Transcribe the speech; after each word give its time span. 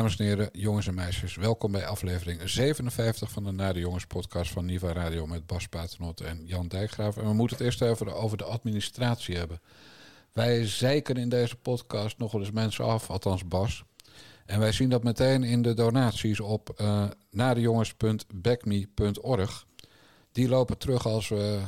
Dames 0.00 0.16
en 0.16 0.24
heren, 0.24 0.48
jongens 0.52 0.86
en 0.86 0.94
meisjes, 0.94 1.36
welkom 1.36 1.72
bij 1.72 1.86
aflevering 1.86 2.40
57 2.44 3.30
van 3.30 3.44
de 3.44 3.50
Nare 3.50 3.78
Jongens 3.78 4.06
podcast 4.06 4.50
van 4.50 4.64
Niva 4.64 4.92
Radio 4.92 5.26
met 5.26 5.46
Bas 5.46 5.68
Paternotte 5.68 6.24
en 6.24 6.46
Jan 6.46 6.68
Dijkgraaf. 6.68 7.16
En 7.16 7.24
we 7.24 7.32
moeten 7.32 7.56
het 7.56 7.66
eerst 7.66 7.82
even 7.82 8.14
over 8.14 8.36
de 8.36 8.44
administratie 8.44 9.36
hebben. 9.36 9.60
Wij 10.32 10.66
zeiken 10.66 11.16
in 11.16 11.28
deze 11.28 11.56
podcast 11.56 12.18
nog 12.18 12.32
wel 12.32 12.40
eens 12.40 12.50
mensen 12.50 12.84
af, 12.84 13.10
althans 13.10 13.48
Bas. 13.48 13.84
En 14.46 14.58
wij 14.58 14.72
zien 14.72 14.88
dat 14.88 15.02
meteen 15.02 15.42
in 15.44 15.62
de 15.62 15.74
donaties 15.74 16.40
op 16.40 16.80
uh. 16.80 17.08
Die 20.32 20.48
lopen 20.48 20.78
terug 20.78 21.06
als 21.06 21.28
we 21.28 21.60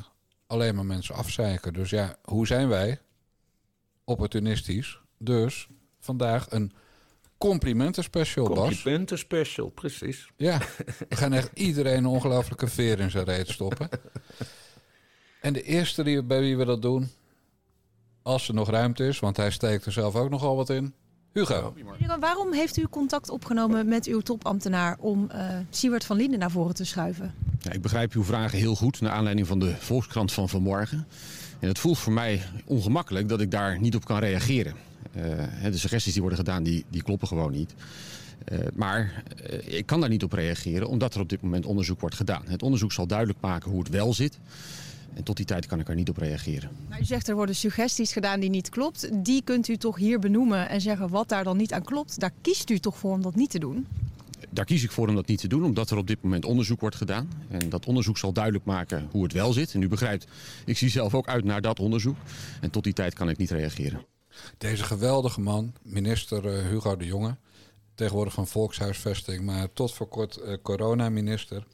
alleen 0.46 0.74
maar 0.74 0.86
mensen 0.86 1.14
afzeiken. 1.14 1.72
Dus 1.72 1.90
ja, 1.90 2.16
hoe 2.22 2.46
zijn 2.46 2.68
wij? 2.68 3.00
Opportunistisch. 4.04 5.00
Dus 5.18 5.68
vandaag 6.00 6.50
een 6.50 6.72
complimenten 7.48 8.02
special, 8.02 8.48
Bas. 8.48 8.58
Complimenten 8.58 9.18
special, 9.18 9.68
precies. 9.68 10.30
Ja, 10.36 10.58
we 11.08 11.16
gaan 11.16 11.32
echt 11.32 11.50
iedereen 11.54 11.96
een 11.96 12.06
ongelofelijke 12.06 12.68
veer 12.68 13.00
in 13.00 13.10
zijn 13.10 13.24
reet 13.24 13.48
stoppen. 13.48 13.88
En 15.40 15.52
de 15.52 15.62
eerste 15.62 16.02
die, 16.02 16.22
bij 16.22 16.40
wie 16.40 16.56
we 16.56 16.64
dat 16.64 16.82
doen, 16.82 17.10
als 18.22 18.48
er 18.48 18.54
nog 18.54 18.70
ruimte 18.70 19.06
is, 19.06 19.18
want 19.18 19.36
hij 19.36 19.50
steekt 19.50 19.86
er 19.86 19.92
zelf 19.92 20.14
ook 20.14 20.30
nogal 20.30 20.56
wat 20.56 20.70
in. 20.70 20.94
Hugo. 21.32 21.74
Hugo, 21.98 22.18
waarom 22.18 22.52
heeft 22.52 22.76
u 22.76 22.88
contact 22.88 23.30
opgenomen 23.30 23.88
met 23.88 24.06
uw 24.06 24.20
topambtenaar 24.20 24.96
om 24.98 25.28
uh, 25.32 25.56
Siewert 25.70 26.04
van 26.04 26.16
Linden 26.16 26.38
naar 26.38 26.50
voren 26.50 26.74
te 26.74 26.84
schuiven? 26.84 27.34
Ja, 27.60 27.72
ik 27.72 27.82
begrijp 27.82 28.12
uw 28.12 28.24
vragen 28.24 28.58
heel 28.58 28.74
goed, 28.74 29.00
naar 29.00 29.12
aanleiding 29.12 29.46
van 29.46 29.58
de 29.58 29.74
Volkskrant 29.78 30.32
van 30.32 30.48
vanmorgen. 30.48 31.06
En 31.60 31.68
het 31.68 31.78
voelt 31.78 31.98
voor 31.98 32.12
mij 32.12 32.42
ongemakkelijk 32.64 33.28
dat 33.28 33.40
ik 33.40 33.50
daar 33.50 33.80
niet 33.80 33.94
op 33.94 34.04
kan 34.04 34.18
reageren. 34.18 34.91
Uh, 35.16 35.24
de 35.70 35.78
suggesties 35.78 36.12
die 36.12 36.20
worden 36.20 36.38
gedaan, 36.38 36.62
die, 36.62 36.84
die 36.88 37.02
kloppen 37.02 37.28
gewoon 37.28 37.52
niet. 37.52 37.74
Uh, 38.52 38.58
maar 38.74 39.22
uh, 39.50 39.76
ik 39.78 39.86
kan 39.86 40.00
daar 40.00 40.08
niet 40.08 40.22
op 40.22 40.32
reageren, 40.32 40.88
omdat 40.88 41.14
er 41.14 41.20
op 41.20 41.28
dit 41.28 41.42
moment 41.42 41.66
onderzoek 41.66 42.00
wordt 42.00 42.16
gedaan. 42.16 42.42
Het 42.46 42.62
onderzoek 42.62 42.92
zal 42.92 43.06
duidelijk 43.06 43.40
maken 43.40 43.70
hoe 43.70 43.78
het 43.80 43.88
wel 43.88 44.14
zit. 44.14 44.38
En 45.14 45.22
tot 45.22 45.36
die 45.36 45.46
tijd 45.46 45.66
kan 45.66 45.80
ik 45.80 45.88
er 45.88 45.94
niet 45.94 46.08
op 46.08 46.16
reageren. 46.16 46.70
Maar 46.88 47.00
u 47.00 47.04
zegt 47.04 47.28
er 47.28 47.34
worden 47.34 47.54
suggesties 47.54 48.12
gedaan 48.12 48.40
die 48.40 48.50
niet 48.50 48.68
klopt. 48.68 49.08
Die 49.24 49.42
kunt 49.42 49.68
u 49.68 49.76
toch 49.76 49.96
hier 49.96 50.18
benoemen 50.18 50.68
en 50.68 50.80
zeggen 50.80 51.08
wat 51.08 51.28
daar 51.28 51.44
dan 51.44 51.56
niet 51.56 51.72
aan 51.72 51.82
klopt. 51.82 52.20
Daar 52.20 52.32
kiest 52.40 52.70
u 52.70 52.78
toch 52.78 52.98
voor 52.98 53.12
om 53.12 53.22
dat 53.22 53.34
niet 53.34 53.50
te 53.50 53.58
doen? 53.58 53.86
Daar 54.50 54.64
kies 54.64 54.82
ik 54.82 54.90
voor 54.90 55.08
om 55.08 55.14
dat 55.14 55.26
niet 55.26 55.40
te 55.40 55.48
doen, 55.48 55.64
omdat 55.64 55.90
er 55.90 55.96
op 55.96 56.06
dit 56.06 56.22
moment 56.22 56.44
onderzoek 56.44 56.80
wordt 56.80 56.96
gedaan. 56.96 57.28
En 57.48 57.68
dat 57.68 57.86
onderzoek 57.86 58.18
zal 58.18 58.32
duidelijk 58.32 58.64
maken 58.64 59.08
hoe 59.10 59.22
het 59.22 59.32
wel 59.32 59.52
zit. 59.52 59.74
En 59.74 59.82
u 59.82 59.88
begrijpt, 59.88 60.26
ik 60.64 60.76
zie 60.76 60.88
zelf 60.88 61.14
ook 61.14 61.28
uit 61.28 61.44
naar 61.44 61.60
dat 61.60 61.80
onderzoek. 61.80 62.16
En 62.60 62.70
tot 62.70 62.84
die 62.84 62.92
tijd 62.92 63.14
kan 63.14 63.28
ik 63.28 63.36
niet 63.36 63.50
reageren. 63.50 64.11
Deze 64.58 64.84
geweldige 64.84 65.40
man, 65.40 65.74
minister 65.82 66.44
uh, 66.44 66.68
Hugo 66.68 66.96
de 66.96 67.06
Jonge, 67.06 67.36
tegenwoordig 67.94 68.34
van 68.34 68.46
Volkshuisvesting, 68.46 69.44
maar 69.44 69.72
tot 69.72 69.92
voor 69.92 70.08
kort 70.08 70.40
uh, 70.44 70.54
coronaminister. 70.62 71.66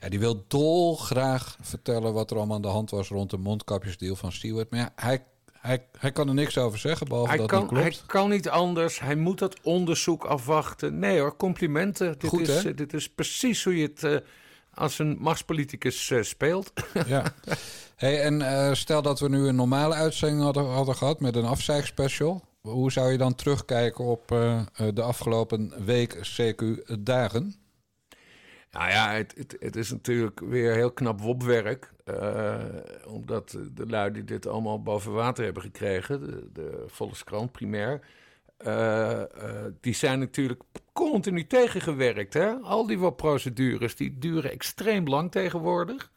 Ja, 0.00 0.08
die 0.08 0.18
wil 0.18 0.44
dolgraag 0.48 1.58
vertellen 1.60 2.12
wat 2.12 2.30
er 2.30 2.36
allemaal 2.36 2.56
aan 2.56 2.62
de 2.62 2.68
hand 2.68 2.90
was 2.90 3.08
rond 3.08 3.30
de 3.30 3.36
mondkapjesdeal 3.36 4.16
van 4.16 4.32
Stewart. 4.32 4.70
Maar 4.70 4.80
ja, 4.80 4.92
hij, 4.96 5.24
hij, 5.52 5.86
hij 5.98 6.12
kan 6.12 6.28
er 6.28 6.34
niks 6.34 6.58
over 6.58 6.78
zeggen, 6.78 7.08
behalve 7.08 7.28
hij 7.28 7.38
dat 7.38 7.48
kan, 7.48 7.60
het 7.60 7.68
klopt. 7.68 7.82
Hij 7.84 7.96
kan 8.06 8.30
niet 8.30 8.48
anders. 8.48 9.00
Hij 9.00 9.16
moet 9.16 9.38
dat 9.38 9.60
onderzoek 9.62 10.24
afwachten. 10.24 10.98
Nee 10.98 11.20
hoor, 11.20 11.36
complimenten. 11.36 12.18
Dit, 12.18 12.30
Goed, 12.30 12.48
is, 12.48 12.62
hè? 12.62 12.74
dit 12.74 12.92
is 12.92 13.08
precies 13.08 13.64
hoe 13.64 13.76
je 13.76 13.86
het 13.86 14.02
uh, 14.02 14.16
als 14.74 14.98
een 14.98 15.16
machtspoliticus 15.20 16.10
uh, 16.10 16.22
speelt. 16.22 16.72
Ja. 17.06 17.34
Hey, 17.96 18.22
en 18.22 18.40
uh, 18.40 18.72
stel 18.72 19.02
dat 19.02 19.20
we 19.20 19.28
nu 19.28 19.46
een 19.46 19.54
normale 19.54 19.94
uitzending 19.94 20.42
hadden, 20.42 20.66
hadden 20.66 20.96
gehad 20.96 21.20
met 21.20 21.36
een 21.36 21.44
afzeigspecial. 21.44 22.42
Hoe 22.60 22.92
zou 22.92 23.12
je 23.12 23.18
dan 23.18 23.34
terugkijken 23.34 24.04
op 24.04 24.28
de 24.94 25.02
afgelopen 25.02 25.84
week, 25.84 26.16
CQ 26.16 26.64
dagen? 27.00 27.54
Nou 28.70 28.90
ja, 28.90 29.12
het, 29.12 29.34
het, 29.36 29.56
het, 29.60 29.76
is 29.76 29.90
natuurlijk 29.90 30.40
weer 30.40 30.74
heel 30.74 30.90
knap 30.90 31.20
wopwerk. 31.20 31.92
Omdat 33.06 33.58
de 33.74 33.86
lui 33.86 34.12
die 34.12 34.24
dit 34.24 34.46
allemaal 34.46 34.82
boven 34.82 35.12
water 35.12 35.44
hebben 35.44 35.62
gekregen, 35.62 36.20
de, 36.20 36.48
de 36.52 36.84
Volkskrant 36.86 37.52
primair, 37.52 38.00
die 39.80 39.94
zijn 39.94 40.18
natuurlijk 40.18 40.62
continu 40.92 41.46
tegengewerkt. 41.46 42.34
Hè? 42.34 42.52
Al 42.52 42.86
die 42.86 42.98
WOP-procedures, 42.98 43.96
die 43.96 44.18
duren 44.18 44.50
extreem 44.50 45.08
lang 45.08 45.30
tegenwoordig. 45.30 46.10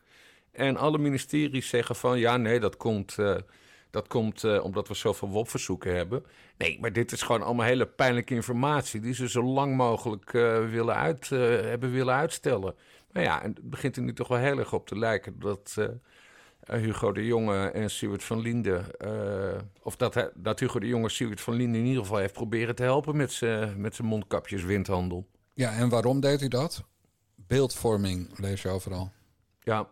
En 0.52 0.78
alle 0.78 0.98
ministeries 0.98 1.70
zeggen 1.70 1.96
van, 1.96 2.20
ja 2.20 2.38
nee, 2.38 2.60
dat 2.60 2.78
komt... 2.78 3.16
Dat 3.90 4.08
komt 4.08 4.60
omdat 4.62 4.88
we 4.88 4.94
zoveel 4.94 5.30
WOP-verzoeken 5.30 5.96
hebben. 5.96 6.26
Nee, 6.58 6.78
maar 6.82 6.94
dit 6.94 7.12
is 7.12 7.22
gewoon 7.22 7.42
allemaal 7.42 7.66
hele 7.66 7.86
pijnlijke 7.86 8.34
informatie... 8.34 9.00
die 9.00 9.14
ze 9.14 9.30
zo 9.30 9.44
lang 9.44 9.76
mogelijk 9.76 10.32
willen 10.72 10.96
uit, 10.96 11.30
hebben 11.30 11.92
willen 11.92 12.14
uitstellen. 12.14 12.76
Maar 13.12 13.24
ja, 13.24 13.44
en 13.44 13.54
het 13.54 13.70
begint 13.70 13.96
er 13.96 14.02
nu 14.02 14.14
toch 14.14 14.28
wel 14.28 14.38
heel 14.38 14.58
erg 14.58 14.74
op 14.74 14.88
te 14.88 14.98
lijken... 14.98 15.40
dat 15.40 15.78
Hugo 16.66 17.12
de 17.12 17.26
Jonge 17.26 17.68
en 17.68 17.90
Siewert 17.90 18.24
van 18.24 18.40
Linden... 18.40 18.86
of 19.82 19.96
dat, 19.96 20.32
dat 20.34 20.60
Hugo 20.60 20.80
de 20.80 20.88
Jonge 20.88 21.10
Siewert 21.10 21.42
van 21.42 21.54
Linden 21.54 21.82
in 21.82 21.88
ieder 21.88 22.02
geval 22.02 22.18
heeft 22.18 22.34
proberen 22.34 22.76
te 22.76 22.84
helpen... 22.84 23.16
met 23.16 23.32
zijn 23.32 23.82
met 23.82 24.02
mondkapjes 24.02 24.64
windhandel. 24.64 25.28
Ja, 25.54 25.72
en 25.72 25.90
waarom 25.90 26.20
deed 26.20 26.40
hij 26.40 26.50
dat? 26.50 26.84
Beeldvorming 27.36 28.40
lees 28.40 28.62
je 28.62 28.70
overal. 28.70 29.12
Ja, 29.60 29.88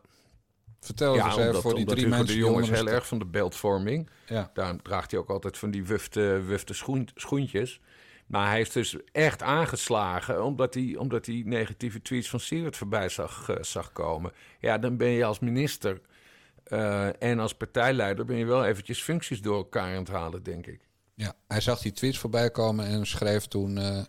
Vertel 0.84 1.16
ja, 1.16 1.25
eens 1.25 1.38
even 1.38 1.61
voor 1.61 1.75
die 1.75 1.85
drie 1.85 2.03
Hugo 2.03 2.17
mensen. 2.17 2.35
de 2.35 2.41
Jong 2.41 2.61
is 2.61 2.69
heel 2.69 2.90
erg 2.90 3.07
van 3.07 3.19
de 3.19 3.25
beeldvorming. 3.25 4.09
Ja. 4.25 4.51
Daarom 4.53 4.81
draagt 4.81 5.11
hij 5.11 5.19
ook 5.19 5.29
altijd 5.29 5.57
van 5.57 5.72
die 5.72 5.85
wufte, 5.85 6.41
wufte 6.45 6.73
schoen, 6.73 7.07
schoentjes. 7.16 7.81
Maar 8.28 8.47
hij 8.47 8.55
heeft 8.55 8.73
dus 8.73 8.97
echt 9.11 9.41
aangeslagen 9.41 10.44
omdat 10.44 10.73
hij, 10.73 10.95
omdat 10.97 11.25
hij 11.25 11.44
negatieve 11.45 12.01
tweets 12.01 12.29
van 12.29 12.40
Siewert 12.40 12.78
voorbij 12.78 13.09
zag, 13.09 13.50
uh, 13.50 13.55
zag 13.61 13.91
komen. 13.91 14.31
Ja, 14.59 14.78
dan 14.78 14.97
ben 14.97 15.07
je 15.09 15.25
als 15.25 15.40
minister 15.40 16.01
uh, 16.68 17.22
en 17.22 17.40
als 17.40 17.53
partijleider 17.53 18.25
ben 18.25 18.38
je 18.38 18.46
wel 18.46 18.66
eventjes 18.66 19.01
functies 19.01 19.41
door 19.41 19.56
elkaar 19.56 19.96
aan 19.96 20.03
het 20.03 20.07
halen, 20.07 20.44
denk 20.44 20.68
ik. 20.68 20.88
Ja, 21.16 21.34
hij 21.47 21.62
zag 21.62 21.81
die 21.81 21.91
tweets 21.91 22.18
voorbij 22.18 22.51
komen 22.51 22.85
en 22.85 23.07
schreef 23.07 23.46
toen 23.46 23.78
uh, 23.78 24.00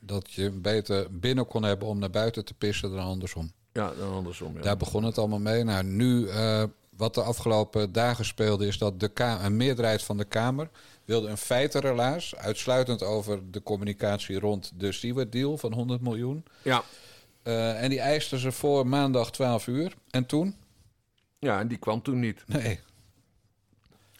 dat 0.00 0.32
je 0.32 0.50
beter 0.50 1.06
binnen 1.10 1.46
kon 1.46 1.62
hebben 1.62 1.88
om 1.88 1.98
naar 1.98 2.10
buiten 2.10 2.44
te 2.44 2.54
pissen 2.54 2.90
dan 2.90 3.04
andersom. 3.04 3.52
Ja, 3.72 3.92
dan 3.98 4.12
andersom. 4.12 4.54
Ja. 4.54 4.60
Daar 4.60 4.76
begon 4.76 5.04
het 5.04 5.18
allemaal 5.18 5.38
mee. 5.38 5.64
Nou, 5.64 5.84
nu, 5.84 6.28
wat 6.96 7.14
de 7.14 7.22
afgelopen 7.22 7.92
dagen 7.92 8.24
speelde, 8.24 8.66
is 8.66 8.78
dat 8.78 9.00
de 9.00 9.10
een 9.14 9.56
meerderheid 9.56 10.02
van 10.02 10.16
de 10.16 10.24
Kamer 10.24 10.68
wilde 11.04 11.28
een 11.28 11.36
feitenrelaas, 11.36 12.36
uitsluitend 12.36 13.02
over 13.02 13.50
de 13.50 13.62
communicatie 13.62 14.38
rond 14.38 14.72
de 14.74 14.92
Stewart-deal 14.92 15.58
van 15.58 15.72
100 15.72 16.00
miljoen. 16.00 16.44
Ja. 16.62 16.82
En 17.42 17.90
die 17.90 18.00
eisten 18.00 18.38
ze 18.38 18.52
voor 18.52 18.86
maandag 18.86 19.30
12 19.30 19.66
uur. 19.66 19.94
En 20.10 20.26
toen? 20.26 20.56
Ja, 21.40 21.60
en 21.60 21.68
die 21.68 21.78
kwam 21.78 22.02
toen 22.02 22.20
niet. 22.20 22.44
Nee. 22.46 22.80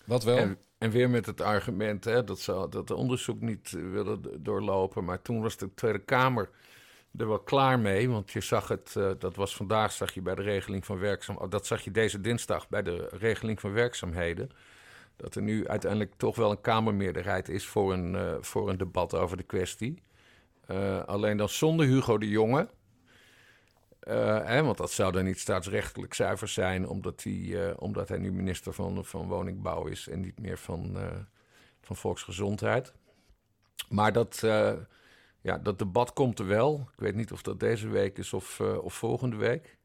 Wat 0.04 0.24
wel? 0.24 0.36
En, 0.36 0.58
en 0.78 0.90
weer 0.90 1.10
met 1.10 1.26
het 1.26 1.40
argument 1.40 2.04
hè, 2.04 2.24
dat 2.24 2.40
ze 2.40 2.66
dat 2.70 2.88
de 2.88 2.94
onderzoek 2.94 3.40
niet 3.40 3.70
willen 3.70 4.42
doorlopen. 4.42 5.04
Maar 5.04 5.22
toen 5.22 5.42
was 5.42 5.56
de 5.56 5.74
Tweede 5.74 5.98
Kamer 5.98 6.50
er 7.16 7.28
wel 7.28 7.38
klaar 7.38 7.78
mee. 7.78 8.10
Want 8.10 8.30
je 8.30 8.40
zag 8.40 8.68
het, 8.68 8.94
uh, 8.98 9.10
dat 9.18 9.36
was 9.36 9.56
vandaag, 9.56 9.92
zag 9.92 10.14
je 10.14 10.22
bij 10.22 10.34
de 10.34 10.42
regeling 10.42 10.84
van 10.84 10.98
werkzaamheden. 10.98 11.50
Dat 11.50 11.66
zag 11.66 11.80
je 11.80 11.90
deze 11.90 12.20
dinsdag 12.20 12.68
bij 12.68 12.82
de 12.82 13.08
regeling 13.10 13.60
van 13.60 13.72
werkzaamheden. 13.72 14.50
Dat 15.16 15.34
er 15.34 15.42
nu 15.42 15.68
uiteindelijk 15.68 16.12
toch 16.16 16.36
wel 16.36 16.50
een 16.50 16.60
Kamermeerderheid 16.60 17.48
is 17.48 17.66
voor 17.66 17.92
een, 17.92 18.14
uh, 18.14 18.34
voor 18.40 18.68
een 18.68 18.78
debat 18.78 19.14
over 19.14 19.36
de 19.36 19.42
kwestie. 19.42 20.02
Uh, 20.70 21.04
alleen 21.04 21.36
dan 21.36 21.48
zonder 21.48 21.86
Hugo 21.86 22.18
de 22.18 22.28
Jonge. 22.28 22.68
Hè, 24.00 24.62
want 24.62 24.76
dat 24.76 24.90
zou 24.90 25.12
dan 25.12 25.24
niet 25.24 25.38
staatsrechtelijk 25.38 26.14
zuiver 26.14 26.48
zijn, 26.48 26.88
omdat 26.88 27.22
hij, 27.22 27.74
omdat 27.76 28.08
hij 28.08 28.18
nu 28.18 28.32
minister 28.32 28.72
van, 28.72 29.04
van 29.04 29.28
Woningbouw 29.28 29.86
is 29.86 30.08
en 30.08 30.20
niet 30.20 30.40
meer 30.40 30.58
van, 30.58 30.98
van 31.80 31.96
Volksgezondheid. 31.96 32.92
Maar 33.88 34.12
dat 34.12 34.40
ja, 35.42 35.58
dat 35.58 35.78
debat 35.78 36.12
komt 36.12 36.38
er 36.38 36.46
wel. 36.46 36.88
Ik 36.92 37.00
weet 37.00 37.14
niet 37.14 37.32
of 37.32 37.42
dat 37.42 37.60
deze 37.60 37.88
week 37.88 38.18
is 38.18 38.32
of, 38.32 38.60
of 38.60 38.94
volgende 38.94 39.36
week. 39.36 39.78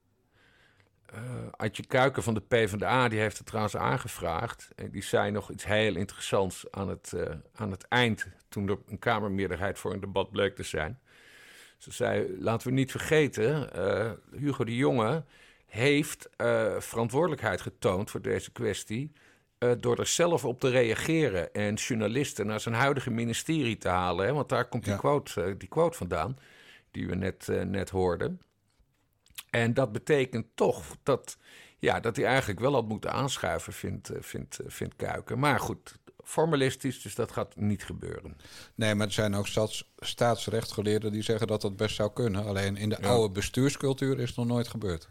Adje 1.51 1.85
Kuiken 1.85 2.23
van 2.23 2.33
de 2.33 2.41
PvdA, 2.41 3.07
die 3.07 3.19
heeft 3.19 3.37
het 3.37 3.47
trouwens 3.47 3.75
aangevraagd. 3.75 4.69
En 4.75 4.91
die 4.91 5.03
zei 5.03 5.31
nog 5.31 5.51
iets 5.51 5.65
heel 5.65 5.95
interessants 5.95 6.71
aan 6.71 6.89
het, 6.89 7.13
aan 7.53 7.71
het 7.71 7.87
eind... 7.87 8.27
toen 8.49 8.69
er 8.69 8.77
een 8.87 8.99
Kamermeerderheid 8.99 9.79
voor 9.79 9.93
een 9.93 9.99
debat 9.99 10.31
bleek 10.31 10.55
te 10.55 10.63
zijn. 10.63 10.99
Ze 11.77 11.91
zei, 11.91 12.37
laten 12.39 12.67
we 12.67 12.73
niet 12.73 12.91
vergeten... 12.91 13.69
Hugo 14.31 14.63
de 14.63 14.75
Jonge 14.75 15.23
heeft 15.65 16.29
verantwoordelijkheid 16.79 17.61
getoond 17.61 18.11
voor 18.11 18.21
deze 18.21 18.51
kwestie... 18.51 19.11
Uh, 19.59 19.71
door 19.79 19.99
er 19.99 20.07
zelf 20.07 20.45
op 20.45 20.59
te 20.59 20.69
reageren 20.69 21.53
en 21.53 21.73
journalisten 21.73 22.47
naar 22.47 22.59
zijn 22.59 22.75
huidige 22.75 23.11
ministerie 23.11 23.77
te 23.77 23.87
halen. 23.87 24.25
Hè, 24.25 24.33
want 24.33 24.49
daar 24.49 24.67
komt 24.67 24.83
die, 24.83 24.93
ja. 24.93 24.99
quote, 24.99 25.57
die 25.57 25.67
quote 25.67 25.97
vandaan, 25.97 26.37
die 26.91 27.07
we 27.07 27.15
net, 27.15 27.47
net 27.65 27.89
hoorden. 27.89 28.41
En 29.49 29.73
dat 29.73 29.91
betekent 29.91 30.45
toch 30.55 30.83
dat, 31.03 31.37
ja, 31.79 31.99
dat 31.99 32.15
hij 32.15 32.25
eigenlijk 32.25 32.59
wel 32.59 32.73
had 32.73 32.87
moeten 32.87 33.11
aanschuiven, 33.11 33.73
vindt, 33.73 34.11
vindt, 34.19 34.59
vindt 34.65 34.95
Kuiken. 34.95 35.39
Maar 35.39 35.59
goed, 35.59 35.97
formalistisch, 36.25 37.01
dus 37.01 37.15
dat 37.15 37.31
gaat 37.31 37.55
niet 37.55 37.83
gebeuren. 37.83 38.37
Nee, 38.75 38.95
maar 38.95 39.07
er 39.07 39.13
zijn 39.13 39.35
ook 39.35 39.47
staats, 39.47 39.93
staatsrechtgeleerden 39.97 41.11
die 41.11 41.21
zeggen 41.21 41.47
dat 41.47 41.61
dat 41.61 41.75
best 41.75 41.95
zou 41.95 42.13
kunnen. 42.13 42.45
Alleen 42.45 42.77
in 42.77 42.89
de 42.89 42.97
Ja. 43.01 43.07
oude 43.07 43.33
bestuurscultuur 43.33 44.19
is 44.19 44.27
het 44.27 44.37
nog 44.37 44.47
nooit 44.47 44.67
gebeurd. 44.67 45.09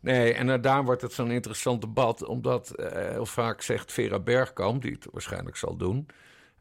Nee, 0.00 0.34
en 0.34 0.60
daar 0.60 0.84
wordt 0.84 1.02
het 1.02 1.12
zo'n 1.12 1.30
interessant 1.30 1.80
debat, 1.80 2.24
omdat 2.24 2.72
uh, 2.76 2.86
heel 2.92 3.26
vaak 3.26 3.62
zegt 3.62 3.92
Vera 3.92 4.18
Bergkamp, 4.18 4.82
die 4.82 4.92
het 4.92 5.06
waarschijnlijk 5.12 5.56
zal 5.56 5.76
doen, 5.76 6.06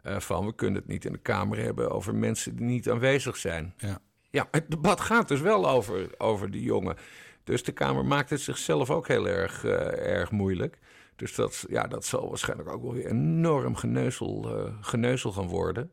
uh, 0.03 0.19
van 0.19 0.45
we 0.45 0.55
kunnen 0.55 0.79
het 0.79 0.87
niet 0.87 1.05
in 1.05 1.11
de 1.11 1.17
Kamer 1.17 1.57
hebben 1.57 1.91
over 1.91 2.15
mensen 2.15 2.55
die 2.55 2.65
niet 2.65 2.89
aanwezig 2.89 3.37
zijn. 3.37 3.73
Ja. 3.77 3.99
Ja, 4.31 4.47
het 4.51 4.71
debat 4.71 5.01
gaat 5.01 5.27
dus 5.27 5.41
wel 5.41 5.69
over, 5.69 6.09
over 6.17 6.51
die 6.51 6.63
jongen. 6.63 6.95
Dus 7.43 7.63
de 7.63 7.71
Kamer 7.71 8.05
maakt 8.05 8.29
het 8.29 8.41
zichzelf 8.41 8.89
ook 8.89 9.07
heel 9.07 9.27
erg, 9.27 9.63
uh, 9.63 9.71
erg 9.97 10.31
moeilijk. 10.31 10.79
Dus 11.19 11.35
dat, 11.35 11.65
ja, 11.69 11.87
dat 11.87 12.05
zal 12.05 12.29
waarschijnlijk 12.29 12.69
ook 12.69 12.81
wel 12.81 12.93
weer 12.93 13.05
enorm 13.05 13.75
geneuzel, 13.75 14.65
uh, 14.65 14.73
geneuzel 14.81 15.31
gaan 15.31 15.47
worden. 15.47 15.91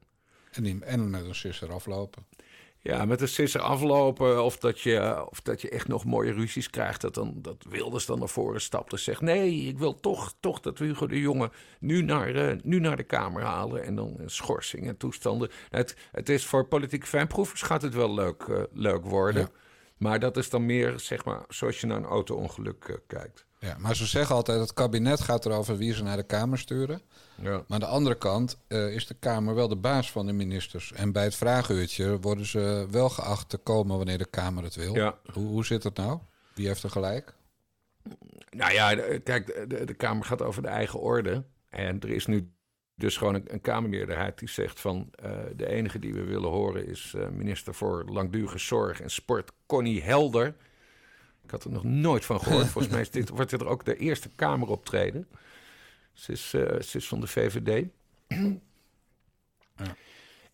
En, 0.52 0.62
die, 0.62 0.84
en 0.84 1.10
met 1.10 1.24
een 1.24 1.34
sisser 1.34 1.72
aflopen. 1.72 2.26
Ja, 2.78 3.04
met 3.04 3.20
een 3.20 3.28
sisser 3.28 3.60
aflopen 3.60 4.44
of 4.44 4.58
dat, 4.58 4.80
je, 4.80 5.26
of 5.30 5.40
dat 5.40 5.60
je 5.62 5.68
echt 5.68 5.88
nog 5.88 6.04
mooie 6.04 6.32
ruzies 6.32 6.70
krijgt. 6.70 7.00
Dat, 7.00 7.14
dan, 7.14 7.34
dat 7.36 7.64
Wilders 7.68 8.06
dan 8.06 8.18
naar 8.18 8.28
voren 8.28 8.60
stapt 8.60 8.92
en 8.92 8.98
zegt... 8.98 9.20
nee, 9.20 9.52
ik 9.52 9.78
wil 9.78 10.00
toch, 10.00 10.34
toch 10.40 10.60
dat 10.60 10.78
Hugo 10.78 11.06
de 11.06 11.20
Jonge 11.20 11.50
nu 11.80 12.02
naar, 12.02 12.34
uh, 12.34 12.60
nu 12.62 12.80
naar 12.80 12.96
de 12.96 13.02
Kamer 13.02 13.42
halen. 13.42 13.84
En 13.84 13.94
dan 13.94 14.20
schorsing 14.26 14.86
en 14.86 14.96
toestanden. 14.96 15.50
Het, 15.70 15.96
het 16.12 16.28
is 16.28 16.46
voor 16.46 16.66
politieke 16.66 17.06
fijnproevers 17.06 17.62
gaat 17.62 17.82
het 17.82 17.94
wel 17.94 18.14
leuk, 18.14 18.46
uh, 18.46 18.62
leuk 18.72 19.04
worden. 19.04 19.42
Ja. 19.42 19.50
Maar 19.96 20.18
dat 20.18 20.36
is 20.36 20.50
dan 20.50 20.66
meer, 20.66 21.00
zeg 21.00 21.24
maar, 21.24 21.44
zoals 21.48 21.80
je 21.80 21.86
naar 21.86 21.96
een 21.96 22.04
auto-ongeluk 22.04 22.88
uh, 22.88 22.96
kijkt. 23.06 23.46
Ja, 23.66 23.76
maar 23.78 23.96
ze 23.96 24.06
zeggen 24.06 24.34
altijd, 24.34 24.60
het 24.60 24.72
kabinet 24.72 25.20
gaat 25.20 25.46
erover 25.46 25.76
wie 25.76 25.94
ze 25.94 26.02
naar 26.02 26.16
de 26.16 26.22
Kamer 26.22 26.58
sturen. 26.58 27.00
Ja. 27.42 27.50
Maar 27.50 27.64
aan 27.68 27.80
de 27.80 27.86
andere 27.86 28.18
kant 28.18 28.58
uh, 28.68 28.94
is 28.94 29.06
de 29.06 29.14
Kamer 29.14 29.54
wel 29.54 29.68
de 29.68 29.76
baas 29.76 30.10
van 30.10 30.26
de 30.26 30.32
ministers. 30.32 30.92
En 30.92 31.12
bij 31.12 31.24
het 31.24 31.34
vragenuurtje 31.34 32.20
worden 32.20 32.46
ze 32.46 32.86
wel 32.90 33.08
geacht 33.08 33.48
te 33.48 33.56
komen 33.56 33.96
wanneer 33.96 34.18
de 34.18 34.30
Kamer 34.30 34.62
het 34.62 34.74
wil. 34.74 34.94
Ja. 34.94 35.18
Hoe, 35.32 35.46
hoe 35.46 35.64
zit 35.64 35.82
het 35.82 35.96
nou? 35.96 36.18
Wie 36.54 36.66
heeft 36.66 36.82
er 36.82 36.90
gelijk? 36.90 37.34
Nou 38.50 38.72
ja, 38.72 38.94
kijk, 39.18 39.66
de, 39.68 39.84
de 39.84 39.94
Kamer 39.94 40.24
gaat 40.24 40.42
over 40.42 40.62
de 40.62 40.68
eigen 40.68 41.00
orde. 41.00 41.44
En 41.68 42.00
er 42.00 42.10
is 42.10 42.26
nu 42.26 42.50
dus 42.94 43.16
gewoon 43.16 43.34
een, 43.34 43.44
een 43.46 43.60
Kamermeerderheid 43.60 44.38
die 44.38 44.48
zegt 44.48 44.80
van... 44.80 45.10
Uh, 45.24 45.30
de 45.56 45.66
enige 45.68 45.98
die 45.98 46.14
we 46.14 46.24
willen 46.24 46.50
horen 46.50 46.86
is 46.86 47.12
uh, 47.16 47.28
minister 47.28 47.74
voor 47.74 48.04
Langdurige 48.04 48.58
Zorg 48.58 49.00
en 49.00 49.10
Sport, 49.10 49.52
Connie 49.66 50.02
Helder... 50.02 50.54
Ik 51.46 51.52
had 51.52 51.64
er 51.64 51.70
nog 51.70 51.84
nooit 51.84 52.24
van 52.24 52.40
gehoord. 52.40 52.66
Volgens 52.74 52.92
mij 52.92 53.02
is 53.02 53.10
dit, 53.10 53.28
wordt 53.28 53.50
dit 53.50 53.60
er 53.60 53.66
ook 53.66 53.84
de 53.84 53.96
eerste 53.96 54.28
Kameroptreden. 54.36 55.28
Ze 56.12 56.32
is, 56.32 56.52
uh, 56.54 56.80
ze 56.80 56.96
is 56.96 57.08
van 57.08 57.20
de 57.20 57.26
VVD. 57.26 57.86
Ja. 59.76 59.96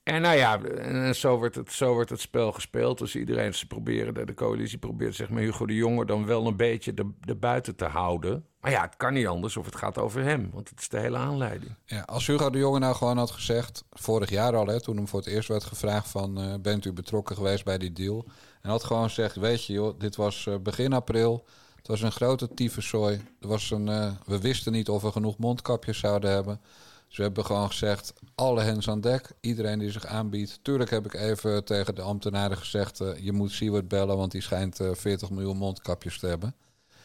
En 0.02 0.22
nou 0.22 0.36
ja, 0.36 0.62
en 0.62 1.14
zo, 1.16 1.36
wordt 1.36 1.54
het, 1.54 1.72
zo 1.72 1.92
wordt 1.92 2.10
het 2.10 2.20
spel 2.20 2.52
gespeeld. 2.52 2.98
Dus 2.98 3.16
iedereen, 3.16 3.54
ze 3.54 3.66
proberen, 3.66 4.14
de, 4.14 4.24
de 4.24 4.34
coalitie 4.34 4.78
probeert 4.78 5.14
zeg 5.14 5.28
maar 5.28 5.42
Hugo 5.42 5.66
de 5.66 5.74
Jonge 5.74 6.06
dan 6.06 6.26
wel 6.26 6.46
een 6.46 6.56
beetje 6.56 6.94
de, 6.94 7.10
de 7.20 7.34
buiten 7.34 7.76
te 7.76 7.84
houden. 7.84 8.46
Maar 8.60 8.70
ja, 8.70 8.82
het 8.82 8.96
kan 8.96 9.12
niet 9.12 9.26
anders 9.26 9.56
of 9.56 9.64
het 9.64 9.76
gaat 9.76 9.98
over 9.98 10.22
hem. 10.22 10.50
Want 10.52 10.68
het 10.68 10.80
is 10.80 10.88
de 10.88 10.98
hele 10.98 11.16
aanleiding. 11.16 11.74
Ja, 11.84 12.00
als 12.00 12.26
Hugo 12.26 12.50
de 12.50 12.58
Jonge 12.58 12.78
nou 12.78 12.94
gewoon 12.94 13.16
had 13.16 13.30
gezegd, 13.30 13.84
vorig 13.90 14.30
jaar 14.30 14.56
al, 14.56 14.66
hè, 14.66 14.80
toen 14.80 14.96
hem 14.96 15.08
voor 15.08 15.18
het 15.18 15.28
eerst 15.28 15.48
werd 15.48 15.64
gevraagd 15.64 16.08
van... 16.08 16.44
Uh, 16.44 16.54
bent 16.60 16.84
u 16.84 16.92
betrokken 16.92 17.36
geweest 17.36 17.64
bij 17.64 17.78
die 17.78 17.92
deal? 17.92 18.26
En 18.62 18.70
had 18.70 18.84
gewoon 18.84 19.08
gezegd, 19.08 19.36
weet 19.36 19.64
je 19.64 19.72
joh, 19.72 19.98
dit 19.98 20.16
was 20.16 20.46
uh, 20.46 20.56
begin 20.56 20.92
april... 20.92 21.44
Het 21.82 21.90
was 21.90 22.00
een 22.00 22.12
grote 22.12 22.54
tyfuszooi. 22.54 23.20
Er 23.40 23.48
was 23.48 23.70
een, 23.70 23.86
uh, 23.86 24.12
we 24.26 24.40
wisten 24.40 24.72
niet 24.72 24.88
of 24.88 25.02
we 25.02 25.12
genoeg 25.12 25.38
mondkapjes 25.38 25.98
zouden 25.98 26.30
hebben. 26.30 26.60
Dus 27.08 27.16
we 27.16 27.22
hebben 27.22 27.44
gewoon 27.44 27.66
gezegd, 27.66 28.12
alle 28.34 28.60
hens 28.60 28.88
aan 28.88 29.00
dek. 29.00 29.30
Iedereen 29.40 29.78
die 29.78 29.90
zich 29.90 30.06
aanbiedt. 30.06 30.58
Tuurlijk 30.62 30.90
heb 30.90 31.04
ik 31.04 31.14
even 31.14 31.64
tegen 31.64 31.94
de 31.94 32.02
ambtenaren 32.02 32.56
gezegd... 32.56 33.00
Uh, 33.00 33.18
je 33.18 33.32
moet 33.32 33.50
Siewert 33.50 33.88
bellen, 33.88 34.16
want 34.16 34.32
die 34.32 34.42
schijnt 34.42 34.80
uh, 34.80 34.94
40 34.94 35.30
miljoen 35.30 35.56
mondkapjes 35.56 36.18
te 36.18 36.26
hebben. 36.26 36.54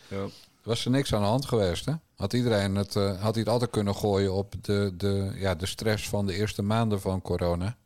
Ja. 0.08 0.26
Was 0.64 0.86
er 0.86 0.92
niks 0.92 1.14
aan 1.14 1.22
de 1.22 1.28
hand 1.28 1.46
geweest, 1.46 1.86
hè? 1.86 1.94
Had 2.16 2.34
iedereen 2.34 2.76
het, 2.76 2.94
had 2.94 3.34
hij 3.34 3.44
het 3.44 3.50
altijd 3.50 3.72
kunnen 3.72 3.96
gooien 3.96 4.34
op 4.34 4.54
de, 4.62 4.94
de, 4.98 5.32
ja, 5.36 5.56
de 5.56 5.66
stress 5.66 6.10
van 6.10 6.26
de 6.26 6.34
eerste 6.34 6.62
maanden 6.62 7.02
van 7.02 7.22
corona? 7.22 7.78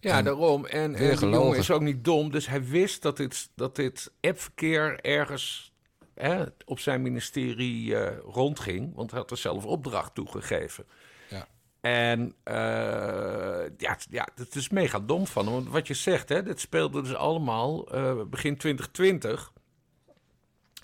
Ja, 0.00 0.18
en 0.18 0.24
daarom. 0.24 0.66
En, 0.66 0.94
en 0.94 1.30
jongen 1.30 1.58
is 1.58 1.70
ook 1.70 1.80
niet 1.80 2.04
dom. 2.04 2.30
Dus 2.30 2.46
hij 2.46 2.64
wist 2.64 3.02
dat 3.02 3.16
dit, 3.16 3.50
dat 3.54 3.76
dit 3.76 4.12
appverkeer 4.20 5.00
ergens 5.00 5.72
hè, 6.14 6.44
op 6.64 6.78
zijn 6.78 7.02
ministerie 7.02 7.90
uh, 7.90 8.08
rondging. 8.18 8.94
Want 8.94 9.10
hij 9.10 9.20
had 9.20 9.30
er 9.30 9.36
zelf 9.36 9.64
opdracht 9.64 10.14
toegegeven. 10.14 10.84
Ja. 11.28 11.46
En 11.80 12.34
uh, 12.44 12.54
ja, 13.76 13.96
ja, 14.10 14.28
het 14.34 14.54
is 14.54 14.68
mega 14.68 15.00
dom 15.00 15.26
van 15.26 15.44
hem. 15.44 15.54
Want 15.54 15.68
wat 15.68 15.86
je 15.86 15.94
zegt, 15.94 16.28
hè, 16.28 16.42
dit 16.42 16.60
speelde 16.60 17.02
dus 17.02 17.14
allemaal 17.14 17.94
uh, 17.94 18.22
begin 18.24 18.56
2020. 18.56 19.52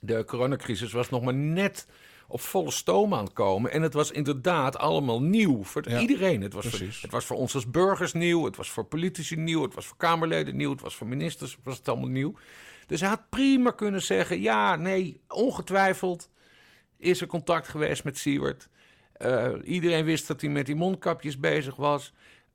De 0.01 0.25
coronacrisis 0.25 0.93
was 0.93 1.11
nog 1.11 1.23
maar 1.23 1.35
net 1.35 1.87
op 2.29 2.41
volle 2.41 2.71
stoom 2.71 3.15
aan 3.15 3.25
het 3.25 3.33
komen. 3.33 3.71
En 3.71 3.83
het 3.83 3.95
was 3.95 4.11
inderdaad 4.11 4.79
allemaal 4.79 5.23
nieuw 5.23 5.65
voor 5.65 5.89
Ja, 5.91 6.01
iedereen. 6.01 6.41
Het 6.43 6.53
was 6.53 6.67
voor, 6.67 6.79
het 7.03 7.11
was 7.11 7.25
voor 7.25 7.37
ons 7.37 7.55
als 7.55 7.71
burgers 7.71 8.13
nieuw. 8.13 8.45
Het 8.45 8.57
was 8.57 8.71
voor 8.71 8.85
politici 8.85 9.37
nieuw. 9.37 9.63
Het 9.63 9.75
was 9.75 9.87
voor 9.87 9.97
Kamerleden 9.97 10.57
nieuw. 10.57 10.71
Het 10.71 10.81
was 10.81 10.95
voor 10.95 11.07
ministers. 11.07 11.59
Was 11.65 11.77
het 11.79 11.89
allemaal 11.89 12.09
nieuw. 12.09 12.35
Dus 12.87 13.01
hij 13.01 13.09
had 13.09 13.29
prima 13.29 13.71
kunnen 13.71 14.03
zeggen: 14.03 14.41
ja, 14.41 14.77
nee, 14.77 15.21
ongetwijfeld 15.29 16.29
is 16.97 17.21
er 17.21 17.27
contact 17.27 17.69
geweest 17.69 18.05
met 18.05 18.19
Siewert. 18.19 18.69
Uh, 19.23 19.49
iedereen 19.65 20.05
wist 20.05 20.27
dat 20.27 20.41
hij 20.41 20.51
met 20.51 20.67
die 20.67 20.75
mondkapjes 20.75 21.39
bezig 21.39 21.77
was. 21.77 22.13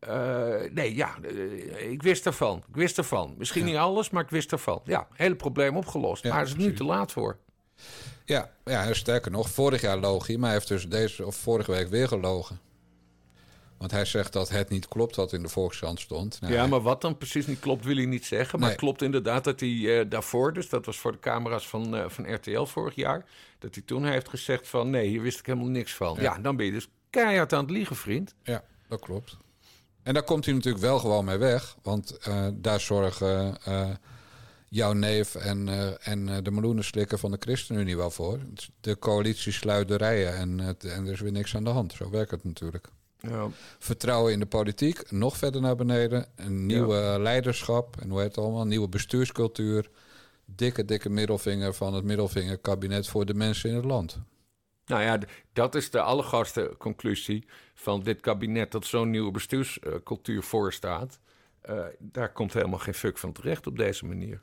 Uh, 0.10 0.56
nee, 0.72 0.96
ja, 0.96 1.16
uh, 1.32 1.92
ik 1.92 2.02
wist 2.04 2.26
ervan. 2.26 2.58
Ik 2.58 2.76
wist 2.76 2.98
ervan. 2.98 3.36
Misschien 3.38 3.62
Ja. 3.62 3.68
niet 3.68 3.78
alles, 3.78 4.10
maar 4.10 4.24
ik 4.24 4.30
wist 4.30 4.52
ervan. 4.52 4.82
Ja, 4.84 5.08
hele 5.14 5.36
probleem 5.36 5.78
opgelost. 5.78 6.24
Ja, 6.24 6.30
maar 6.30 6.40
er 6.42 6.48
is 6.48 6.56
nu 6.56 6.74
te 6.74 6.84
laat 6.84 7.12
voor. 7.12 7.38
Ja, 8.30 8.50
ja, 8.66 8.84
en 8.86 8.96
sterker 8.96 9.32
nog, 9.32 9.50
vorig 9.50 9.82
jaar 9.82 9.98
loog 9.98 10.28
hij, 10.28 10.38
maar 10.38 10.46
hij 10.50 10.58
heeft 10.58 10.68
dus 10.68 10.88
deze 10.88 11.26
of 11.26 11.36
vorige 11.36 11.72
week 11.72 11.90
weer 11.90 12.08
gelogen. 12.08 12.60
Want 13.78 13.92
hij 13.92 14.06
zegt 14.06 14.34
dat 14.34 14.50
het 14.50 14.70
niet 14.70 14.88
klopt 14.88 15.16
wat 15.16 15.34
in 15.34 15.42
de 15.42 15.50
Volkskrant 15.50 16.00
stond. 16.00 16.42
Nou, 16.42 16.54
ja, 16.54 16.68
maar 16.68 16.82
wat 16.82 17.02
dan 17.02 17.18
precies 17.18 17.48
niet 17.48 17.60
klopt, 17.60 17.86
wil 17.86 17.96
hij 17.96 18.06
niet 18.06 18.26
zeggen. 18.26 18.52
Maar 18.60 18.68
Nee. 18.68 18.70
het 18.70 18.80
klopt 18.80 19.02
inderdaad 19.02 19.44
dat 19.44 19.60
hij 19.60 20.00
eh, 20.00 20.06
daarvoor, 20.10 20.54
dus 20.54 20.70
dat 20.70 20.86
was 20.86 20.98
voor 20.98 21.12
de 21.12 21.20
camera's 21.20 21.68
van, 21.68 21.96
eh, 21.96 22.04
van 22.10 22.34
RTL 22.34 22.64
vorig 22.64 22.96
jaar, 22.96 23.26
dat 23.60 23.76
hij 23.76 23.84
toen 23.86 24.06
heeft 24.06 24.30
gezegd 24.30 24.68
van 24.68 24.90
nee, 24.90 25.08
hier 25.08 25.22
wist 25.22 25.40
ik 25.40 25.46
helemaal 25.46 25.68
niks 25.70 25.94
van. 25.96 26.16
Ja. 26.16 26.22
Ja, 26.22 26.38
dan 26.38 26.56
ben 26.56 26.66
je 26.66 26.72
dus 26.72 26.88
keihard 27.10 27.54
aan 27.54 27.62
het 27.62 27.72
liegen, 27.72 27.96
vriend. 27.96 28.36
Ja, 28.44 28.64
dat 28.88 29.00
klopt. 29.00 29.38
En 30.04 30.14
daar 30.14 30.24
komt 30.24 30.46
hij 30.46 30.54
natuurlijk 30.54 30.84
wel 30.84 31.00
gewoon 31.00 31.26
mee 31.26 31.38
weg. 31.38 31.76
Want 31.84 32.18
eh, 32.18 32.48
daar 32.54 32.80
zorgen 32.80 33.58
jouw 34.70 34.94
neef 34.94 35.36
en, 35.36 35.70
eh, 35.70 36.08
en 36.08 36.30
eh, 36.30 36.38
de 36.44 36.52
meloenenslikker 36.52 37.18
van 37.18 37.32
de 37.32 37.38
ChristenUnie 37.40 37.98
wel 37.98 38.12
voor. 38.12 38.40
De 38.82 39.00
coalitie 39.00 39.52
sluit 39.52 39.88
de 39.88 39.96
rijen 39.98 40.36
en, 40.36 40.60
het- 40.60 40.84
en 40.84 41.06
er 41.06 41.12
is 41.12 41.20
weer 41.22 41.32
niks 41.32 41.56
aan 41.56 41.64
de 41.64 41.70
hand. 41.70 41.94
Zo 41.94 42.10
werkt 42.10 42.32
het 42.32 42.44
natuurlijk. 42.44 42.88
Ja. 43.20 43.48
Vertrouwen 43.80 44.34
in 44.34 44.40
de 44.40 44.46
politiek, 44.46 45.12
nog 45.12 45.38
verder 45.38 45.62
naar 45.62 45.76
beneden. 45.76 46.26
Een 46.36 46.66
nieuwe 46.66 47.18
leiderschap 47.20 48.02
en 48.02 48.10
hoe 48.10 48.20
heet 48.20 48.36
het 48.36 48.38
allemaal? 48.46 48.66
Nieuwe 48.66 48.90
bestuurscultuur. 48.90 49.90
Dikke, 50.46 50.86
dikke 50.86 51.10
middelvinger 51.10 51.74
van 51.74 51.94
het 51.94 52.04
middelvingerkabinet 52.04 53.08
voor 53.08 53.26
de 53.26 53.34
mensen 53.34 53.70
in 53.70 53.76
het 53.76 53.86
land. 53.86 54.20
Nou 54.86 55.02
ja, 55.02 55.20
dat 55.54 55.76
is 55.76 55.90
de 55.90 56.02
allergrootste 56.02 56.76
conclusie 56.78 57.46
van 57.74 58.04
dit 58.04 58.20
kabinet 58.20 58.72
dat 58.72 58.86
zo'n 58.86 59.10
nieuwe 59.10 59.32
bestuurscultuur 59.32 60.44
voorstaat. 60.44 61.20
Eh, 61.70 61.86
daar 62.00 62.32
komt 62.32 62.54
helemaal 62.54 62.80
geen 62.80 62.94
fuck 62.94 63.18
van 63.18 63.32
terecht 63.32 63.68
op 63.68 63.78
deze 63.78 64.06
manier. 64.06 64.42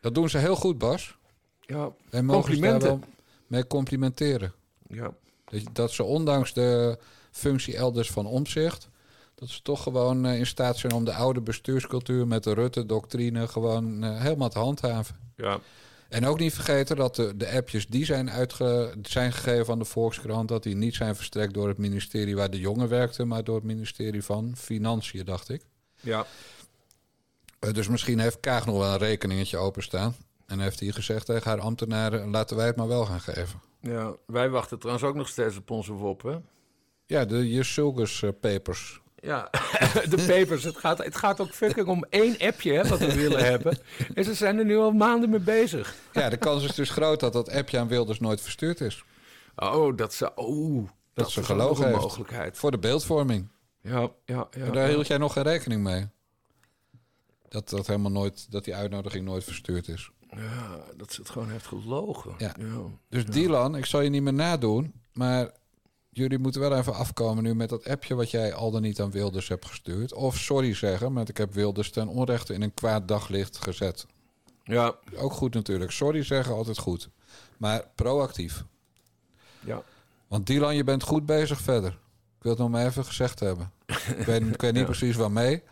Dat 0.00 0.14
doen 0.14 0.28
ze 0.28 0.38
heel 0.38 0.56
goed, 0.56 0.78
Bas. 0.78 1.18
Ja, 1.60 1.92
Wij 2.10 2.22
mogen 2.22 2.54
ze 2.54 2.60
daar 2.60 2.70
Complimenten. 2.70 2.88
wel 2.88 3.00
mee 3.46 3.66
complimenteren. 3.66 4.52
ja. 4.88 5.14
Dat, 5.44 5.62
dat 5.72 5.90
ze 5.90 6.02
ondanks 6.02 6.52
de 6.52 6.98
functie 7.30 7.76
elders 7.76 8.10
van 8.10 8.26
omzicht... 8.26 8.88
dat 9.34 9.48
ze 9.48 9.62
toch 9.62 9.82
gewoon 9.82 10.26
eh, 10.26 10.38
in 10.38 10.46
staat 10.46 10.76
zijn 10.76 10.92
om 10.92 11.04
de 11.04 11.12
oude 11.12 11.40
bestuurscultuur... 11.40 12.26
met 12.26 12.44
de 12.44 12.54
Rutte-doctrine 12.54 13.48
gewoon 13.48 14.04
eh, 14.04 14.20
helemaal 14.20 14.48
te 14.48 14.58
handhaven. 14.58 15.16
ja. 15.36 15.60
En 16.08 16.26
ook 16.26 16.38
niet 16.38 16.54
vergeten 16.54 16.96
dat 16.96 17.16
de, 17.16 17.36
de 17.36 17.50
appjes 17.50 17.86
die 17.86 18.04
zijn, 18.04 18.30
uitge, 18.30 18.94
zijn 19.02 19.32
gegeven 19.32 19.72
aan 19.72 19.78
de 19.78 19.84
Volkskrant... 19.84 20.48
dat 20.48 20.62
die 20.62 20.76
niet 20.76 20.94
zijn 20.94 21.16
verstrekt 21.16 21.54
door 21.54 21.68
het 21.68 21.78
ministerie 21.78 22.36
waar 22.36 22.50
de 22.50 22.60
jongen 22.60 22.88
werkte... 22.88 23.24
maar 23.24 23.44
door 23.44 23.54
het 23.54 23.64
ministerie 23.64 24.22
van 24.22 24.56
Financiën, 24.56 25.24
dacht 25.24 25.48
ik. 25.48 25.62
Ja. 26.00 26.26
Eh, 27.58 27.72
dus 27.72 27.88
misschien 27.88 28.18
heeft 28.18 28.40
Kaag 28.40 28.66
nog 28.66 28.78
wel 28.78 28.92
een 28.92 28.98
rekeningetje 28.98 29.56
openstaan... 29.56 30.16
en 30.46 30.60
heeft 30.60 30.80
hij 30.80 30.90
gezegd 30.90 31.26
tegen 31.26 31.50
haar 31.50 31.60
ambtenaren... 31.60 32.30
laten 32.30 32.56
wij 32.56 32.66
het 32.66 32.76
maar 32.76 32.88
wel 32.88 33.04
gaan 33.06 33.20
geven. 33.20 33.60
Ja, 33.80 34.14
wij 34.26 34.48
wachten 34.48 34.78
trouwens 34.78 35.06
ook 35.06 35.14
nog 35.14 35.28
steeds 35.28 35.56
op 35.56 35.70
onze 35.70 35.92
WOP, 35.92 36.22
hè? 36.22 36.36
Ja, 37.06 37.24
de 37.24 37.50
Jesulgus 37.50 38.22
eh, 38.22 38.30
papers. 38.40 39.00
Ja, 39.20 39.50
de 40.08 40.24
papers. 40.26 40.64
Het 40.64 40.76
gaat, 40.76 40.98
het 40.98 41.16
gaat 41.16 41.40
ook 41.40 41.50
fucking 41.52 41.86
om 41.86 42.04
één 42.10 42.38
appje 42.38 42.72
hè, 42.72 42.88
wat 42.88 42.98
we 42.98 43.14
willen 43.14 43.44
hebben. 43.52 43.78
En 44.14 44.24
ze 44.24 44.34
zijn 44.34 44.58
er 44.58 44.64
nu 44.64 44.76
al 44.76 44.92
maanden 44.92 45.30
mee 45.30 45.40
bezig. 45.40 45.94
Ja, 46.12 46.28
de 46.28 46.36
kans 46.36 46.64
is 46.64 46.74
dus 46.74 46.90
groot 46.90 47.20
dat 47.20 47.32
dat 47.32 47.50
appje 47.50 47.78
aan 47.78 47.88
Wilders 47.88 48.20
nooit 48.20 48.40
verstuurd 48.40 48.80
is. 48.80 49.04
Oh, 49.56 49.96
dat 49.96 50.14
zou... 50.14 50.32
Oh, 50.34 50.88
Dat, 51.14 51.30
ze 51.30 51.42
gelogen 51.42 51.90
mogelijkheid. 51.90 52.58
Voor 52.58 52.70
de 52.70 52.78
beeldvorming. 52.78 53.48
Ja, 53.88 54.10
ja, 54.24 54.48
ja. 54.50 54.70
Daar 54.70 54.88
ja. 54.88 54.94
hield 54.94 55.06
jij 55.06 55.18
nog 55.18 55.32
geen 55.32 55.42
rekening 55.42 55.82
mee. 55.82 56.08
Dat, 57.48 57.68
dat, 57.68 57.86
helemaal 57.86 58.10
nooit, 58.10 58.50
dat 58.50 58.64
die 58.64 58.74
uitnodiging 58.74 59.24
nooit 59.24 59.44
verstuurd 59.44 59.88
is. 59.88 60.10
Ja, 60.30 60.80
dat 60.96 61.12
ze 61.12 61.20
het 61.20 61.30
gewoon 61.30 61.50
heeft 61.50 61.66
gelogen. 61.66 62.34
Ja. 62.38 62.54
ja. 62.58 62.80
Dus 63.08 63.26
Dylan, 63.26 63.76
ik 63.76 63.84
zal 63.84 64.00
je 64.00 64.10
niet 64.10 64.22
meer 64.22 64.32
nadoen. 64.32 64.92
Maar 65.12 65.50
jullie 66.10 66.38
moeten 66.38 66.60
wel 66.60 66.76
even 66.76 66.94
afkomen 66.94 67.42
nu 67.42 67.54
met 67.54 67.68
dat 67.68 67.88
appje 67.88 68.14
wat 68.14 68.30
jij 68.30 68.54
al 68.54 68.70
dan 68.70 68.82
niet 68.82 69.00
aan 69.00 69.10
Wilders 69.10 69.48
hebt 69.48 69.66
gestuurd. 69.66 70.12
Of 70.12 70.36
sorry 70.36 70.74
zeggen, 70.74 71.12
want 71.12 71.28
ik 71.28 71.36
heb 71.36 71.52
Wilders 71.52 71.90
ten 71.90 72.08
onrechte 72.08 72.54
in 72.54 72.62
een 72.62 72.74
kwaad 72.74 73.08
daglicht 73.08 73.56
gezet. 73.56 74.06
Ja, 74.64 74.94
Ook 75.16 75.32
goed 75.32 75.54
natuurlijk. 75.54 75.90
Sorry 75.90 76.22
zeggen, 76.22 76.54
altijd 76.54 76.78
goed. 76.78 77.08
Maar 77.56 77.84
proactief. 77.94 78.64
ja. 79.60 79.82
Want 80.26 80.46
Dylan, 80.46 80.76
je 80.76 80.84
bent 80.84 81.02
goed 81.02 81.26
bezig 81.26 81.60
verder. 81.60 81.98
Ik 82.38 82.44
wil 82.44 82.52
het 82.52 82.60
nog 82.60 82.70
maar 82.70 82.86
even 82.86 83.04
gezegd 83.04 83.40
hebben. 83.40 83.70
Ik 83.86 83.96
weet, 84.26 84.42
ik 84.42 84.60
weet 84.60 84.72
niet 84.72 84.80
Ja. 84.80 84.84
precies 84.84 85.16
waarmee 85.16 85.62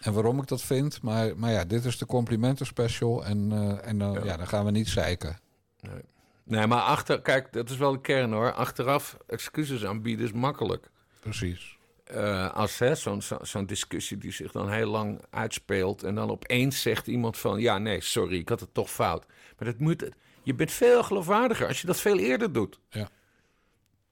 en 0.00 0.12
waarom 0.12 0.38
ik 0.40 0.46
dat 0.48 0.62
vind. 0.62 1.02
Maar, 1.02 1.36
maar 1.38 1.50
ja, 1.50 1.64
dit 1.64 1.84
is 1.84 1.98
de 1.98 2.06
complimenten 2.06 2.66
special. 2.66 3.24
En, 3.24 3.52
eh, 3.52 3.88
en 3.88 3.98
dan, 3.98 4.12
Ja. 4.12 4.24
ja. 4.24 4.36
dan 4.36 4.46
gaan 4.48 4.64
we 4.64 4.70
niet 4.70 4.88
zeiken. 4.88 5.38
Nee. 5.80 6.00
nee, 6.44 6.66
maar 6.66 6.80
achter, 6.80 7.20
kijk, 7.22 7.52
dat 7.52 7.70
is 7.70 7.76
wel 7.76 7.92
de 7.92 8.00
kern 8.00 8.32
hoor. 8.32 8.52
Achteraf 8.52 9.16
excuses 9.26 9.84
aanbieden 9.84 10.24
is 10.26 10.32
makkelijk. 10.32 10.90
Precies. 11.20 11.78
Eh, 12.04 12.54
als 12.54 12.78
hè, 12.78 12.94
zo'n 12.94 13.22
zo, 13.22 13.38
zo'n 13.42 13.66
discussie 13.66 14.18
die 14.18 14.32
zich 14.32 14.52
dan 14.52 14.70
heel 14.70 14.90
lang 14.90 15.20
uitspeelt. 15.30 16.02
en 16.02 16.14
dan 16.14 16.30
opeens 16.30 16.82
zegt 16.82 17.06
iemand 17.06 17.38
van. 17.38 17.60
ja, 17.60 17.78
nee, 17.78 18.00
sorry, 18.00 18.38
ik 18.38 18.48
had 18.48 18.60
het 18.60 18.74
toch 18.74 18.90
fout. 18.90 19.26
Maar 19.58 19.68
dat 19.68 19.78
moet. 19.78 20.08
Je 20.42 20.54
bent 20.54 20.72
veel 20.72 21.02
geloofwaardiger 21.02 21.66
als 21.66 21.80
je 21.80 21.86
dat 21.86 22.00
veel 22.00 22.18
eerder 22.18 22.52
doet. 22.52 22.78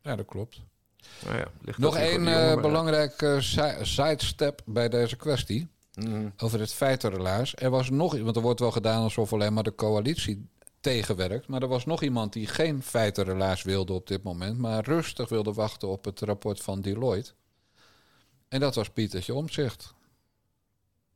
Ja, 0.02 0.16
dat 0.16 0.26
klopt. 0.26 0.60
Nou 1.24 1.36
ja, 1.38 1.46
ligt 1.60 1.78
Nog 1.78 1.96
één 1.96 2.26
eh, 2.26 2.34
maar- 2.34 2.60
belangrijk 2.60 3.36
si- 3.38 3.84
sidestep 3.84 4.62
bij 4.66 4.88
deze 4.88 5.16
kwestie. 5.16 5.68
Mhm. 5.94 6.28
Over 6.38 6.60
het 6.60 6.72
feitenrelaas. 6.72 7.54
Er 7.56 7.70
was 7.70 7.90
nog, 7.90 8.18
want 8.18 8.36
er 8.36 8.42
wordt 8.42 8.60
wel 8.60 8.70
gedaan 8.70 9.02
alsof 9.02 9.32
alleen 9.32 9.52
maar 9.52 9.62
de 9.62 9.74
coalitie 9.74 10.48
tegenwerkt. 10.80 11.46
Maar 11.48 11.62
er 11.62 11.68
was 11.68 11.84
nog 11.84 12.02
iemand 12.02 12.32
die 12.32 12.46
geen 12.46 12.82
feitenrelaas 12.82 13.62
wilde 13.62 13.92
op 13.92 14.06
dit 14.06 14.22
moment. 14.22 14.58
Maar 14.58 14.84
rustig 14.84 15.28
wilde 15.28 15.52
wachten 15.52 15.88
op 15.88 16.04
het 16.04 16.20
rapport 16.20 16.60
van 16.60 16.80
Deloitte. 16.80 17.32
En 18.48 18.60
dat 18.60 18.74
was 18.74 18.90
Pietertje 18.90 19.34
Omtzigt. 19.34 19.94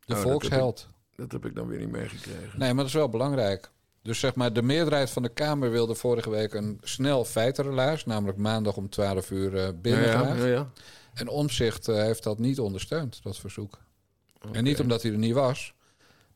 De 0.05 0.15
Oh, 0.15 0.21
dat 0.21 0.31
volksheld. 0.31 0.87
Dat 1.17 1.33
heb 1.33 1.45
ik 1.47 1.55
dan 1.55 1.67
weer 1.69 1.79
niet 1.79 1.91
meegekregen. 1.91 2.59
Nee, 2.59 2.69
maar 2.69 2.77
dat 2.77 2.87
is 2.87 2.93
wel 2.93 3.09
belangrijk. 3.09 3.71
Dus 4.07 4.21
zeg 4.21 4.35
maar, 4.35 4.53
de 4.53 4.63
meerderheid 4.63 5.11
van 5.11 5.23
de 5.23 5.29
Kamer 5.29 5.71
wilde 5.71 5.95
vorige 5.95 6.31
week 6.31 6.55
een 6.55 6.81
snel 6.83 7.25
feitenrelaas. 7.25 8.05
Namelijk 8.05 8.39
maandag 8.39 8.77
om 8.77 8.89
12 8.89 9.31
uur 9.31 9.57
eh 9.57 9.65
ja, 9.65 9.73
binnengaan. 9.73 10.37
ja, 10.39 10.47
ja. 10.47 10.71
En 11.15 11.29
Omzicht 11.29 11.87
heeft 11.87 12.23
dat 12.23 12.39
niet 12.39 12.61
ondersteund, 12.61 13.23
dat 13.23 13.39
verzoek. 13.39 13.79
En 14.53 14.65
niet 14.65 14.81
omdat 14.81 15.03
hij 15.03 15.13
er 15.13 15.19
niet 15.19 15.35
was, 15.35 15.75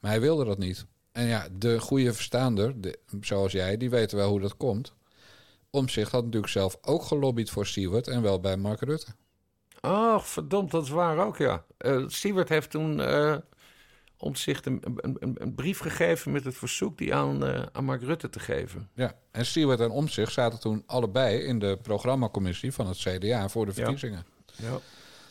maar 0.00 0.10
hij 0.10 0.20
wilde 0.20 0.44
dat 0.44 0.58
niet. 0.58 0.86
En 1.12 1.26
ja, 1.26 1.48
de 1.52 1.80
goede 1.80 2.12
verstaander, 2.12 2.80
de, 2.80 2.98
zoals 3.20 3.52
jij, 3.52 3.76
die 3.76 3.90
weten 3.90 4.16
wel 4.16 4.30
hoe 4.30 4.40
dat 4.40 4.56
komt. 4.56 4.92
Omzicht 5.70 6.12
had 6.12 6.24
natuurlijk 6.24 6.52
zelf 6.52 6.78
ook 6.82 7.02
gelobbyd 7.02 7.50
voor 7.50 7.66
Siewert 7.66 8.08
en 8.08 8.22
wel 8.22 8.40
bij 8.40 8.56
Mark 8.56 8.80
Rutte. 8.80 9.06
Oh, 9.80 10.20
verdomd, 10.20 10.70
dat 10.70 10.82
is 10.82 10.90
waar 10.90 11.26
ook, 11.26 11.36
ja. 11.36 11.64
Eh 11.76 12.04
Siewert 12.06 12.48
heeft 12.48 12.70
toen 12.70 13.00
eh 13.00 13.36
Omtzigt 14.20 14.66
een, 14.66 14.82
een, 14.82 15.16
een, 15.18 15.36
een 15.38 15.54
brief 15.54 15.78
gegeven 15.78 16.32
met 16.32 16.44
het 16.44 16.56
verzoek 16.56 16.98
die 16.98 17.14
aan, 17.14 17.46
eh, 17.46 17.62
aan 17.72 17.84
Mark 17.84 18.02
Rutte 18.02 18.30
te 18.30 18.40
geven. 18.40 18.88
Ja. 18.94 19.14
En 19.30 19.46
Siewert 19.46 19.80
en 19.80 19.90
Omzicht 19.90 20.32
zaten 20.32 20.60
toen 20.60 20.82
allebei 20.86 21.38
in 21.38 21.58
de 21.58 21.78
programmacommissie 21.82 22.72
van 22.72 22.86
het 22.86 22.98
CDA 22.98 23.48
voor 23.48 23.66
de 23.66 23.72
verkiezingen. 23.72 24.24
Ja. 24.56 24.78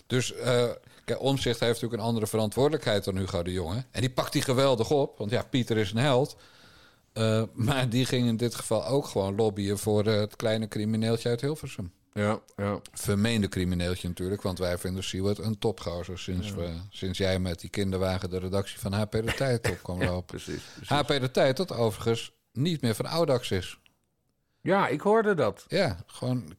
Dus 0.08 0.34
eh 0.34 0.70
kijk, 1.06 1.22
Omzicht 1.22 1.60
heeft 1.60 1.74
natuurlijk 1.74 2.02
een 2.02 2.08
andere 2.08 2.28
verantwoordelijkheid 2.28 3.04
dan 3.04 3.18
Hugo 3.18 3.44
de 3.44 3.52
Jonge. 3.52 3.84
En 3.92 4.02
die 4.02 4.10
pakt 4.10 4.34
die 4.34 4.42
geweldig 4.42 4.92
op, 4.92 5.18
want 5.18 5.32
ja, 5.32 5.44
Pieter 5.50 5.78
is 5.78 5.92
een 5.92 5.98
held. 5.98 6.38
Eh, 7.14 7.44
maar 7.54 7.90
die 7.90 8.06
ging 8.06 8.28
in 8.28 8.38
dit 8.38 8.56
geval 8.56 8.86
ook 8.86 9.06
gewoon 9.06 9.36
lobbyen 9.36 9.78
voor 9.78 10.06
eh, 10.06 10.20
het 10.20 10.36
kleine 10.36 10.68
crimineeltje 10.68 11.30
uit 11.30 11.42
Hilversum. 11.42 11.92
Ja, 12.14 12.40
ja. 12.56 12.80
Vermeende 12.92 13.48
crimineeltje 13.48 14.08
natuurlijk, 14.08 14.42
want 14.42 14.60
wij 14.60 14.78
vinden 14.78 15.04
Siewert 15.04 15.38
een 15.38 15.58
topgozer 15.60 16.20
sinds, 16.20 16.52
we, 16.52 16.70
sinds 16.90 17.18
jij 17.18 17.40
met 17.40 17.60
die 17.60 17.70
kinderwagen 17.70 18.30
de 18.30 18.40
redactie 18.40 18.80
van 18.80 18.94
HP 18.94 19.12
de 19.12 19.34
Tijd 19.36 19.70
op 19.70 19.80
kwam 19.84 20.04
lopen. 20.10 20.26
precies. 20.26 20.64
precies. 20.76 20.90
HP 20.90 21.08
de 21.08 21.32
Tijd, 21.32 21.58
dat 21.58 21.72
overigens 21.74 22.32
niet 22.54 22.82
meer 22.82 22.96
van 22.96 23.06
Audax 23.06 23.52
is. 23.52 23.80
Ja, 24.62 24.88
ik 24.88 25.02
hoorde 25.02 25.34
dat. 25.34 25.66
Ja, 25.68 25.98
gewoon 26.06 26.56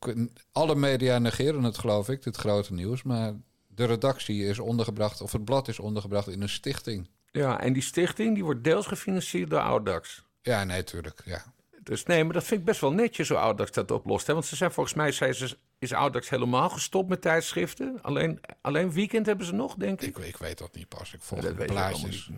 alle 0.52 0.74
media 0.74 1.18
negeren 1.18 1.62
het 1.62 1.78
geloof 1.78 2.08
ik, 2.08 2.22
dit 2.22 2.36
grote 2.36 2.72
nieuws. 2.72 3.02
Maar 3.02 3.34
de 3.66 3.84
redactie 3.84 4.44
is 4.44 4.58
ondergebracht, 4.58 5.20
of 5.20 5.32
het 5.32 5.44
blad 5.44 5.68
is 5.68 5.78
ondergebracht 5.78 6.28
in 6.28 6.42
een 6.42 6.48
stichting. 6.48 7.08
Ja, 7.30 7.60
en 7.60 7.72
die 7.72 7.82
stichting 7.82 8.34
die 8.34 8.44
wordt 8.44 8.64
deels 8.64 8.86
gefinancierd 8.86 9.50
door 9.50 9.58
Audax. 9.58 10.24
Ja, 10.42 10.64
nee, 10.64 10.84
tuurlijk. 10.84 11.22
Ja. 11.24 11.42
Dus 11.90 12.04
nee, 12.04 12.24
maar 12.24 12.32
dat 12.32 12.44
vind 12.44 12.60
ik 12.60 12.66
best 12.66 12.80
wel 12.80 12.92
netjes 12.92 13.28
hoe 13.28 13.36
Audax 13.36 13.70
dat 13.70 13.90
oplost. 13.90 14.26
Hè? 14.26 14.32
Want 14.32 14.46
ze 14.46 14.56
zijn 14.56 14.70
volgens 14.70 14.94
mij 14.94 15.12
zei 15.12 15.32
ze, 15.32 15.56
is 15.78 15.92
Audax 15.92 16.28
helemaal 16.28 16.68
gestopt 16.68 17.08
met 17.08 17.22
tijdschriften. 17.22 17.98
Alleen, 18.02 18.40
alleen 18.60 18.92
weekend 18.92 19.26
hebben 19.26 19.46
ze 19.46 19.54
nog, 19.54 19.74
denk 19.74 20.00
ik. 20.00 20.18
Ik, 20.18 20.24
ik 20.24 20.36
weet 20.36 20.58
dat 20.58 20.74
niet 20.74 20.88
pas. 20.88 21.14
Ik 21.14 21.22
volg 21.22 21.40
de 21.40 21.64
plaatjes. 21.64 22.30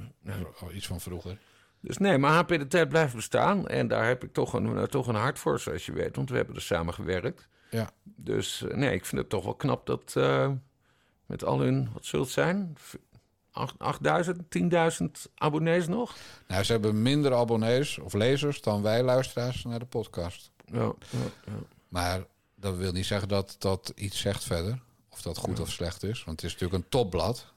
Iets 0.75 0.87
van 0.87 1.01
vroeger. 1.01 1.39
Dus 1.81 1.99
nee, 1.99 2.19
maar 2.19 2.33
HP 2.33 2.49
de 2.49 2.67
Tijd 2.67 2.89
blijft 2.89 3.15
bestaan. 3.15 3.67
En 3.67 3.89
daar 3.89 4.07
heb 4.07 4.25
ik 4.25 4.33
toch 4.33 4.53
een, 4.53 4.77
eh, 4.77 4.83
toch 4.83 5.07
een 5.07 5.15
hart 5.15 5.39
voor, 5.39 5.61
zoals 5.61 5.87
je 5.87 5.93
weet. 5.93 6.17
Want 6.17 6.31
we 6.31 6.37
hebben 6.37 6.55
er 6.55 6.63
samen 6.63 6.95
gewerkt. 6.95 7.49
Ja. 7.71 7.91
Dus 8.03 8.63
eh, 8.63 8.77
nee, 8.77 8.95
ik 8.95 9.05
vind 9.07 9.21
het 9.21 9.31
toch 9.31 9.45
wel 9.45 9.55
knap 9.55 9.87
dat 9.87 10.13
eh, 10.17 10.51
met 11.27 11.45
al 11.45 11.61
hun, 11.61 11.91
wat 11.93 12.05
zult 12.05 12.25
het 12.25 12.33
zijn? 12.33 12.77
V- 13.53 13.59
acht- 13.59 13.79
8000, 13.79 14.51
10.000 14.51 15.33
abonnees 15.35 15.87
nog? 15.87 16.17
Nou, 16.49 16.65
ze 16.65 16.73
hebben 16.73 17.03
minder 17.03 17.35
abonnees 17.35 17.99
of 17.99 18.13
lezers 18.13 18.61
dan 18.61 18.83
wij 18.83 19.03
luisteraars 19.03 19.65
naar 19.65 19.79
de 19.79 19.85
podcast. 19.85 20.51
Ja, 20.65 20.81
ja, 21.11 21.19
ja. 21.45 21.53
Maar 21.89 22.25
dat 22.55 22.77
wil 22.77 22.93
niet 22.93 23.07
zeggen 23.07 23.29
dat 23.29 23.57
dat 23.59 23.93
iets 23.95 24.21
zegt 24.21 24.45
verder. 24.45 24.83
Of 25.11 25.23
dat 25.23 25.37
goed 25.37 25.61
of 25.61 25.71
slecht 25.71 26.03
is. 26.03 26.25
Want 26.25 26.41
het 26.41 26.51
is 26.51 26.53
natuurlijk 26.59 26.85
een 26.85 26.89
topblad. 26.89 27.53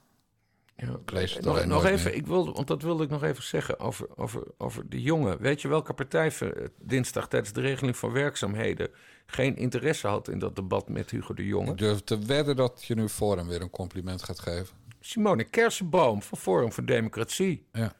Ja. 0.78 0.92
Ik 1.06 1.12
lees 1.12 1.34
het 1.34 1.46
nog 1.66 1.86
even, 1.86 2.04
meer. 2.04 2.14
ik 2.14 2.28
wilde, 2.28 2.52
want 2.52 2.68
dat 2.68 2.82
wilde 2.82 3.04
ik 3.04 3.10
nog 3.10 3.24
even 3.24 3.44
zeggen 3.44 3.80
over, 3.80 4.08
over, 4.16 4.44
over 4.58 4.90
die 4.90 5.02
jongen. 5.02 5.42
Weet 5.42 5.62
je 5.62 5.68
welke 5.68 5.94
partij 5.94 6.34
dinsdag 6.80 7.28
tijdens 7.28 7.54
de 7.54 7.62
regeling 7.62 7.98
van 7.98 8.12
werkzaamheden 8.12 8.90
geen 9.26 9.56
interesse 9.56 10.08
had 10.08 10.28
in 10.28 10.40
dat 10.40 10.56
debat 10.56 10.90
met 10.90 11.10
Hugo 11.12 11.34
de 11.34 11.46
Jonge? 11.46 11.72
Ik 11.72 11.78
durf 11.78 12.04
te 12.04 12.20
wedden 12.20 12.56
dat 12.56 12.84
je 12.86 12.96
nu 12.96 13.10
voor 13.10 13.38
hem 13.38 13.48
weer 13.48 13.62
een 13.62 13.70
compliment 13.70 14.24
gaat 14.24 14.40
geven. 14.40 14.76
Simone 15.06 15.44
Kersenboom 15.44 16.22
van 16.22 16.38
Forum 16.38 16.72
voor 16.72 16.86
Democratie. 16.86 17.68
Ja. 17.72 17.96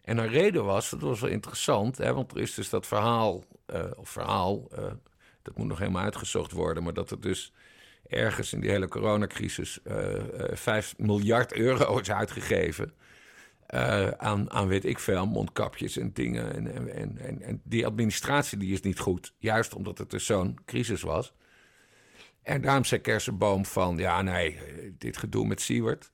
En 0.00 0.18
haar 0.18 0.28
reden 0.28 0.64
was, 0.64 0.90
dat 0.90 1.00
was 1.00 1.20
wel 1.20 1.30
interessant, 1.30 1.98
hè, 1.98 2.14
want 2.14 2.32
er 2.32 2.40
is 2.40 2.54
dus 2.54 2.68
dat 2.68 2.86
verhaal, 2.86 3.44
eh, 3.66 3.84
of 3.96 4.08
verhaal, 4.08 4.68
eh, 4.72 4.84
dat 5.42 5.56
moet 5.56 5.66
nog 5.66 5.78
helemaal 5.78 6.02
uitgezocht 6.02 6.52
worden, 6.52 6.82
maar 6.82 6.92
dat 6.92 7.10
er 7.10 7.20
dus 7.20 7.52
ergens 8.08 8.52
in 8.52 8.60
die 8.60 8.70
hele 8.70 8.88
coronacrisis 8.88 9.82
eh 9.82 10.50
eh, 10.50 10.56
5 10.56 10.94
miljard 10.98 11.52
euro 11.52 11.98
is 12.00 12.10
uitgegeven. 12.10 12.92
aan, 14.16 14.50
aan 14.50 14.68
weet 14.68 14.84
ik 14.84 14.98
veel, 14.98 15.26
mondkapjes 15.26 15.96
en 15.96 16.12
dingen. 16.12 16.54
En, 16.54 16.92
en, 16.94 17.18
en, 17.18 17.42
en, 17.42 17.60
die 17.64 17.86
administratie 17.86 18.58
die 18.58 18.72
is 18.72 18.80
niet 18.80 18.98
goed. 18.98 19.34
Juist 19.38 19.74
omdat 19.74 19.98
het 19.98 20.10
dus 20.10 20.26
zo'n 20.26 20.58
crisis 20.64 21.02
was. 21.02 21.32
En 22.42 22.60
daarom 22.60 22.84
zei 22.84 23.00
Kersenboom 23.00 23.66
van... 23.66 23.96
ja, 23.96 24.22
nee, 24.22 24.58
dit 24.98 25.16
gedoe 25.16 25.46
met 25.46 25.60
Siewert... 25.60 26.10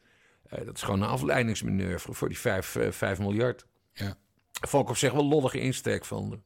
eh, 0.49 0.65
dat 0.65 0.77
is 0.77 0.83
gewoon 0.83 1.03
een 1.03 1.09
afleidingsmanoeuvre 1.09 2.15
voor 2.15 2.29
die 2.29 2.39
5, 2.39 2.77
eh, 2.77 2.91
5 2.91 3.19
miljard. 3.19 3.67
Ja. 3.93 4.17
Ik 4.61 4.73
op 4.73 4.97
zich 4.97 5.13
wel 5.13 5.25
lollige 5.27 5.61
insteek 5.61 6.05
van 6.05 6.31
de. 6.31 6.39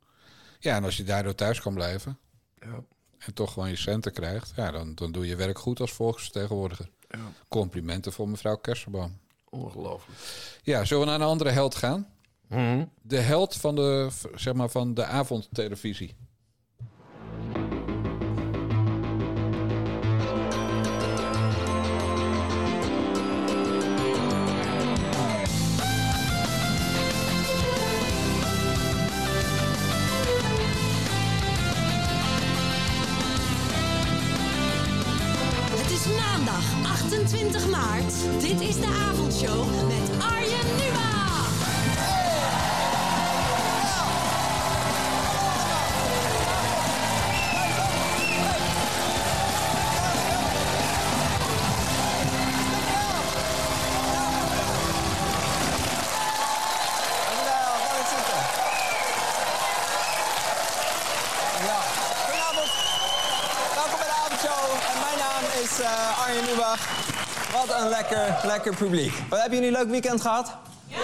ja, 0.59 0.76
en 0.76 0.85
als 0.85 0.97
je 0.97 1.04
daardoor 1.04 1.35
thuis 1.35 1.61
kan 1.61 1.75
blijven 1.75 2.19
Ja. 2.61 2.83
en 3.19 3.35
toch 3.35 3.52
gewoon 3.52 3.69
je 3.69 3.76
centen 3.76 4.12
krijgt, 4.12 4.52
ja, 4.57 4.71
dan, 4.71 4.95
dan 4.95 5.12
doe 5.12 5.26
je 5.26 5.37
werk 5.37 5.59
goed 5.59 5.80
als 5.80 5.92
volksvertegenwoordiger. 5.92 6.90
Ja. 7.09 7.33
Complimenten 7.49 8.12
voor 8.12 8.28
mevrouw 8.28 8.57
Kersenboom. 8.57 9.19
Ongelooflijk. 9.49 10.19
Ja, 10.62 10.85
zullen 10.85 11.04
we 11.04 11.11
naar 11.11 11.21
een 11.21 11.26
andere 11.26 11.50
held 11.50 11.75
gaan? 11.75 12.09
Mhm. 12.49 12.85
De 13.02 13.19
held 13.19 13.57
van 13.57 13.75
de, 13.75 14.09
zeg 14.35 14.54
maar, 14.54 14.69
van 14.69 14.95
de 14.95 15.04
avondtelevisie. 15.04 16.16
Publiek. 68.84 69.12
Wat, 69.28 69.40
hebben 69.40 69.58
jullie 69.58 69.75
een 69.75 69.82
leuk 69.82 69.90
weekend 69.90 70.20
gehad? 70.20 70.56
Ja. 70.88 70.99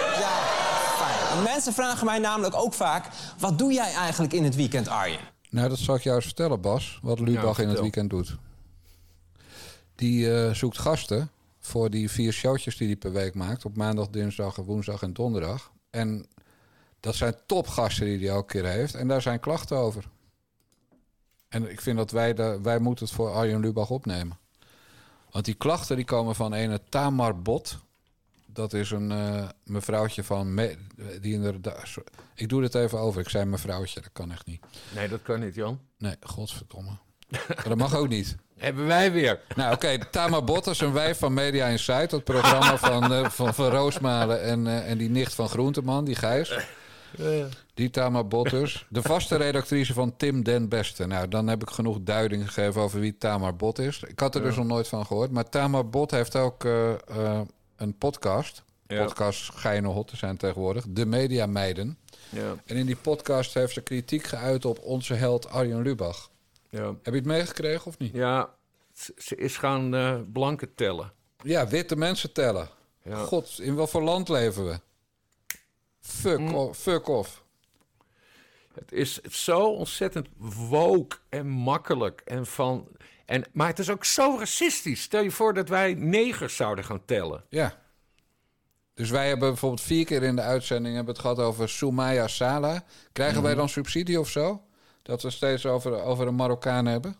fijn. 0.97 1.43
Mensen 1.43 1.73
vragen 1.73 2.05
mij 2.05 2.19
namelijk 2.19 2.55
ook 2.55 2.73
vaak... 2.73 3.09
wat 3.39 3.57
doe 3.57 3.73
jij 3.73 3.93
eigenlijk 3.93 4.33
in 4.33 4.43
het 4.43 4.55
weekend, 4.55 4.87
Arjen? 4.87 5.19
Nou, 5.49 5.69
dat 5.69 5.77
zal 5.77 5.95
ik 5.95 6.01
jou 6.01 6.15
eens 6.15 6.25
vertellen, 6.25 6.61
Bas. 6.61 6.99
Wat 7.01 7.19
Lubach 7.19 7.59
in 7.59 7.69
het 7.69 7.79
weekend 7.79 8.09
doet. 8.09 8.35
Die 9.95 10.33
eh, 10.33 10.53
zoekt 10.53 10.77
gasten 10.77 11.31
voor 11.59 11.89
die 11.89 12.11
vier 12.11 12.31
showtjes 12.31 12.77
die 12.77 12.87
hij 12.87 12.95
per 12.95 13.11
week 13.11 13.33
maakt. 13.33 13.65
Op 13.65 13.75
maandag, 13.75 14.09
dinsdag, 14.09 14.55
woensdag 14.55 15.01
en 15.01 15.13
donderdag. 15.13 15.71
En 15.89 16.25
dat 16.99 17.15
zijn 17.15 17.35
topgasten 17.45 18.05
die 18.05 18.17
hij 18.17 18.27
elke 18.27 18.51
keer 18.51 18.65
heeft. 18.65 18.95
En 18.95 19.07
daar 19.07 19.21
zijn 19.21 19.39
klachten 19.39 19.77
over. 19.77 20.09
En 21.49 21.71
ik 21.71 21.81
vind 21.81 21.97
dat 21.97 22.11
wij, 22.11 22.33
de, 22.33 22.59
wij 22.61 22.79
moeten 22.79 23.05
het 23.05 23.13
voor 23.13 23.29
Arjen 23.31 23.59
Lubach 23.59 23.89
opnemen. 23.89 24.37
Want 25.37 25.49
die 25.49 25.57
klachten 25.57 25.95
die 25.95 26.05
komen 26.05 26.35
van 26.35 26.53
ene 26.53 26.81
Tamar 26.89 27.41
Bot. 27.41 27.77
Dat 28.45 28.73
is 28.73 28.91
een 28.91 29.11
eh, 29.11 29.47
mevrouwtje 29.63 30.23
van... 30.23 30.53
Me, 30.53 30.77
die 31.21 31.33
inderdaad, 31.33 31.95
ik 32.35 32.49
doe 32.49 32.61
dit 32.61 32.75
even 32.75 32.99
over. 32.99 33.21
Ik 33.21 33.29
zei 33.29 33.45
mevrouwtje, 33.45 34.01
dat 34.01 34.09
kan 34.13 34.31
echt 34.31 34.45
niet. 34.45 34.61
Nee, 34.95 35.07
dat 35.07 35.21
kan 35.21 35.39
niet, 35.39 35.55
Jan. 35.55 35.79
Nee, 35.97 36.15
godverdomme. 36.21 36.97
Dat 37.63 37.77
mag 37.77 37.95
ook 37.95 38.07
niet. 38.07 38.35
Hebben 38.57 38.85
wij 38.85 39.11
weer. 39.11 39.41
Nou, 39.55 39.73
oké, 39.73 39.97
Tamar 40.11 40.43
Bot 40.43 40.67
is 40.67 40.79
een 40.79 40.93
wijf 40.93 41.17
van 41.17 41.33
Media 41.33 41.67
Insight. 41.67 42.09
Dat 42.09 42.23
programma 42.23 42.77
van, 42.77 43.13
eh, 43.13 43.29
van, 43.29 43.53
van 43.53 43.69
Roosmalen 43.69 44.41
en, 44.41 44.67
eh, 44.67 44.89
en 44.89 44.97
die 44.97 45.09
nicht 45.09 45.33
van 45.33 45.49
Groenteman, 45.49 46.05
die 46.05 46.15
Gijs. 46.15 46.57
Die 47.77 47.89
Tamar 47.89 48.27
Bot 48.27 48.49
dus. 48.49 48.85
De 48.89 49.01
vaste 49.01 49.35
redactrice 49.35 49.93
van 49.93 50.15
Tim 50.17 50.43
Den 50.43 50.69
Beste. 50.69 51.05
Nou, 51.05 51.27
dan 51.27 51.47
heb 51.47 51.61
ik 51.61 51.69
genoeg 51.69 51.97
duiding 52.01 52.45
gegeven 52.53 52.81
over 52.81 52.99
wie 52.99 53.17
Tamar 53.17 53.55
Bot 53.55 53.79
is. 53.79 54.03
Ik 54.03 54.19
had 54.19 54.35
er 54.35 54.41
dus 54.41 54.55
nog 54.55 54.65
nooit 54.65 54.87
van 54.87 55.05
gehoord. 55.05 55.31
Maar 55.31 55.49
Tamar 55.49 55.89
Bot 55.89 56.11
heeft 56.11 56.35
ook 56.35 56.65
eh, 56.65 56.91
eh, 56.93 57.41
een 57.75 57.97
podcast. 57.97 58.63
Ja. 58.87 59.03
Podcast 59.05 59.51
Geine 59.53 59.87
Hot 59.87 60.07
te 60.07 60.15
zijn 60.17 60.37
tegenwoordig. 60.37 60.85
De 60.89 61.05
Media 61.05 61.45
Meiden. 61.45 61.97
Ja, 62.29 62.55
En 62.65 62.75
in 62.75 62.85
die 62.85 62.95
podcast 62.95 63.53
heeft 63.53 63.73
ze 63.73 63.81
kritiek 63.81 64.23
geuit 64.23 64.65
op 64.65 64.79
onze 64.79 65.13
held 65.13 65.49
Arjen 65.49 65.81
Lubach. 65.81 66.29
ja. 66.69 66.85
Heb 66.85 67.13
je 67.13 67.19
het 67.19 67.25
meegekregen 67.25 67.85
of 67.85 67.97
niet? 67.97 68.13
ja 68.13 68.49
ze 69.17 69.35
is 69.35 69.57
gaan 69.57 69.95
eh, 69.95 70.15
blanken 70.33 70.75
tellen. 70.75 71.11
Ja, 71.43 71.67
witte 71.67 71.95
mensen 71.95 72.31
tellen. 72.33 72.69
God, 73.11 73.59
in 73.61 73.75
wat 73.75 73.89
voor 73.89 74.01
land 74.03 74.29
leven 74.29 74.65
we? 74.65 74.79
Fuck, 75.99 76.39
Mm. 76.39 76.53
off, 76.55 76.79
fuck 76.79 77.07
off. 77.07 77.43
Het 78.79 78.91
is 78.91 79.21
zo 79.21 79.59
ontzettend 79.59 80.27
woke 80.69 81.17
en 81.29 81.47
makkelijk. 81.47 82.21
En 82.25 82.45
van, 82.45 82.87
en, 83.25 83.43
maar 83.51 83.67
het 83.67 83.79
is 83.79 83.89
ook 83.89 84.05
zo 84.05 84.35
racistisch. 84.39 85.01
Stel 85.01 85.23
je 85.23 85.31
voor 85.31 85.53
dat 85.53 85.69
wij 85.69 85.93
negers 85.93 86.55
zouden 86.55 86.83
gaan 86.83 87.05
tellen. 87.05 87.43
Ja. 87.49 87.79
Dus 88.93 89.09
wij 89.09 89.27
hebben 89.27 89.49
bijvoorbeeld 89.49 89.81
vier 89.81 90.05
keer 90.05 90.23
in 90.23 90.35
de 90.35 90.41
uitzending 90.41 90.95
hebben 90.95 91.13
het 91.13 91.21
gehad 91.21 91.39
over 91.39 91.69
Soumaya 91.69 92.27
Sala. 92.27 92.83
Krijgen 93.11 93.41
wij 93.41 93.55
dan 93.55 93.69
subsidie 93.69 94.19
of 94.19 94.29
zo? 94.29 94.61
Dat 95.01 95.21
we 95.21 95.29
steeds 95.29 95.65
over, 95.65 96.01
over 96.01 96.27
een 96.27 96.35
Marokkaan 96.35 96.85
hebben? 96.85 97.15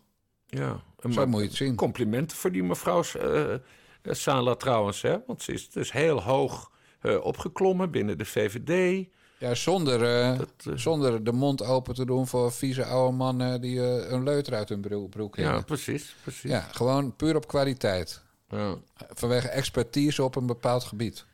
Ja, 0.46 0.82
Zo 1.10 1.28
moet 1.28 1.42
je 1.42 1.48
het 1.48 1.56
zien. 1.56 1.76
Complimenten 1.76 2.38
voor 2.38 2.52
die 2.52 2.64
mevrouw 2.64 3.04
eh, 3.04 3.56
Sala 4.04 4.56
trouwens. 4.56 5.02
Hè? 5.02 5.18
Want 5.28 5.42
ze 5.42 5.54
is 5.54 5.70
dus 5.70 5.92
heel 5.92 6.22
hoog 6.22 6.72
eh, 7.00 7.26
opgeklommen 7.26 7.92
binnen 7.92 8.18
de 8.18 8.26
VVD. 8.26 9.08
Ja, 9.40 9.56
zonder, 9.56 10.04
eh, 10.22 10.38
Dat, 10.38 10.50
eh, 10.66 10.74
zonder 10.76 11.24
de 11.24 11.32
mond 11.32 11.64
open 11.64 11.96
te 11.96 12.06
doen 12.06 12.28
voor 12.28 12.52
vieze 12.52 12.86
oude 12.86 13.16
mannen 13.18 13.62
die 13.62 13.80
eh, 13.80 14.12
een 14.12 14.24
leuter 14.24 14.54
uit 14.54 14.70
hun 14.70 14.82
broek, 14.82 15.10
broek 15.10 15.36
Ja, 15.36 15.44
hebben. 15.44 15.64
precies. 15.64 16.16
precies. 16.22 16.52
Ja, 16.52 16.60
gewoon 16.62 17.16
puur 17.16 17.36
op 17.36 17.48
kwaliteit. 17.48 18.22
Ja. 18.50 18.76
Vanwege 18.96 19.48
expertise 19.48 20.24
op 20.24 20.36
een 20.36 20.46
bepaald 20.46 20.84
gebied. 20.84 21.26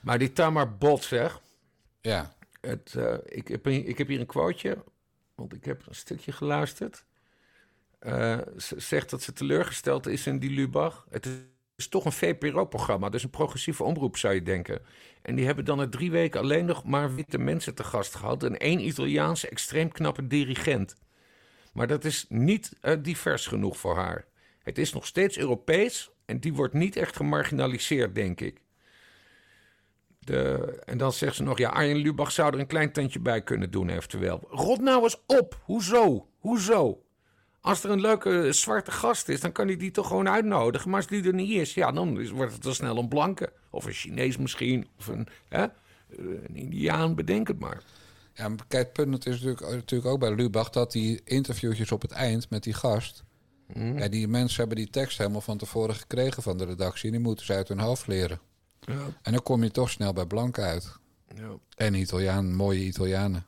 Maar 0.00 0.18
die 0.18 0.32
Tamar 0.32 0.76
Bot, 0.76 1.04
zeg. 1.04 1.40
Ja, 2.00 2.34
Het, 2.60 2.94
ik, 3.24 3.48
heb, 3.48 3.64
hier- 3.64 3.86
ik 3.86 3.98
heb 3.98 4.08
hier 4.08 4.20
een 4.20 4.26
quoteje, 4.26 4.78
want 5.34 5.52
ik 5.54 5.64
heb 5.64 5.82
een 5.88 5.94
stukje 5.94 6.32
geluisterd. 6.32 7.04
Ze 8.58 8.74
zegt 8.76 9.10
dat 9.10 9.22
ze 9.22 9.32
teleurgesteld 9.32 10.06
is 10.06 10.26
in 10.26 10.38
die 10.38 10.50
Lubach. 10.50 11.06
Het 11.10 11.28
is 11.82 11.88
toch 11.88 12.04
een 12.04 12.12
VPRO-programma, 12.12 13.08
dus 13.08 13.22
een 13.22 13.30
progressieve 13.30 13.84
omroep 13.84 14.16
zou 14.16 14.34
je 14.34 14.42
denken. 14.42 14.82
En 15.22 15.34
die 15.34 15.44
hebben 15.46 15.64
dan 15.64 15.76
na 15.76 15.88
drie 15.88 16.10
weken 16.10 16.40
alleen 16.40 16.64
nog 16.64 16.84
maar 16.84 17.14
witte 17.14 17.38
mensen 17.38 17.74
te 17.74 17.84
gast 17.84 18.14
gehad... 18.14 18.42
en 18.42 18.56
één 18.58 18.86
Italiaanse 18.86 19.48
extreem 19.48 19.92
knappe 19.92 20.26
dirigent. 20.26 20.94
Maar 21.72 21.86
dat 21.86 22.04
is 22.04 22.26
niet 22.28 22.72
eh, 22.80 22.96
divers 23.02 23.46
genoeg 23.46 23.78
voor 23.78 23.96
haar. 23.96 24.24
Het 24.62 24.78
is 24.78 24.92
nog 24.92 25.06
steeds 25.06 25.38
Europees 25.38 26.10
en 26.24 26.38
die 26.38 26.54
wordt 26.54 26.74
niet 26.74 26.96
echt 26.96 27.16
gemarginaliseerd, 27.16 28.14
denk 28.14 28.40
ik. 28.40 28.60
De, 30.18 30.56
en 30.84 30.98
dan 30.98 31.12
zegt 31.12 31.36
ze 31.36 31.42
nog, 31.42 31.58
ja, 31.58 31.68
Arjen 31.68 31.96
Lubach 31.96 32.32
zou 32.32 32.52
er 32.52 32.60
een 32.60 32.66
klein 32.66 32.92
tandje 32.92 33.20
bij 33.20 33.42
kunnen 33.42 33.70
doen 33.70 33.88
eventueel. 33.88 34.40
Rot 34.48 34.80
nou 34.80 35.02
eens 35.02 35.22
op. 35.26 35.60
Hoezo? 35.64 36.28
Hoezo? 36.38 37.02
Als 37.62 37.84
er 37.84 37.90
een 37.90 38.00
leuke 38.00 38.52
zwarte 38.52 38.90
gast 38.90 39.28
is, 39.28 39.40
dan 39.40 39.52
kan 39.52 39.66
hij 39.66 39.76
die 39.76 39.90
toch 39.90 40.06
gewoon 40.06 40.28
uitnodigen. 40.28 40.90
Maar 40.90 40.98
als 41.00 41.08
die 41.08 41.24
er 41.24 41.34
niet 41.34 41.50
is, 41.50 41.74
ja, 41.74 41.92
dan 41.92 42.32
wordt 42.32 42.52
het 42.52 42.64
wel 42.64 42.74
snel 42.74 42.98
een 42.98 43.08
blanke. 43.08 43.52
Of 43.70 43.84
een 43.84 43.92
Chinees 43.92 44.36
misschien. 44.36 44.88
Of 44.98 45.06
een, 45.06 45.26
hè, 45.48 45.66
een 46.16 46.56
Indiaan, 46.56 47.14
bedenk 47.14 47.48
het 47.48 47.58
maar. 47.58 47.82
Ja, 48.34 48.48
maar 48.48 48.64
kijk, 48.68 48.84
het 48.84 48.92
punt 48.92 49.26
is 49.26 49.32
natuurlijk, 49.40 49.60
natuurlijk 49.60 50.10
ook 50.10 50.20
bij 50.20 50.34
Lubach... 50.34 50.70
dat 50.70 50.92
die 50.92 51.20
interviewtjes 51.24 51.92
op 51.92 52.02
het 52.02 52.10
eind 52.10 52.50
met 52.50 52.62
die 52.62 52.74
gast... 52.74 53.22
Ja, 53.74 54.08
die 54.08 54.28
mensen 54.28 54.58
hebben 54.58 54.76
die 54.76 54.90
tekst 54.90 55.18
helemaal 55.18 55.40
van 55.40 55.58
tevoren 55.58 55.94
gekregen 55.94 56.42
van 56.42 56.56
de 56.58 56.64
redactie... 56.64 57.06
en 57.06 57.12
die 57.12 57.20
moeten 57.24 57.46
ze 57.46 57.52
uit 57.52 57.68
hun 57.68 57.78
hoofd 57.78 58.06
leren. 58.06 58.40
Ja, 58.80 59.00
En 59.22 59.32
dan 59.32 59.42
kom 59.42 59.62
je 59.62 59.70
toch 59.70 59.90
snel 59.90 60.12
bij 60.12 60.26
blank 60.26 60.58
uit. 60.58 60.96
ja. 61.36 61.50
En 61.76 61.94
Italiaan, 61.94 62.54
mooie 62.54 62.84
Italianen. 62.84 63.46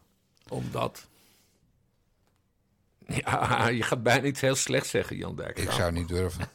Omdat... 0.48 1.08
Ja, 3.24 3.68
je 3.68 3.82
gaat 3.82 4.02
bijna 4.02 4.26
iets 4.26 4.40
heel 4.40 4.54
slecht 4.54 4.86
zeggen, 4.86 5.16
Jan 5.16 5.36
Dijk. 5.36 5.58
Ik 5.58 5.70
zou 5.70 5.92
niet 5.92 6.08
durven. 6.08 6.48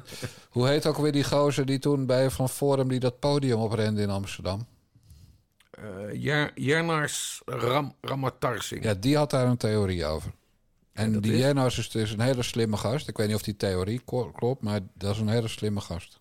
Hoe 0.50 0.68
heet 0.68 0.86
ook 0.86 0.96
weer 0.96 1.12
die 1.12 1.24
gozer 1.24 1.66
die 1.66 1.78
toen 1.78 2.06
bij 2.06 2.30
Van 2.30 2.48
Forum... 2.48 2.88
die 2.88 3.00
dat 3.00 3.18
podium 3.18 3.58
oprende 3.58 4.02
in 4.02 4.10
Amsterdam? 4.10 4.66
Jer- 6.12 6.52
Jernars 6.54 7.42
Ram, 7.44 7.94
Ramatarsing. 8.00 8.84
Ja, 8.84 8.94
die 8.94 9.16
had 9.16 9.30
daar 9.30 9.46
een 9.46 9.56
theorie 9.56 10.04
over. 10.06 10.32
En 10.92 11.20
die 11.20 11.32
is? 11.32 11.38
Jennos 11.38 11.78
is 11.78 11.90
dus 11.90 12.10
een 12.10 12.20
hele 12.20 12.42
slimme 12.42 12.76
gast. 12.76 13.08
Ik 13.08 13.16
weet 13.16 13.26
niet 13.26 13.36
of 13.36 13.42
die 13.42 13.56
theorie 13.56 14.00
klopt, 14.34 14.62
maar 14.62 14.80
dat 14.94 15.14
is 15.14 15.18
een 15.20 15.28
hele 15.28 15.48
slimme 15.48 15.80
gast. 15.80 16.20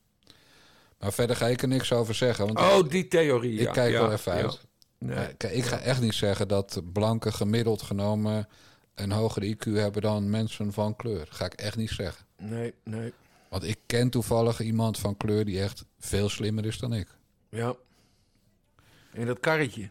Maar 1.00 1.14
verder 1.14 1.36
ga 1.36 1.48
ik 1.48 1.62
er 1.62 1.68
niks 1.68 1.94
over 1.94 2.16
zeggen. 2.16 2.46
Want 2.46 2.60
Oh, 2.60 2.90
die 2.90 3.08
theorie. 3.08 3.60
ik 3.60 3.66
ja, 3.66 3.72
kijk 3.72 3.92
ja, 3.94 4.02
wel 4.02 4.12
even 4.12 4.32
uit. 4.32 4.62
Nee. 4.98 5.28
Eh, 5.38 5.58
ik 5.58 5.64
ga 5.66 5.80
echt 5.80 6.02
niet 6.02 6.14
zeggen 6.14 6.48
dat 6.48 6.82
blanken 6.94 7.34
gemiddeld 7.34 7.82
genomen 7.82 8.48
een 8.96 9.12
hogere 9.12 9.56
IQ 9.56 9.64
hebben 9.74 10.02
dan 10.02 10.30
mensen 10.30 10.74
van 10.74 10.96
kleur. 10.96 11.18
Dat 11.18 11.32
ga 11.32 11.46
ik 11.46 11.54
echt 11.54 11.78
niet 11.78 11.90
zeggen. 11.90 12.26
Nee, 12.38 12.74
nee. 12.84 13.14
Want 13.50 13.64
ik 13.64 13.78
ken 13.86 14.10
toevallig 14.10 14.60
iemand 14.60 15.00
van 15.00 15.18
kleur 15.18 15.46
die 15.46 15.62
echt 15.62 15.86
veel 16.00 16.30
slimmer 16.30 16.66
is 16.66 16.78
dan 16.78 16.94
ik. 16.94 17.08
Ja. 17.50 17.76
In 19.14 19.26
dat 19.26 19.40
karretje. 19.40 19.90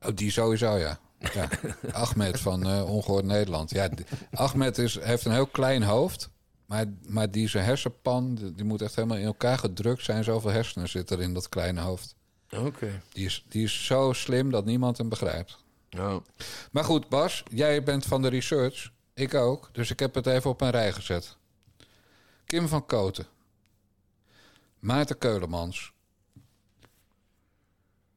Oh, 0.00 0.10
die 0.14 0.30
sowieso, 0.30 0.76
ja. 0.76 0.98
ja. 1.18 1.48
Ahmed 1.92 2.40
van 2.40 2.66
eh 2.66 2.90
Ongehoord 2.90 3.24
Nederland. 3.24 3.70
Ja, 3.70 3.90
Ahmed 4.30 4.78
is, 4.78 4.98
heeft 5.00 5.24
een 5.24 5.32
heel 5.32 5.46
klein 5.46 5.82
hoofd. 5.82 6.30
Maar, 6.66 6.86
maar 7.06 7.30
die 7.30 7.48
zijn 7.48 7.64
hersenpan, 7.64 8.34
die, 8.34 8.54
die 8.54 8.64
moet 8.64 8.82
echt 8.82 8.94
helemaal 8.94 9.16
in 9.16 9.24
elkaar 9.24 9.58
gedrukt 9.58 10.04
zijn. 10.04 10.24
Zoveel 10.24 10.50
hersenen 10.50 10.88
zitten 10.88 11.16
er 11.16 11.22
in 11.22 11.34
dat 11.34 11.48
kleine 11.48 11.80
hoofd. 11.80 12.14
Oké. 12.50 13.02
Die 13.12 13.24
is, 13.24 13.44
die 13.48 13.64
is 13.64 13.86
zo 13.86 14.12
slim 14.12 14.50
dat 14.50 14.64
niemand 14.64 14.98
hem 14.98 15.08
begrijpt. 15.08 15.58
Ja. 15.90 16.20
Maar 16.72 16.84
goed, 16.84 17.08
Bas, 17.08 17.42
jij 17.50 17.82
bent 17.82 18.04
van 18.06 18.22
de 18.22 18.28
research. 18.28 18.90
Ik 19.14 19.34
ook. 19.34 19.68
Dus 19.72 19.90
ik 19.90 19.98
heb 19.98 20.14
het 20.14 20.26
even 20.26 20.50
op 20.50 20.60
een 20.60 20.70
rij 20.70 20.92
gezet. 20.92 21.36
Kim 22.44 22.68
van 22.68 22.86
Koten. 22.86 23.26
Maarten 24.78 25.18
Keulemans. 25.18 25.92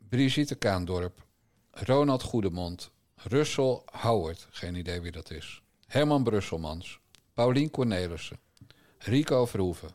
Brigitte 0.09 0.55
Kaandorp. 0.55 1.25
Ronald 1.71 2.21
Goedemond. 2.23 2.91
Russell 3.15 3.81
Howard. 3.85 4.47
Geen 4.49 4.75
idee 4.75 5.01
wie 5.01 5.11
dat 5.11 5.31
is. 5.31 5.61
Herman 5.87 6.23
Brusselmans. 6.23 6.99
Paulien 7.33 7.69
Cornelissen. 7.71 8.39
Rico 8.97 9.45
Verhoeven. 9.45 9.89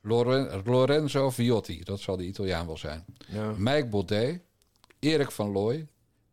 Loren- 0.00 0.62
Lorenzo 0.64 1.30
Viotti. 1.30 1.84
Dat 1.84 2.00
zal 2.00 2.16
de 2.16 2.24
Italiaan 2.24 2.66
wel 2.66 2.76
zijn. 2.76 3.04
Ja. 3.26 3.52
Mike 3.56 3.86
Baudet, 3.86 4.40
Erik 4.98 5.30
van 5.30 5.50
Looy, 5.52 5.86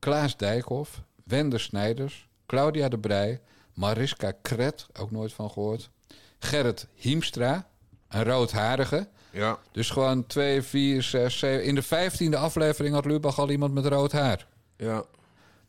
Klaas 0.03 0.37
Dijkhoff, 0.37 1.01
Wende 1.23 1.57
Snijders, 1.57 2.27
Claudia 2.45 2.89
de 2.89 2.97
Brij, 2.97 3.41
Mariska 3.73 4.31
Kret, 4.41 4.87
ook 4.99 5.11
nooit 5.11 5.33
van 5.33 5.49
gehoord, 5.51 5.89
Gerrit 6.39 6.87
Hiemstra, 6.95 7.67
een 8.09 8.23
roodharige. 8.23 9.07
Ja. 9.31 9.59
Dus 9.71 9.89
gewoon 9.89 10.25
twee, 10.27 10.61
vier, 10.61 11.03
zes, 11.03 11.39
zeven. 11.39 11.63
In 11.63 11.75
de 11.75 11.81
vijftiende 11.81 12.37
aflevering 12.37 12.93
had 12.95 13.05
Lubach 13.05 13.39
al 13.39 13.49
iemand 13.49 13.73
met 13.73 13.85
rood 13.85 14.11
haar. 14.11 14.47
Ja. 14.77 15.03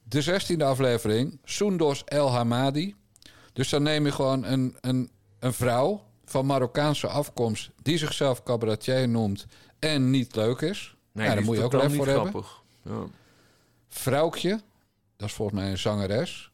De 0.02 0.22
zestiende 0.22 0.64
aflevering, 0.64 1.38
Soendos 1.44 2.04
El 2.04 2.30
Hamadi. 2.30 2.94
Dus 3.52 3.68
dan 3.68 3.82
neem 3.82 4.04
je 4.04 4.12
gewoon 4.12 4.44
een, 4.44 4.76
een, 4.80 5.10
een 5.38 5.52
vrouw 5.52 6.02
van 6.24 6.46
Marokkaanse 6.46 7.08
afkomst 7.08 7.70
die 7.82 7.98
zichzelf 7.98 8.42
cabaretier 8.42 9.08
noemt 9.08 9.46
en 9.78 10.10
niet 10.10 10.36
leuk 10.36 10.60
is. 10.60 10.96
Nee, 11.12 11.26
die 11.26 11.34
daar 11.34 11.44
moet 11.44 11.56
je 11.56 11.62
ook 11.62 11.72
lef 11.72 11.94
voor 11.94 12.06
hebben. 12.06 12.28
grappig. 12.30 12.62
Ja. 12.82 13.06
Vrouwtje, 13.94 14.60
dat 15.16 15.28
is 15.28 15.34
volgens 15.34 15.60
mij 15.60 15.70
een 15.70 15.78
zangeres. 15.78 16.50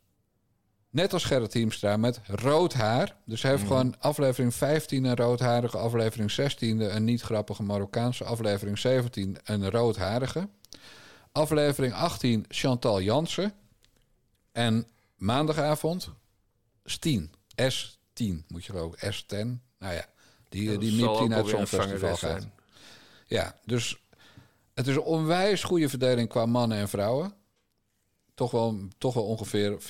Net 0.91 1.13
als 1.13 1.25
Gerrit 1.25 1.53
Hiemstra 1.53 1.97
met 1.97 2.21
rood 2.27 2.73
haar. 2.73 3.17
Dus 3.25 3.43
hij 3.43 3.51
heeft 3.51 3.67
gewoon 3.67 4.01
aflevering 4.01 4.55
15 4.55 5.05
een 5.05 5.17
roodharige, 5.17 5.79
aflevering 5.79 6.31
16 6.31 6.95
een 6.97 7.05
niet 7.05 7.23
grappige 7.23 7.63
Marokkaanse, 7.63 8.25
aflevering 8.25 8.79
17 8.79 9.37
een 9.45 9.71
roodharige. 9.71 10.49
Aflevering 11.33 11.95
18 11.95 12.45
Chantal 12.49 13.01
Jansen. 13.01 13.53
En 14.53 14.87
maandagavond 15.17 16.11
Stien. 16.85 17.33
S10 17.63 18.47
moet 18.49 18.65
je 18.65 18.73
ook. 18.75 18.97
S10. 18.97 19.47
Nou 19.79 19.95
ja, 19.95 20.07
die, 20.49 20.71
Dat 20.71 20.81
die 20.81 20.93
Miep 20.93 21.19
die 21.19 21.29
naar 21.29 21.39
het 21.39 21.49
Songfestival 21.49 22.09
gaat. 22.09 22.19
zijn. 22.19 22.53
Ja, 23.27 23.57
dus 23.65 24.01
het 24.81 24.89
is 24.89 24.97
een 24.97 25.03
onwijs 25.03 25.63
goede 25.63 25.89
verdeling 25.89 26.29
qua 26.29 26.47
mannen 26.47 26.79
en 26.79 26.89
vrouwen. 26.89 27.35
Toch 28.35 28.51
wel, 28.51 28.89
toch 28.99 29.15
wel 29.15 29.25
ongeveer 29.27 29.79
50-50. 29.81 29.85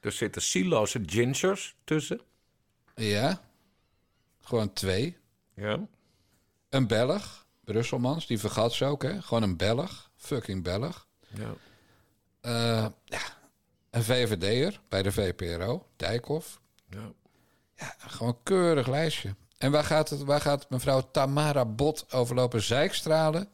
Er 0.00 0.12
zitten 0.12 0.42
sieloze 0.42 1.02
gingers 1.06 1.76
tussen. 1.84 2.20
Ja. 2.94 3.40
Gewoon 4.40 4.72
twee. 4.72 5.16
Ja. 5.54 5.86
Een 6.68 6.86
Belg, 6.86 7.46
Brusselmans, 7.64 8.26
die 8.26 8.38
vergat 8.38 8.72
ze 8.72 8.84
ook, 8.84 9.02
hè? 9.02 9.22
Gewoon 9.22 9.42
een 9.42 9.56
Belg, 9.56 10.10
fucking 10.16 10.62
Belg. 10.62 11.06
ja. 11.28 11.54
Eh, 12.40 12.86
ja, 13.04 13.20
een 13.90 14.02
VVD'er 14.02 14.80
bij 14.88 15.02
de 15.02 15.12
VPRO, 15.12 15.86
Dijkhoff. 15.96 16.60
ja. 16.90 17.12
Ja, 17.78 17.94
gewoon 17.98 18.38
keurig 18.42 18.86
lijstje. 18.86 19.34
En 19.58 19.70
waar 19.70 19.84
gaat, 19.84 20.10
het, 20.10 20.22
waar 20.22 20.40
gaat 20.40 20.70
mevrouw 20.70 21.10
Tamara 21.10 21.64
Bot 21.64 22.12
overlopen 22.12 22.62
zijkstralen? 22.62 23.48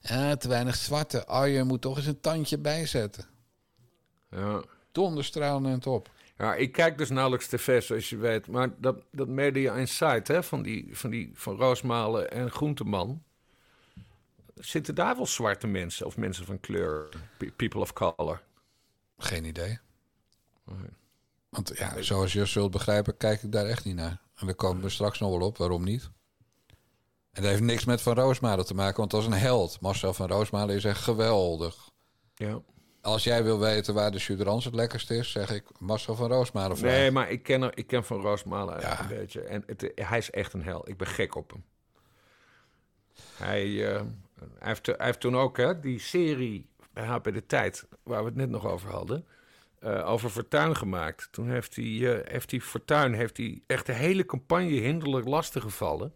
Ja, 0.00 0.36
te 0.36 0.48
weinig 0.48 0.74
zwarte. 0.76 1.26
Arjen 1.26 1.66
moet 1.66 1.80
toch 1.80 1.96
eens 1.96 2.06
een 2.06 2.20
tandje 2.20 2.58
bijzetten. 2.58 3.24
ja. 4.30 4.62
Donderstralen 4.92 5.70
en 5.72 5.80
top. 5.80 6.10
Ja, 6.38 6.54
ik 6.54 6.72
kijk 6.72 6.98
dus 6.98 7.08
nauwelijks 7.10 7.46
tv, 7.46 7.82
zoals 7.82 8.10
je 8.10 8.16
weet. 8.16 8.46
Maar 8.46 8.68
dat, 8.78 8.96
dat 9.12 9.28
Media 9.28 9.74
Insight 9.74 10.28
hè, 10.28 10.42
van, 10.42 10.62
die, 10.62 10.88
van, 10.96 11.10
die, 11.10 11.30
van 11.34 11.56
Roosmalen 11.56 12.30
en 12.30 12.50
Groenteman... 12.50 13.22
Zitten 14.54 14.94
daar 14.94 15.16
wel 15.16 15.26
zwarte 15.26 15.66
mensen 15.66 16.06
of 16.06 16.16
mensen 16.16 16.44
van 16.44 16.60
kleur? 16.60 17.08
Pe- 17.38 17.52
People 17.56 17.80
of 17.80 17.92
color? 17.92 18.42
Geen 19.18 19.44
idee. 19.44 19.78
Nee. 20.64 20.76
Want 21.48 21.72
ja, 21.74 22.02
zoals 22.02 22.32
je 22.32 22.44
zult 22.44 22.70
begrijpen, 22.70 23.16
kijk 23.16 23.42
ik 23.42 23.52
daar 23.52 23.66
echt 23.66 23.84
niet 23.84 23.94
naar. 23.94 24.20
En 24.34 24.46
daar 24.46 24.54
komen 24.54 24.82
we 24.82 24.88
straks 24.88 25.18
nog 25.18 25.30
wel 25.38 25.46
op, 25.46 25.56
waarom 25.56 25.84
niet. 25.84 26.10
En 27.40 27.46
dat 27.46 27.54
heeft 27.54 27.70
niks 27.70 27.84
met 27.84 28.02
Van 28.02 28.14
Roosmalen 28.14 28.66
te 28.66 28.74
maken, 28.74 28.96
want 28.96 29.10
dat 29.10 29.20
is 29.20 29.26
een 29.26 29.32
held. 29.32 29.80
Marcel 29.80 30.14
van 30.14 30.28
Roosmalen 30.28 30.76
is 30.76 30.84
echt 30.84 31.02
geweldig. 31.02 31.90
Ja. 32.34 32.60
Als 33.00 33.24
jij 33.24 33.44
wil 33.44 33.58
weten 33.58 33.94
waar 33.94 34.10
de 34.10 34.18
Suderans 34.18 34.64
het 34.64 34.74
lekkerst 34.74 35.10
is, 35.10 35.30
zeg 35.30 35.50
ik 35.50 35.64
Marcel 35.78 36.14
van 36.14 36.28
Roosmalen. 36.28 36.82
Nee, 36.82 37.10
maar 37.10 37.30
ik 37.30 37.42
ken, 37.42 37.62
er, 37.62 37.72
ik 37.74 37.86
ken 37.86 38.04
van 38.04 38.20
Roosmalen 38.20 38.80
Ja. 38.80 39.00
een 39.00 39.08
beetje. 39.08 39.40
En 39.40 39.62
het, 39.66 39.92
hij 39.94 40.18
is 40.18 40.30
echt 40.30 40.52
een 40.52 40.62
hel. 40.62 40.88
Ik 40.88 40.96
ben 40.96 41.06
gek 41.06 41.34
op 41.34 41.50
hem. 41.50 41.64
Hij, 43.36 43.94
eh, 43.94 44.02
hij, 44.58 44.68
heeft, 44.68 44.86
hij 44.86 44.96
heeft 44.98 45.20
toen 45.20 45.36
ook 45.36 45.56
hè, 45.56 45.80
die 45.80 45.98
serie 45.98 46.68
bij 46.92 47.04
HP 47.04 47.24
De 47.24 47.46
Tijd, 47.46 47.86
waar 48.02 48.20
we 48.20 48.28
het 48.28 48.36
net 48.36 48.50
nog 48.50 48.66
over 48.66 48.90
hadden, 48.90 49.26
eh, 49.78 50.08
over 50.08 50.30
Fortuin 50.30 50.76
gemaakt. 50.76 51.28
Toen 51.30 51.50
heeft 51.50 51.76
hij, 51.76 52.22
heeft 52.24 52.50
hij 52.50 52.60
Fortuin 52.60 53.14
heeft 53.14 53.36
hij 53.36 53.62
echt 53.66 53.86
de 53.86 53.92
hele 53.92 54.26
campagne 54.26 54.80
hinderlijk 54.80 55.26
lastig 55.26 55.62
gevallen. 55.62 56.14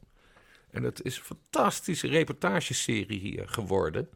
En 0.75 0.83
dat 0.83 1.03
is 1.03 1.17
een 1.17 1.25
fantastische 1.25 2.09
reportageserie 2.09 3.21
hier 3.21 3.49
geworden. 3.49 4.09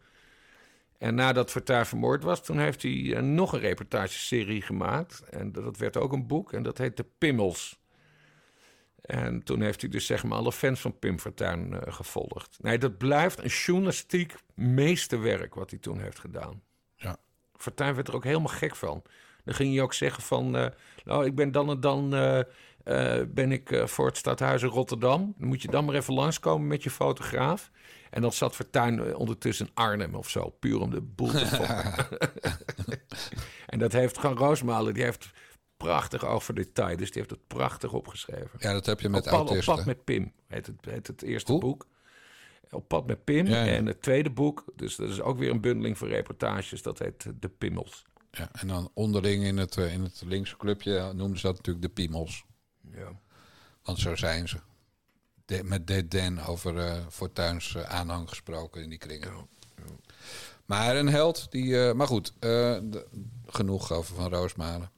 En 0.98 1.14
nadat 1.14 1.50
Fortuyn 1.50 1.86
vermoord 1.86 2.22
was, 2.22 2.44
toen 2.44 2.58
heeft 2.58 2.82
hij 2.82 3.14
eh, 3.14 3.22
nog 3.22 3.52
een 3.52 3.60
reportageserie 3.60 4.62
gemaakt. 4.62 5.20
En 5.20 5.52
dat, 5.52 5.76
werd 5.76 5.96
ook 5.96 6.12
een 6.12 6.26
boek 6.26 6.52
en 6.52 6.62
dat 6.62 6.78
heet 6.78 6.96
De 6.96 7.06
Pimmels. 7.18 7.80
En 9.00 9.42
toen 9.42 9.60
heeft 9.60 9.80
hij 9.80 9.90
dus 9.90 10.06
zeg 10.06 10.24
maar 10.24 10.38
alle 10.38 10.52
fans 10.52 10.80
van 10.80 10.98
Pim 10.98 11.18
Fortuyn 11.18 11.72
eh, 11.72 11.92
gevolgd. 11.92 12.58
Nee, 12.60 12.78
dat 12.78 12.98
blijft 12.98 13.38
een 13.38 13.48
journalistiek 13.48 14.34
meesterwerk 14.54 15.54
wat 15.54 15.70
hij 15.70 15.78
toen 15.78 16.00
heeft 16.00 16.18
gedaan. 16.18 16.62
Ja. 16.94 17.16
Fortuyn 17.56 17.94
werd 17.94 18.08
er 18.08 18.14
ook 18.14 18.24
helemaal 18.24 18.54
gek 18.54 18.76
van. 18.76 19.02
Dan 19.44 19.54
ging 19.54 19.74
hij 19.74 19.82
ook 19.82 19.94
zeggen 19.94 20.22
van... 20.22 20.50
nou, 21.04 21.24
ik 21.24 21.34
ben 21.34 21.52
dan 21.52 21.70
en 21.70 21.80
dan... 21.80 22.14
ben 23.28 23.52
ik 23.52 23.70
eh, 23.70 23.86
voor 23.86 24.06
het 24.06 24.16
stadhuis 24.16 24.62
in 24.62 24.68
Rotterdam. 24.68 25.34
Dan 25.38 25.48
moet 25.48 25.62
je 25.62 25.68
dan 25.68 25.84
maar 25.84 25.94
even 25.94 26.14
langskomen 26.14 26.66
met 26.66 26.82
je 26.82 26.90
fotograaf. 26.90 27.70
En 28.10 28.22
dan 28.22 28.32
zat 28.32 28.54
Fortuyn 28.54 29.04
eh, 29.04 29.18
ondertussen 29.18 29.66
in 29.66 29.72
Arnhem 29.74 30.14
of 30.14 30.28
zo. 30.30 30.50
Puur 30.50 30.80
om 30.80 30.90
de 30.90 31.00
boel 31.00 31.30
te 31.30 31.46
fokken. 31.56 32.18
en 33.66 33.78
dat 33.78 33.92
heeft 33.92 34.18
gewoon 34.18 34.36
Roosmalen. 34.36 34.94
Die 34.94 35.02
heeft 35.02 35.30
prachtig 35.76 36.24
oog 36.24 36.44
voor 36.44 36.54
detail. 36.54 36.96
Dus 36.96 37.10
die 37.10 37.22
heeft 37.22 37.30
het 37.30 37.46
prachtig 37.46 37.92
opgeschreven. 37.92 38.50
Ja, 38.58 38.72
dat 38.72 38.86
heb 38.86 39.00
je 39.00 39.08
met 39.08 39.26
op, 39.26 39.30
pad, 39.30 39.50
op 39.50 39.64
pad 39.64 39.84
met 39.84 40.04
Pim 40.04 40.32
heet 40.46 40.66
het, 40.66 40.84
heet 40.84 41.06
het 41.06 41.22
eerste 41.22 41.52
Hoe? 41.52 41.60
boek. 41.60 41.86
Op 42.70 42.88
pad 42.88 43.06
met 43.06 43.24
Pim. 43.24 43.46
Ja, 43.46 43.64
ja. 43.64 43.72
En 43.72 43.86
het 43.86 44.02
tweede 44.02 44.30
boek, 44.30 44.64
dus 44.76 44.96
dat 44.96 45.08
is 45.08 45.20
ook 45.20 45.38
weer 45.38 45.50
een 45.50 45.60
bundeling 45.60 45.98
van 45.98 46.08
reportages. 46.08 46.82
Dat 46.82 46.98
heet 46.98 47.24
eh, 47.24 47.32
De 47.40 47.48
Pimmels. 47.48 48.06
Ja, 48.30 48.48
en 48.52 48.68
dan 48.68 48.90
onderling 48.94 49.44
in 49.44 49.56
het, 49.56 49.76
eh, 49.76 49.92
in 49.92 50.02
het 50.02 50.22
linkse 50.26 50.56
clubje 50.56 51.12
noemden 51.14 51.38
ze 51.38 51.46
dat 51.46 51.56
natuurlijk 51.56 51.86
de 51.86 51.92
piemels. 51.92 52.44
Ja. 52.94 53.20
Want 53.82 53.98
zo 53.98 54.16
zijn 54.16 54.48
ze. 54.48 54.56
De, 55.44 55.64
met 55.64 55.86
dédain 55.86 56.40
over 56.44 56.78
eh 56.78 57.06
Fortuins 57.10 57.74
eh, 57.74 57.82
aanhang 57.82 58.28
gesproken 58.28 58.82
in 58.82 58.88
die 58.88 58.98
kringen. 58.98 59.48
Maar 60.66 60.96
een 60.96 61.08
held, 61.08 61.50
die... 61.50 61.86
eh, 61.88 61.94
maar 61.94 62.06
goed, 62.06 62.28
eh, 62.38 62.50
de- 62.82 63.06
genoeg 63.46 63.92
over 63.92 64.14
Van 64.14 64.30
Roosmalen. 64.32 64.90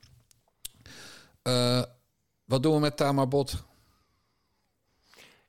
Eh, 1.43 1.83
wat 2.45 2.63
doen 2.63 2.75
we 2.75 2.81
met 2.81 2.97
Tamar 2.97 3.29
Bot? 3.29 3.65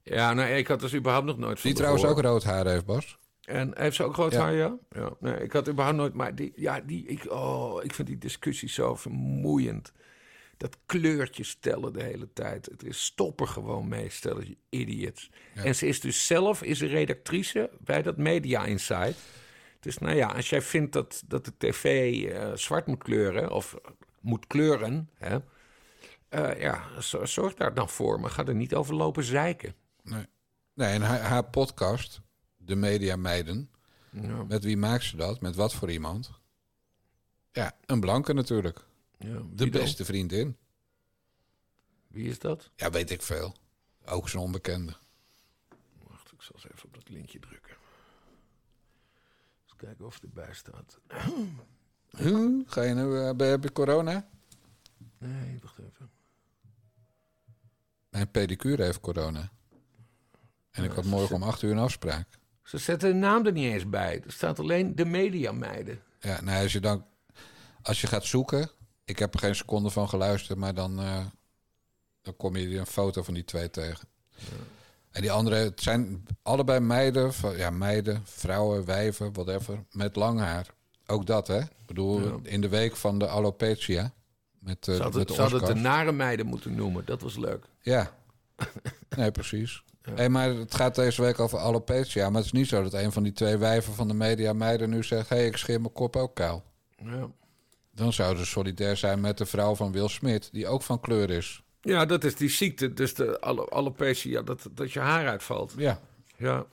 Ja, 0.03 0.33
nou, 0.33 0.49
ik 0.49 0.67
had 0.67 0.79
dus 0.79 0.93
überhaupt 0.95 1.25
nog 1.25 1.37
nooit 1.37 1.61
Die 1.61 1.73
trouwens 1.73 2.05
ook 2.05 2.21
rood 2.21 2.43
haar 2.43 2.65
heeft, 2.67 2.85
Bas. 2.85 3.17
En 3.41 3.71
heeft 3.77 3.95
ze 3.95 4.03
ook 4.03 4.15
rood 4.15 4.31
Ja. 4.31 4.39
haar, 4.41 4.53
ja? 4.53 4.75
Ja. 4.89 5.09
Nee, 5.19 5.35
ik 5.35 5.51
had 5.51 5.69
überhaupt 5.69 5.97
nooit... 5.97 6.13
Maar 6.13 6.35
die, 6.35 6.53
ja, 6.55 6.79
die, 6.79 7.05
ik, 7.05 7.31
oh, 7.31 7.83
ik 7.83 7.93
vind 7.93 8.07
die 8.07 8.17
discussie 8.17 8.69
zo 8.69 8.95
vermoeiend. 8.95 9.91
Dat 10.61 10.77
kleurtje 10.85 11.43
stellen 11.43 11.93
de 11.93 12.03
hele 12.03 12.33
tijd. 12.33 12.65
Het 12.65 12.83
is 12.83 13.03
stop 13.03 13.39
er 13.41 13.47
gewoon 13.47 13.87
mee, 13.87 14.09
stel 14.09 14.41
je 14.41 14.57
idiots. 14.69 15.29
En 15.55 15.75
ze 15.75 15.87
is 15.87 15.99
dus 15.99 16.25
zelf 16.27 16.63
is 16.63 16.81
een 16.81 16.87
redactrice 16.87 17.69
bij 17.79 18.01
dat 18.01 18.17
Media 18.17 18.65
Insight. 18.65 19.17
Dus 19.79 19.97
nou 19.97 20.15
ja, 20.15 20.27
als 20.27 20.49
jij 20.49 20.61
vindt 20.61 20.93
dat, 20.93 21.23
dat 21.27 21.45
de 21.45 21.53
tv 21.57 22.23
eh, 22.23 22.51
zwart 22.55 22.87
moet 22.87 23.03
kleuren... 23.03 23.51
of 23.51 23.75
moet 24.19 24.47
kleuren, 24.47 25.09
hè... 25.17 25.37
eh, 26.29 26.61
ja, 26.61 27.01
zo- 27.01 27.25
zorg 27.25 27.53
daar 27.53 27.73
dan 27.73 27.89
voor. 27.89 28.19
Maar 28.19 28.29
ga 28.29 28.45
er 28.45 28.55
niet 28.55 28.75
over 28.75 28.95
lopen 28.95 29.23
zeiken. 29.23 29.75
Nee, 30.03 30.25
nee 30.73 30.93
en 30.93 31.01
haar, 31.01 31.19
haar 31.19 31.45
podcast, 31.49 32.21
De 32.57 32.75
Media 32.75 33.15
Meiden... 33.15 33.69
Ja, 34.09 34.43
Met 34.47 34.63
wie 34.63 34.77
maakt 34.77 35.03
ze 35.03 35.15
dat? 35.17 35.41
Met 35.41 35.55
wat 35.55 35.73
voor 35.73 35.91
iemand? 35.91 36.31
Ja, 37.51 37.77
een 37.85 37.99
blanke 37.99 38.33
natuurlijk. 38.33 38.85
Ja. 39.21 39.41
De 39.53 39.69
dan? 39.69 39.69
beste 39.69 40.05
vriendin. 40.05 40.57
Wie 42.07 42.29
is 42.29 42.39
dat? 42.39 42.69
Ja, 42.75 42.89
weet 42.89 43.11
ik 43.11 43.21
veel. 43.21 43.55
Ook 44.05 44.29
zo'n 44.29 44.41
onbekende. 44.41 44.93
Wacht, 46.07 46.31
ik 46.31 46.41
zal 46.41 46.55
eens 46.55 46.71
even 46.71 46.85
op 46.85 46.93
dat 46.93 47.09
linkje 47.09 47.39
drukken. 47.39 47.75
Eens 49.63 49.75
kijken 49.75 50.05
of 50.05 50.13
het 50.13 50.23
erbij 50.23 50.53
staat. 50.53 50.99
Huh? 52.17 52.61
Ga 52.65 52.81
je 52.81 52.93
nu, 52.93 53.17
eh, 53.17 53.49
heb 53.49 53.63
je 53.63 53.71
corona? 53.71 54.29
Nee, 55.17 55.59
wacht 55.61 55.79
even. 55.79 56.09
Mijn 58.09 58.31
pedicure 58.31 58.83
heeft 58.83 58.99
corona. 58.99 59.51
En 60.71 60.83
ik 60.83 60.91
had 60.91 61.05
morgen 61.05 61.35
om 61.35 61.43
acht 61.43 61.61
uur 61.61 61.71
een 61.71 61.77
afspraak. 61.77 62.27
Ze 62.63 62.77
zetten 62.77 63.09
de 63.09 63.15
naam 63.15 63.45
er 63.45 63.51
niet 63.51 63.73
eens 63.73 63.89
bij. 63.89 64.21
Er 64.25 64.31
staat 64.31 64.59
alleen 64.59 64.95
de 64.95 65.05
mediameiden. 65.05 66.01
Ja, 66.19 66.41
nou, 66.41 66.63
als 66.63 66.73
je 66.73 66.79
dan... 66.79 67.05
Als 67.81 68.01
je 68.01 68.07
gaat 68.07 68.25
zoeken... 68.25 68.71
Ik 69.11 69.19
heb 69.19 69.33
er 69.33 69.39
geen 69.39 69.55
seconde 69.55 69.89
van 69.89 70.09
geluisterd, 70.09 70.57
maar 70.59 70.73
dan... 70.73 70.99
eh, 70.99 71.25
dan 72.21 72.35
kom 72.37 72.55
je 72.55 72.77
een 72.77 72.85
foto 72.85 73.23
van 73.23 73.33
die 73.33 73.45
twee 73.45 73.69
tegen. 73.69 74.07
En 75.11 75.21
die 75.21 75.31
andere, 75.31 75.55
het 75.55 75.81
zijn 75.81 76.25
allebei 76.43 76.79
meiden, 76.79 77.33
van- 77.33 77.57
ja, 77.57 77.69
meiden, 77.69 78.21
vrouwen, 78.25 78.85
wijven, 78.85 79.33
whatever, 79.33 79.83
met 79.91 80.15
lang 80.15 80.39
haar. 80.39 80.67
Ook 81.07 81.25
dat, 81.25 81.47
hè? 81.47 81.59
Ik 81.59 81.85
bedoel, 81.85 82.19
Ja. 82.21 82.35
in 82.43 82.61
de 82.61 82.69
week 82.69 82.95
van 82.95 83.17
de 83.19 83.27
alopecia. 83.27 84.13
Met, 84.59 84.87
eh 84.87 84.95
Ze 84.95 85.01
hadden, 85.01 85.19
met 85.19 85.27
de 85.35 85.57
het 85.57 85.65
de 85.65 85.73
nare 85.73 86.11
meiden 86.11 86.45
moeten 86.45 86.75
noemen. 86.75 87.05
Dat 87.05 87.21
was 87.21 87.37
leuk. 87.37 87.65
Ja. 87.81 88.11
Nee, 89.17 89.31
precies. 89.31 89.83
Hey, 90.01 90.29
maar 90.29 90.49
het 90.49 90.75
gaat 90.75 90.95
deze 90.95 91.21
week 91.21 91.39
over 91.39 91.57
alopecia. 91.59 92.27
Maar 92.29 92.35
het 92.37 92.45
is 92.45 92.51
niet 92.51 92.67
zo 92.67 92.83
dat 92.83 92.93
een 92.93 93.11
van 93.11 93.23
die 93.23 93.31
twee 93.33 93.57
wijven 93.57 93.93
van 93.93 94.07
de 94.07 94.13
media 94.13 94.53
meiden 94.53 94.89
nu 94.89 95.03
zegt... 95.03 95.29
hé, 95.29 95.35
hey, 95.35 95.45
ik 95.45 95.57
scheer 95.57 95.81
mijn 95.81 95.93
kop 95.93 96.15
ook 96.15 96.35
kaal. 96.35 96.63
Ja. 97.03 97.29
Dan 98.01 98.13
zouden 98.13 98.45
ze 98.45 98.49
solidair 98.51 98.97
zijn 98.97 99.21
met 99.21 99.37
de 99.37 99.45
vrouw 99.45 99.75
van 99.75 99.91
Will 99.91 100.07
Smith... 100.07 100.49
die 100.51 100.67
ook 100.67 100.81
van 100.81 100.99
kleur 100.99 101.29
is. 101.29 101.63
Ja, 101.81 102.05
dat 102.05 102.23
is 102.23 102.35
die 102.35 102.49
ziekte. 102.49 102.93
Dus 102.93 103.13
de 103.13 103.39
alle- 103.39 103.69
alopecia, 103.69 104.41
dat, 104.41 104.67
dat 104.71 104.91
je 104.91 104.99
haar 104.99 105.27
uitvalt. 105.27 105.73
Ja. 105.77 105.99
Ja, 106.37 106.65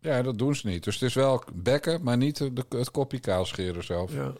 ja, 0.00 0.22
dat 0.22 0.38
doen 0.38 0.54
ze 0.54 0.66
niet. 0.66 0.84
Dus 0.84 0.94
het 0.94 1.02
is 1.02 1.14
wel 1.14 1.42
bekken, 1.54 2.02
maar 2.02 2.16
niet 2.16 2.36
de, 2.36 2.64
het 2.68 2.90
kopje 2.90 3.18
kaal 3.20 3.44
scheren 3.44 3.84
zelf. 3.84 4.12
ja. 4.12 4.32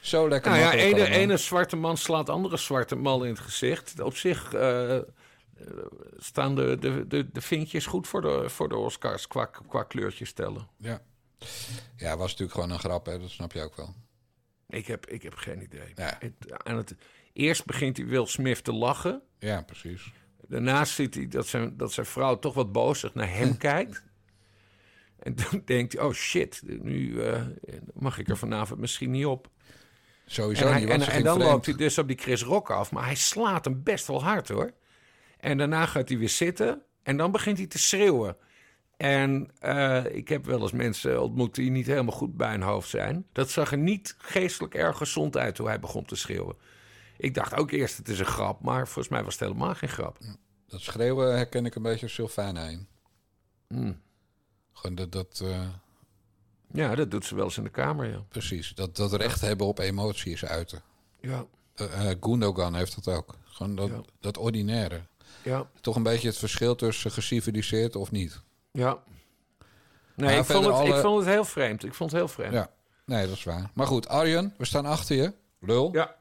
Zo 0.00 0.28
lekker 0.28 0.50
Nou 0.50 0.62
ja, 0.62 0.72
ene, 0.72 1.08
ene 1.08 1.36
zwarte 1.36 1.76
man 1.76 1.96
slaat 1.96 2.28
andere 2.28 2.56
zwarte 2.56 2.96
man 2.96 3.24
in 3.24 3.30
het 3.30 3.40
gezicht. 3.40 4.00
Op 4.00 4.16
zich 4.16 4.54
eh, 4.54 4.96
eh, 4.96 5.04
staan 6.18 6.54
de, 6.54 6.76
de, 6.80 7.06
de, 7.06 7.26
de 7.32 7.40
vinkjes 7.40 7.86
goed 7.86 8.08
voor 8.08 8.20
de, 8.20 8.48
voor 8.48 8.68
de 8.68 8.76
Oscars 8.76 9.26
qua, 9.26 9.44
qua 9.44 9.82
kleurtjes 9.82 10.28
stellen. 10.28 10.68
Ja. 10.76 11.00
ja, 11.96 12.16
was 12.16 12.30
natuurlijk 12.30 12.52
gewoon 12.52 12.70
een 12.70 12.78
grap, 12.78 13.06
hè? 13.06 13.18
dat 13.18 13.30
snap 13.30 13.52
je 13.52 13.62
ook 13.62 13.76
wel. 13.76 13.94
Ik 14.68 14.86
heb, 14.86 15.06
ik 15.06 15.22
heb 15.22 15.34
geen 15.34 15.62
idee. 15.62 15.92
Ja. 15.94 16.16
Het, 16.18 16.62
aan 16.64 16.76
het, 16.76 16.94
eerst 17.32 17.64
begint 17.66 17.96
hij 17.96 18.06
Will 18.06 18.26
Smith 18.26 18.64
te 18.64 18.72
lachen. 18.72 19.22
Ja, 19.38 19.62
precies. 19.62 20.12
Daarnaast 20.48 20.94
ziet 20.94 21.14
hij 21.14 21.28
dat 21.28 21.46
zijn, 21.46 21.76
dat 21.76 21.92
zijn 21.92 22.06
vrouw 22.06 22.38
toch 22.38 22.54
wat 22.54 22.72
bozig 22.72 23.14
naar 23.14 23.30
hem 23.30 23.56
kijkt. 23.68 24.02
En 25.18 25.34
dan 25.34 25.62
denkt 25.64 25.92
hij, 25.92 26.02
oh 26.02 26.12
shit, 26.12 26.62
nu 26.82 27.22
eh, 27.22 27.42
mag 27.94 28.18
ik 28.18 28.28
er 28.28 28.36
vanavond 28.36 28.80
misschien 28.80 29.10
niet 29.10 29.26
op. 29.26 29.50
Sowieso 30.26 30.64
En, 30.66 30.70
hij- 30.72 30.80
niet, 30.80 30.88
en, 30.90 31.00
en 31.00 31.22
dan 31.22 31.34
vreemd. 31.36 31.50
loopt 31.52 31.66
hij 31.66 31.74
dus 31.74 31.98
op 31.98 32.08
die 32.08 32.18
Chris 32.18 32.42
Rock 32.42 32.70
af. 32.70 32.90
Maar 32.90 33.04
hij 33.04 33.14
slaat 33.14 33.64
hem 33.64 33.82
best 33.82 34.06
wel 34.06 34.22
hard 34.22 34.48
hoor. 34.48 34.72
En 35.38 35.58
daarna 35.58 35.86
gaat 35.86 36.08
hij 36.08 36.18
weer 36.18 36.28
zitten. 36.28 36.82
En 37.02 37.16
dan 37.16 37.32
begint 37.32 37.58
hij 37.58 37.66
te 37.66 37.78
schreeuwen. 37.78 38.36
En 38.98 39.50
eh, 39.58 40.04
ik 40.04 40.28
heb 40.28 40.44
wel 40.44 40.60
eens 40.60 40.72
mensen 40.72 41.22
ontmoet 41.22 41.54
die 41.54 41.70
niet 41.70 41.86
helemaal 41.86 42.14
goed 42.16 42.36
bij 42.36 42.50
hun 42.50 42.62
hoofd 42.62 42.88
zijn. 42.88 43.26
Dat 43.32 43.50
zag 43.50 43.70
er 43.72 43.78
niet 43.78 44.14
geestelijk 44.18 44.74
erg 44.74 44.96
gezond 44.96 45.36
uit 45.36 45.58
hoe 45.58 45.66
hij 45.68 45.80
begon 45.80 46.04
te 46.04 46.16
schreeuwen. 46.16 46.56
Ik 47.16 47.34
dacht 47.34 47.54
ook 47.54 47.70
eerst 47.70 47.96
het 47.96 48.08
is 48.08 48.18
een 48.18 48.26
grap, 48.26 48.60
maar 48.62 48.84
volgens 48.86 49.08
mij 49.08 49.24
was 49.24 49.32
het 49.32 49.42
helemaal 49.42 49.74
geen 49.74 49.88
grap. 49.88 50.18
Dat 50.66 50.80
schreeuwen 50.80 51.36
herken 51.36 51.66
ik 51.66 51.74
een 51.74 51.82
beetje 51.82 52.02
als 52.06 52.14
Sylvana 52.14 52.64
in. 52.64 52.86
Hmm. 53.68 54.00
Gewoon 54.72 54.96
dat, 54.96 55.12
dat 55.12 55.40
eh, 55.44 55.68
Ja, 56.72 56.94
dat 56.94 57.10
doet 57.10 57.24
ze 57.24 57.34
wel 57.34 57.44
eens 57.44 57.56
in 57.56 57.64
de 57.64 57.70
kamer, 57.70 58.10
ja. 58.10 58.24
precies, 58.28 58.72
dat, 58.74 58.96
dat 58.96 59.12
recht 59.12 59.40
hebben 59.40 59.66
op 59.66 59.78
emoties 59.78 60.44
uiten. 60.44 60.82
Ja, 61.20 61.46
eh, 61.74 62.10
Gundogan 62.20 62.74
heeft 62.74 63.04
dat 63.04 63.14
ook. 63.16 63.34
Gewoon 63.44 63.74
dat, 63.74 63.88
Ja. 63.88 64.00
dat 64.20 64.38
ordinaire. 64.38 65.00
ja, 65.42 65.70
Toch 65.80 65.96
een 65.96 66.02
beetje 66.02 66.28
het 66.28 66.38
verschil 66.38 66.74
tussen 66.74 67.10
geciviliseerd 67.10 67.96
of 67.96 68.10
niet. 68.10 68.40
Ja. 68.70 68.98
Nee, 70.14 70.28
Maar 70.28 70.38
ik, 70.38 70.44
vond 70.44 70.64
het, 70.64 70.86
ik 70.86 70.94
vond 70.94 71.18
het 71.18 71.28
heel 71.34 71.44
vreemd. 71.44 71.84
Ik 71.84 71.94
vond 71.94 72.10
het 72.10 72.20
heel 72.20 72.28
vreemd. 72.28 72.52
Ja, 72.52 72.70
nee, 73.04 73.26
dat 73.26 73.36
is 73.36 73.44
waar. 73.44 73.70
Maar 73.74 73.86
goed, 73.86 74.08
Arjen, 74.08 74.54
we 74.58 74.64
staan 74.64 74.86
achter 74.86 75.16
je. 75.16 75.32
Lul. 75.60 75.90
ja. 75.92 76.16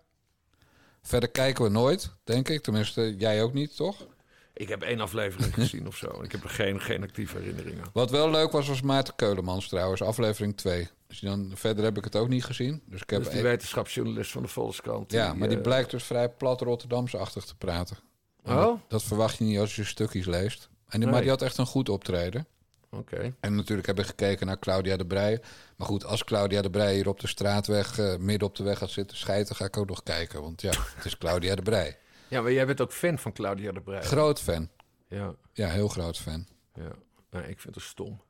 Verder 1.01 1.29
kijken 1.29 1.63
we 1.63 1.69
nooit, 1.69 2.11
denk 2.23 2.49
ik. 2.49 2.61
Tenminste, 2.61 3.15
jij 3.17 3.43
ook 3.43 3.53
niet, 3.53 3.75
toch? 3.75 4.05
Ik 4.53 4.69
heb 4.69 4.81
één 4.81 4.99
aflevering 4.99 5.53
gezien 5.61 5.87
of 5.87 5.97
zo. 5.97 6.21
Ik 6.21 6.31
heb 6.31 6.43
er 6.43 6.49
geen, 6.49 6.81
geen 6.81 7.03
actieve 7.03 7.37
herinneringen. 7.37 7.85
Wat 7.93 8.09
wel 8.09 8.29
leuk 8.29 8.51
was, 8.51 8.67
was 8.67 8.81
Maarten 8.81 9.15
Keulemans 9.15 9.67
trouwens, 9.67 10.01
aflevering 10.01 10.57
2. 10.57 10.89
Dus 11.07 11.19
dan, 11.19 11.51
verder 11.55 11.83
heb 11.83 11.97
ik 11.97 12.03
het 12.03 12.15
ook 12.15 12.27
niet 12.27 12.43
gezien. 12.45 12.81
Dus 12.85 13.01
ik 13.01 13.09
heb 13.09 13.21
is 13.21 13.29
die 13.29 13.41
wetenschapsjournalist 13.41 14.31
van 14.31 14.41
de 14.41 14.47
Volkskrant. 14.47 15.11
ja, 15.11 15.33
maar 15.33 15.47
die 15.47 15.57
eh, 15.57 15.63
blijkt 15.63 15.91
dus 15.91 16.03
vrij 16.03 16.29
plat 16.29 16.61
Rotterdamse-achtig 16.61 17.45
te 17.45 17.55
praten. 17.55 17.97
En 18.43 18.55
Oh? 18.55 18.61
Dat, 18.61 18.79
dat 18.87 19.03
verwacht 19.03 19.37
je 19.37 19.43
niet 19.43 19.59
als 19.59 19.75
je 19.75 19.83
stukjes 19.83 20.25
leest. 20.25 20.69
En 20.87 20.99
die, 20.99 21.09
Maar 21.09 21.21
die 21.21 21.29
had 21.29 21.41
echt 21.41 21.57
een 21.57 21.65
goed 21.65 21.89
optreden. 21.89 22.47
Oké. 22.89 23.33
En 23.39 23.55
natuurlijk 23.55 23.87
heb 23.87 23.99
ik 23.99 24.05
gekeken 24.05 24.47
naar 24.47 24.59
Claudia 24.59 24.97
de 24.97 25.05
Breij. 25.05 25.41
Maar 25.75 25.87
goed, 25.87 26.05
als 26.05 26.23
Claudia 26.23 26.61
de 26.61 26.69
Breij 26.69 26.93
hier 26.95 27.07
op 27.07 27.19
de 27.19 27.27
straatweg, 27.27 27.99
eh, 27.99 28.15
midden 28.17 28.47
op 28.47 28.55
de 28.55 28.63
weg 28.63 28.77
gaat 28.77 28.89
zitten 28.89 29.17
schijten, 29.17 29.55
ga 29.55 29.65
ik 29.65 29.77
ook 29.77 29.87
nog 29.89 30.03
kijken. 30.03 30.41
Want 30.41 30.61
ja, 30.61 30.71
het 30.95 31.05
is 31.05 31.17
Claudia 31.17 31.55
de 31.55 31.61
Breij. 31.61 31.97
Ja, 32.29 32.41
maar 32.41 32.51
jij 32.51 32.65
bent 32.65 32.81
ook 32.81 32.91
fan 32.91 33.17
van 33.17 33.33
Claudia 33.33 33.71
de 33.71 33.81
Breij. 33.81 34.01
Groot 34.01 34.39
fan. 34.41 34.69
Ja, 35.07 35.35
Ja, 35.53 35.67
heel 35.69 35.87
groot 35.87 36.17
fan. 36.17 36.47
ja. 36.73 36.91
Nee, 37.31 37.49
ik 37.49 37.59
vind 37.59 37.75
het 37.75 37.83
stom. 37.83 38.21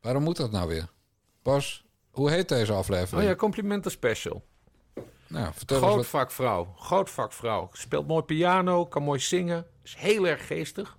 Waarom 0.00 0.22
moet 0.22 0.36
dat 0.36 0.50
nou 0.50 0.68
weer? 0.68 0.88
Bas, 1.42 1.84
hoe 2.10 2.30
heet 2.30 2.48
deze 2.48 2.72
Oh 2.72 2.78
aflevering? 2.78 3.28
ja, 3.28 3.34
complimenten 3.34 3.90
special. 3.90 4.44
Nou, 5.26 5.52
vertel 5.54 5.78
Groot 5.78 6.06
vakvrouw. 6.06 6.74
Groot 6.78 7.10
vakvrouw. 7.10 7.68
Speelt 7.72 8.06
mooi 8.06 8.22
piano, 8.22 8.86
kan 8.86 9.02
mooi 9.02 9.20
zingen. 9.20 9.66
Is 9.82 9.94
heel 9.94 10.26
erg 10.26 10.46
geestig. 10.46 10.96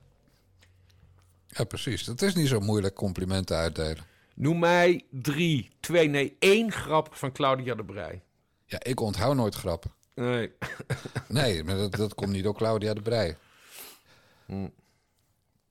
Ja, 1.57 1.63
precies. 1.63 2.05
Het 2.05 2.21
is 2.21 2.35
niet 2.35 2.47
zo 2.47 2.59
moeilijk 2.59 2.95
complimenten 2.95 3.57
uitdelen. 3.57 4.05
Noem 4.35 4.59
mij 4.59 5.05
drie, 5.09 5.69
twee, 5.79 6.07
nee, 6.07 6.35
één 6.39 6.71
grap 6.71 7.15
van 7.15 7.31
Claudia 7.31 7.75
de 7.75 7.83
Breij. 7.83 8.21
Ja, 8.65 8.83
ik 8.83 8.99
onthoud 8.99 9.35
nooit 9.35 9.55
grappen. 9.55 9.91
Nee. 10.13 10.51
Nee, 11.27 11.63
maar 11.63 11.75
dat, 11.75 11.95
dat 11.95 12.15
komt 12.15 12.31
niet 12.31 12.43
door 12.43 12.55
Claudia 12.55 12.93
de 12.93 13.01
Breij. 13.01 13.37
Hm. 14.45 14.67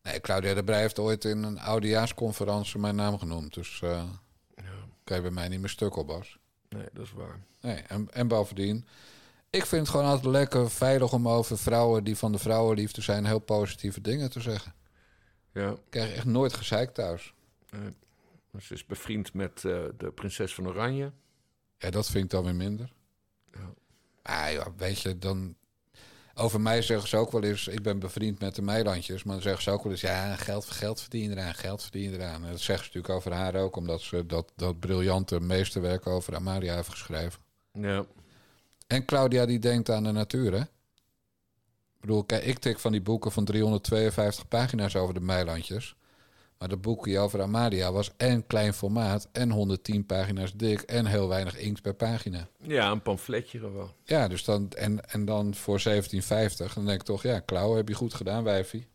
Nee, 0.02 0.20
Claudia 0.20 0.54
de 0.54 0.64
Breij 0.64 0.80
heeft 0.80 0.98
ooit 0.98 1.24
in 1.24 1.42
een 1.42 1.58
oudejaarsconferentie 1.58 2.80
mijn 2.80 2.96
naam 2.96 3.18
genoemd. 3.18 3.54
Dus 3.54 3.80
eh 3.82 4.02
kan 5.06 5.16
je 5.16 5.22
bij 5.22 5.30
mij 5.30 5.48
niet 5.48 5.60
meer 5.60 5.68
stuk 5.68 5.96
op, 5.96 6.06
Bas. 6.06 6.38
Nee, 6.68 6.86
dat 6.92 7.04
is 7.04 7.12
waar. 7.12 7.40
Nee, 7.60 7.76
en, 7.76 8.08
en 8.12 8.28
bovendien... 8.28 8.86
Ik 9.50 9.66
vind 9.66 9.82
het 9.82 9.90
gewoon 9.90 10.06
altijd 10.06 10.32
lekker 10.32 10.70
veilig 10.70 11.12
om 11.12 11.28
over 11.28 11.58
vrouwen 11.58 12.04
die 12.04 12.16
van 12.16 12.32
de 12.32 12.38
vrouwenliefde 12.38 13.00
zijn... 13.00 13.26
heel 13.26 13.38
positieve 13.38 14.00
dingen 14.00 14.30
te 14.30 14.40
zeggen. 14.40 14.74
Ja. 15.56 15.70
Ik 15.70 15.78
krijg 15.90 16.14
echt 16.14 16.24
nooit 16.24 16.52
gezeik 16.52 16.90
thuis. 16.90 17.34
Ze 18.60 18.74
is 18.74 18.86
bevriend 18.86 19.34
met 19.34 19.64
eh, 19.64 19.84
de 19.96 20.10
prinses 20.14 20.54
van 20.54 20.68
Oranje. 20.68 21.12
Ja, 21.78 21.90
dat 21.90 22.06
vind 22.06 22.24
ik 22.24 22.30
dan 22.30 22.44
weer 22.44 22.54
minder. 22.54 22.92
Ja. 23.52 23.74
Ah, 24.22 24.52
ja, 24.52 24.72
weet 24.76 25.00
je, 25.00 25.18
dan... 25.18 25.56
Over 26.34 26.60
mij 26.60 26.82
zeggen 26.82 27.08
ze 27.08 27.16
ook 27.16 27.32
wel 27.32 27.42
eens... 27.42 27.68
Ik 27.68 27.82
ben 27.82 27.98
bevriend 27.98 28.40
met 28.40 28.54
de 28.54 28.62
Meilandjes. 28.62 29.22
Maar 29.22 29.34
dan 29.34 29.42
zeggen 29.42 29.62
ze 29.62 29.70
ook 29.70 29.82
wel 29.82 29.92
eens... 29.92 30.00
Ja, 30.00 30.36
geld, 30.36 30.64
geld 30.64 31.00
verdienen 31.00 31.38
eraan, 31.38 31.54
geld 31.54 31.82
verdienen 31.82 32.20
eraan. 32.20 32.44
En 32.44 32.50
dat 32.50 32.60
zeggen 32.60 32.86
ze 32.86 32.96
natuurlijk 32.96 33.14
over 33.14 33.32
haar 33.32 33.54
ook... 33.54 33.76
omdat 33.76 34.00
ze 34.00 34.26
dat, 34.26 34.52
dat 34.56 34.80
briljante 34.80 35.40
meesterwerk 35.40 36.06
over 36.06 36.34
Amalia 36.34 36.74
heeft 36.74 36.88
geschreven. 36.88 37.40
Ja. 37.72 38.04
En 38.86 39.04
Claudia 39.04 39.46
die 39.46 39.58
denkt 39.58 39.90
aan 39.90 40.04
de 40.04 40.12
natuur, 40.12 40.52
hè? 40.52 40.62
Ik 42.06 42.12
bedoel, 42.12 42.26
kijk, 42.26 42.44
ik 42.44 42.58
tik 42.58 42.78
van 42.78 42.92
die 42.92 43.00
boeken 43.00 43.32
van 43.32 43.44
352 43.44 44.48
pagina's 44.48 44.96
over 44.96 45.14
de 45.14 45.20
Meilandjes. 45.20 45.96
Maar 46.58 46.68
dat 46.68 46.80
boekje 46.80 47.18
over 47.18 47.42
Amalia 47.42 47.92
was 47.92 48.10
en 48.16 48.46
klein 48.46 48.74
formaat... 48.74 49.28
en 49.32 49.50
110 49.50 50.06
pagina's 50.06 50.52
dik 50.54 50.80
en 50.80 51.06
heel 51.06 51.28
weinig 51.28 51.56
inkt 51.56 51.82
per 51.82 51.94
pagina. 51.94 52.48
ja, 52.62 52.90
een 52.90 53.02
pamfletje 53.02 53.58
gewoon. 53.58 53.90
Ja, 54.04 54.28
dus 54.28 54.44
dan, 54.44 54.70
en, 54.70 55.10
en 55.10 55.24
dan 55.24 55.54
voor 55.54 55.82
1750, 55.82 56.74
dan 56.74 56.84
denk 56.84 57.00
ik 57.00 57.06
toch, 57.06 57.22
ja, 57.22 57.40
Klauw, 57.40 57.74
heb 57.74 57.88
je 57.88 57.94
goed 57.94 58.14
gedaan, 58.14 58.44
wijfie. 58.44 58.86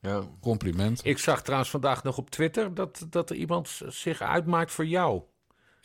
Ja. 0.00 0.22
Compliment. 0.40 1.00
Ik 1.04 1.18
zag 1.18 1.42
trouwens 1.42 1.70
vandaag 1.70 2.02
nog 2.02 2.18
op 2.18 2.30
Twitter 2.30 2.74
dat, 2.74 3.06
dat 3.10 3.30
er 3.30 3.36
iemand 3.36 3.80
zich 3.88 4.20
uitmaakt 4.20 4.72
voor 4.72 4.86
jou. 4.86 5.22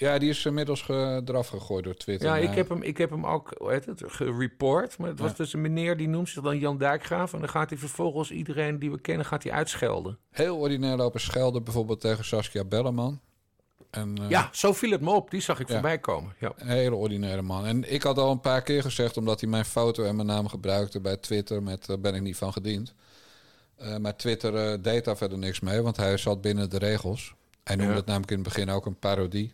Ja, 0.01 0.17
die 0.17 0.29
is 0.29 0.45
inmiddels 0.45 0.87
eraf 0.89 1.47
gegooid 1.47 1.83
door 1.83 1.95
Twitter. 1.95 2.27
Ja, 2.29 2.37
ik 2.37 2.53
heb 2.55 2.69
hem, 2.69 2.81
ik 2.83 2.97
heb 2.97 3.09
hem 3.09 3.25
ook 3.25 3.49
het, 3.65 4.03
gereport. 4.05 4.97
Maar 4.97 5.09
het 5.09 5.19
was 5.19 5.29
Ja. 5.29 5.35
dus 5.37 5.53
een 5.53 5.61
meneer 5.61 5.97
die 5.97 6.07
noemt 6.07 6.29
zich 6.29 6.43
dan 6.43 6.57
Jan 6.59 6.77
Dijkgraaf. 6.77 7.33
En 7.33 7.39
dan 7.39 7.49
gaat 7.49 7.69
hij 7.69 7.79
vervolgens 7.79 8.31
iedereen 8.31 8.79
die 8.79 8.91
we 8.91 8.99
kennen 9.01 9.25
gaat 9.25 9.43
hij 9.43 9.51
uitschelden. 9.51 10.17
Heel 10.31 10.57
ordinair 10.57 10.95
lopen 10.97 11.19
schelden, 11.21 11.63
bijvoorbeeld 11.63 12.01
tegen 12.01 12.25
Saskia 12.25 12.63
Belleman. 12.63 13.19
En, 13.89 14.17
eh, 14.21 14.29
Ja, 14.29 14.49
zo 14.51 14.73
viel 14.73 14.91
het 14.91 15.01
me 15.01 15.09
op. 15.11 15.31
Die 15.31 15.41
zag 15.41 15.59
ik 15.59 15.67
Ja. 15.67 15.73
voorbij 15.73 15.99
komen. 15.99 16.33
Ja. 16.39 16.53
Een 16.57 16.67
hele 16.67 16.95
ordinaire 16.95 17.41
man. 17.41 17.65
En 17.65 17.93
ik 17.93 18.03
had 18.03 18.17
al 18.17 18.31
een 18.31 18.39
paar 18.39 18.61
keer 18.61 18.81
gezegd, 18.81 19.17
omdat 19.17 19.39
hij 19.41 19.49
mijn 19.49 19.65
foto 19.65 20.03
en 20.03 20.15
mijn 20.15 20.27
naam 20.27 20.47
gebruikte 20.47 20.99
bij 20.99 21.17
Twitter, 21.17 21.63
met 21.63 21.87
uh, 21.89 21.97
ben 21.97 22.15
ik 22.15 22.21
niet 22.21 22.37
van 22.37 22.53
gediend. 22.53 22.93
Uh, 23.81 23.97
maar 23.97 24.15
Twitter 24.15 24.81
deed 24.81 25.05
daar 25.05 25.17
verder 25.17 25.37
niks 25.37 25.59
mee, 25.59 25.81
want 25.81 25.97
hij 25.97 26.17
zat 26.17 26.41
binnen 26.41 26.69
de 26.69 26.77
regels. 26.77 27.33
Hij 27.63 27.75
noemde 27.75 27.91
Ja. 27.91 27.97
het 27.97 28.05
namelijk 28.07 28.31
in 28.31 28.37
het 28.39 28.47
begin 28.47 28.69
ook 28.69 28.85
een 28.85 28.99
parodie. 28.99 29.53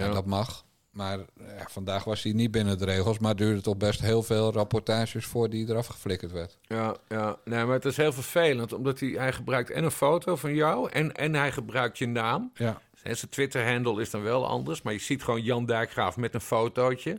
Ja, 0.00 0.12
dat 0.12 0.26
mag. 0.26 0.64
Maar 0.90 1.18
ja, 1.38 1.66
vandaag 1.68 2.04
was 2.04 2.22
hij 2.22 2.32
niet 2.32 2.50
binnen 2.50 2.78
de 2.78 2.84
regels, 2.84 3.18
maar 3.18 3.36
duurde 3.36 3.60
toch 3.60 3.76
best 3.76 4.00
heel 4.00 4.22
veel 4.22 4.52
rapportages 4.52 5.26
voor 5.26 5.50
die 5.50 5.68
eraf 5.68 5.86
geflikkerd 5.86 6.32
werd. 6.32 6.58
Ja, 6.62 6.96
ja. 7.08 7.36
Nee, 7.44 7.64
maar 7.64 7.74
het 7.74 7.84
is 7.84 7.96
heel 7.96 8.12
vervelend. 8.12 8.72
Omdat 8.72 9.00
hij, 9.00 9.08
hij 9.08 9.32
gebruikt 9.32 9.70
en 9.70 9.84
een 9.84 9.90
foto 9.90 10.36
van 10.36 10.54
jou 10.54 10.90
en, 10.90 11.14
en 11.14 11.34
hij 11.34 11.52
gebruikt 11.52 11.98
je 11.98 12.06
naam. 12.06 12.50
Ja. 12.54 12.80
En 13.02 13.16
zijn 13.16 13.30
Twitter-handle 13.30 14.00
is 14.00 14.10
dan 14.10 14.22
wel 14.22 14.46
anders. 14.46 14.82
Maar 14.82 14.92
je 14.92 14.98
ziet 14.98 15.22
gewoon 15.22 15.42
Jan 15.42 15.66
Dijkgraaf 15.66 16.16
met 16.16 16.34
een 16.34 16.40
fotootje. 16.40 17.18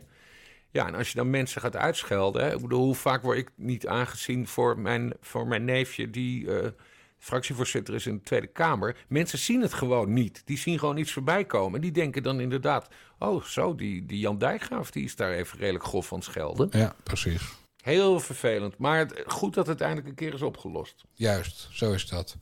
Ja, 0.70 0.86
en 0.86 0.94
als 0.94 1.08
je 1.08 1.16
dan 1.16 1.30
mensen 1.30 1.60
gaat 1.60 1.76
uitschelden... 1.76 2.44
Hè, 2.44 2.54
ik 2.54 2.60
bedoel, 2.60 2.84
hoe 2.84 2.94
vaak 2.94 3.22
word 3.22 3.38
ik 3.38 3.50
niet 3.54 3.86
aangezien 3.86 4.46
voor 4.46 4.78
mijn, 4.78 5.12
voor 5.20 5.46
mijn 5.46 5.64
neefje... 5.64 6.10
die 6.10 6.58
eh, 6.58 6.68
fractievoorzitter 7.18 7.94
is 7.94 8.06
in 8.06 8.14
de 8.16 8.22
Tweede 8.22 8.46
Kamer. 8.46 8.96
Mensen 9.08 9.38
zien 9.38 9.60
het 9.62 9.74
gewoon 9.74 10.12
niet. 10.12 10.42
Die 10.44 10.58
zien 10.58 10.78
gewoon 10.78 10.96
iets 10.96 11.12
voorbij 11.12 11.44
komen. 11.44 11.80
Die 11.80 11.92
denken 11.92 12.22
dan 12.22 12.40
inderdaad... 12.40 12.88
oh, 13.18 13.42
zo, 13.42 13.74
die, 13.74 14.06
die 14.06 14.18
Jan 14.18 14.38
Dijkgraaf 14.38 14.90
die 14.90 15.04
is 15.04 15.16
daar 15.16 15.32
even 15.32 15.58
redelijk 15.58 15.84
grof 15.84 16.06
van 16.06 16.22
schelden. 16.22 16.68
Ja, 16.70 16.94
precies. 17.02 17.42
Heel 17.82 18.20
vervelend. 18.20 18.78
Maar 18.78 18.98
het- 18.98 19.22
goed 19.26 19.54
dat 19.54 19.66
het 19.66 19.80
eindelijk 19.80 20.08
een 20.08 20.14
keer 20.14 20.34
is 20.34 20.42
opgelost. 20.42 21.04
Juist, 21.14 21.68
zo 21.72 21.92
is 21.92 22.06
dat. 22.08 22.36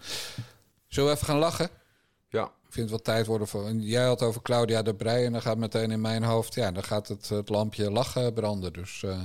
Zullen 0.88 1.08
we 1.10 1.14
even 1.14 1.26
gaan 1.26 1.38
lachen? 1.38 1.68
Ja, 2.28 2.44
Ik 2.44 2.50
vind 2.80 2.90
het 2.90 3.04
wel 3.04 3.14
tijd 3.14 3.26
worden 3.26 3.48
voor. 3.48 3.72
Jij 3.72 4.04
had 4.04 4.22
over 4.22 4.42
Claudia 4.42 4.82
de 4.82 4.94
Breij 4.94 5.24
en 5.24 5.32
dan 5.32 5.42
gaat 5.42 5.58
meteen 5.58 5.90
in 5.90 6.00
mijn 6.00 6.22
hoofd. 6.22 6.54
Ja, 6.54 6.72
dan 6.72 6.82
gaat 6.84 7.08
het, 7.08 7.28
het 7.28 7.48
lampje 7.48 7.90
lachen 7.90 8.32
branden. 8.34 8.72
Dus. 8.72 9.02
eh, 9.02 9.20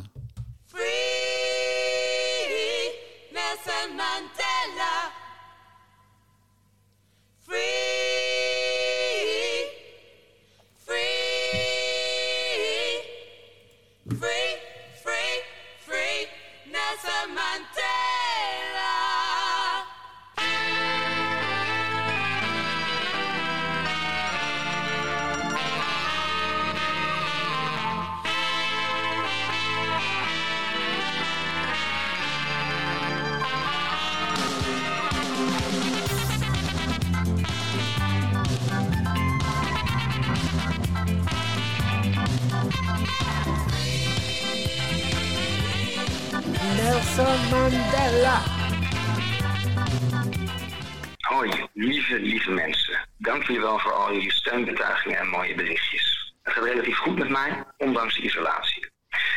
lieve, 52.09 52.27
lieve 52.27 52.51
mensen. 52.51 53.07
Dank 53.17 53.43
jullie 53.43 53.61
wel 53.61 53.79
voor 53.79 53.93
al 53.93 54.13
jullie 54.13 54.31
steunbetuigingen 54.31 55.17
en 55.17 55.27
mooie 55.27 55.55
berichtjes. 55.55 56.33
Het 56.43 56.53
gaat 56.53 56.63
relatief 56.63 56.97
goed 56.97 57.17
met 57.17 57.29
mij, 57.29 57.63
ondanks 57.77 58.15
de 58.15 58.21
isolatie. 58.21 58.91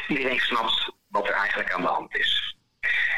Iedereen 0.08 0.40
snapt 0.40 0.92
wat 1.08 1.28
er 1.28 1.34
eigenlijk 1.34 1.72
aan 1.72 1.80
de 1.80 1.86
hand 1.86 2.16
is. 2.16 2.56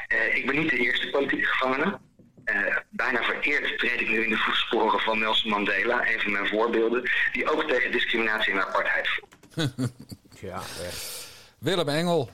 Eh, 0.06 0.36
ik 0.36 0.46
ben 0.46 0.56
niet 0.56 0.70
de 0.70 0.78
eerste 0.78 1.10
politieke 1.10 1.46
gevangene. 1.46 1.98
Eh, 2.44 2.76
bijna 2.90 3.22
vereerd 3.22 3.78
treed 3.78 4.00
ik 4.00 4.08
nu 4.08 4.22
in 4.24 4.30
de 4.30 4.36
voetsporen 4.36 5.00
van 5.00 5.18
Nelson 5.18 5.50
Mandela, 5.50 6.08
een 6.08 6.20
van 6.20 6.32
mijn 6.32 6.48
voorbeelden, 6.48 7.10
die 7.32 7.50
ook 7.50 7.68
tegen 7.68 7.92
discriminatie 7.92 8.52
en 8.52 8.66
apartheid 8.66 9.08
voelt. 9.08 9.32
Ja. 10.40 10.62
Willem 11.58 11.88
Engel 11.88 12.30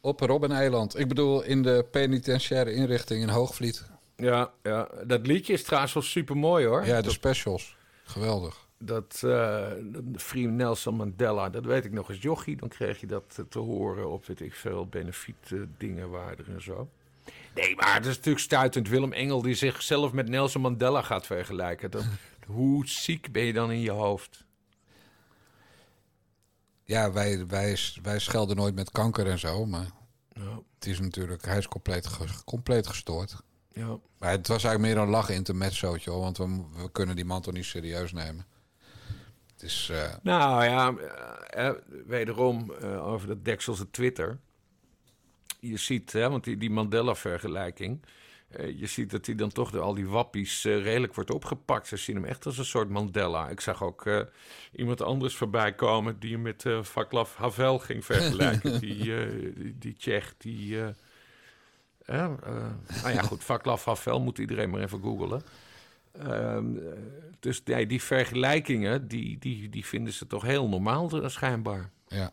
op 0.00 0.20
Robben-eiland. 0.20 0.98
Ik 0.98 1.08
bedoel, 1.08 1.42
in 1.42 1.62
de 1.62 1.86
penitentiaire 1.90 2.72
inrichting 2.72 3.22
in 3.22 3.28
Hoogvliet. 3.28 3.86
Ja, 4.22 4.52
ja, 4.62 4.88
dat 5.06 5.26
liedje 5.26 5.52
is 5.52 5.62
trouwens 5.62 5.92
wel 5.92 6.02
super 6.02 6.36
mooi 6.36 6.66
hoor. 6.66 6.86
Ja, 6.86 7.00
de 7.00 7.10
specials. 7.10 7.76
Geweldig. 8.04 8.66
Dat 8.78 9.22
uh, 9.24 9.66
Free 10.16 10.46
Nelson 10.46 10.94
Mandela, 10.94 11.50
dat 11.50 11.64
weet 11.64 11.84
ik 11.84 11.92
nog 11.92 12.08
eens 12.10 12.22
jochie. 12.22 12.56
Dan 12.56 12.68
kreeg 12.68 13.00
je 13.00 13.06
dat 13.06 13.34
eh, 13.36 13.44
te 13.48 13.58
horen 13.58 14.10
op, 14.10 14.26
weet 14.26 14.40
ik 14.40 14.54
veel, 14.54 14.86
benefiet 14.86 15.50
uh, 15.50 15.62
dingen 15.78 16.10
waren 16.10 16.46
en 16.46 16.62
zo. 16.62 16.88
Nee, 17.54 17.76
maar 17.76 17.94
het 17.94 18.06
is 18.06 18.16
natuurlijk 18.16 18.44
stuitend. 18.44 18.88
Willem 18.88 19.12
Engel 19.12 19.42
die 19.42 19.54
zichzelf 19.54 20.12
met 20.12 20.28
Nelson 20.28 20.60
Mandela 20.60 21.02
gaat 21.02 21.26
vergelijken. 21.26 21.90
Dat, 21.90 22.04
hoe 22.46 22.86
ziek 22.86 23.32
ben 23.32 23.42
je 23.42 23.52
dan 23.52 23.70
in 23.70 23.80
je 23.80 23.90
hoofd? 23.90 24.44
Ja, 26.84 27.12
wij, 27.12 27.46
wij, 27.46 27.78
wij 28.02 28.18
schelden 28.18 28.56
nooit 28.56 28.74
met 28.74 28.90
kanker 28.90 29.26
en 29.26 29.38
zo, 29.38 29.66
maar 29.66 29.86
Ja, 30.32 30.60
het 30.74 30.86
is 30.86 31.00
natuurlijk, 31.00 31.44
hij 31.44 31.58
is 31.58 31.68
compleet, 31.68 32.08
compleet 32.44 32.86
gestoord. 32.86 33.36
Ja. 33.78 33.98
Maar 34.18 34.30
het 34.30 34.48
was 34.48 34.64
eigenlijk 34.64 34.94
meer 34.94 35.04
een 35.04 35.10
lachen 35.10 35.34
intermezzootje, 35.34 36.10
hoor, 36.10 36.20
want 36.20 36.38
we, 36.38 36.64
we 36.76 36.90
kunnen 36.92 37.16
die 37.16 37.24
man 37.24 37.42
toch 37.42 37.54
niet 37.54 37.64
serieus 37.64 38.12
nemen. 38.12 38.46
Het 39.52 39.62
is, 39.62 39.88
eh, 39.92 40.14
Nou 40.22 40.64
ja, 40.64 40.94
eh, 40.96 41.66
eh, 41.66 41.74
wederom 42.06 42.72
over 42.82 43.28
dat 43.28 43.44
dekselse 43.44 43.90
Twitter. 43.90 44.38
Je 45.60 45.76
ziet, 45.76 46.12
hè, 46.12 46.30
want 46.30 46.44
die, 46.44 46.56
die 46.56 46.70
Mandela-vergelijking. 46.70 48.04
je 48.76 48.86
ziet 48.86 49.10
dat 49.10 49.26
hij 49.26 49.34
dan 49.34 49.52
toch 49.52 49.70
door 49.70 49.82
al 49.82 49.94
die 49.94 50.08
wappies 50.08 50.64
redelijk 50.64 51.14
wordt 51.14 51.30
opgepakt. 51.30 51.86
Ze 51.86 51.96
zien 51.96 52.16
hem 52.16 52.24
echt 52.24 52.46
als 52.46 52.58
een 52.58 52.64
soort 52.64 52.88
Mandela. 52.88 53.48
Ik 53.48 53.60
zag 53.60 53.82
ook 53.82 54.26
iemand 54.72 55.02
anders 55.02 55.36
voorbij 55.36 55.74
komen 55.74 56.18
die 56.18 56.32
hem 56.32 56.42
met 56.42 56.64
Vaclav 56.80 57.36
Havel 57.36 57.78
ging 57.78 58.04
vergelijken. 58.04 58.78
die, 58.80 59.04
die, 59.54 59.78
die 59.78 59.96
Tsjech, 59.96 60.34
die... 60.36 60.78
eh, 62.08 62.28
nou 63.02 63.14
ja, 63.14 63.22
goed, 63.22 63.44
Vaclav 63.44 63.84
Havel 63.84 64.20
moet 64.20 64.38
iedereen 64.38 64.70
maar 64.70 64.80
even 64.80 65.00
googelen. 65.02 65.42
Ehm, 66.12 66.76
eh, 66.76 66.82
dus 67.40 67.62
nee, 67.64 67.86
die 67.86 68.02
vergelijkingen, 68.02 69.08
die, 69.08 69.38
die, 69.38 69.68
die 69.68 69.86
vinden 69.86 70.12
ze 70.12 70.26
toch 70.26 70.42
heel 70.42 70.68
normaal 70.68 71.10
eh, 71.22 71.28
schijnbaar. 71.28 71.90
ja. 72.08 72.30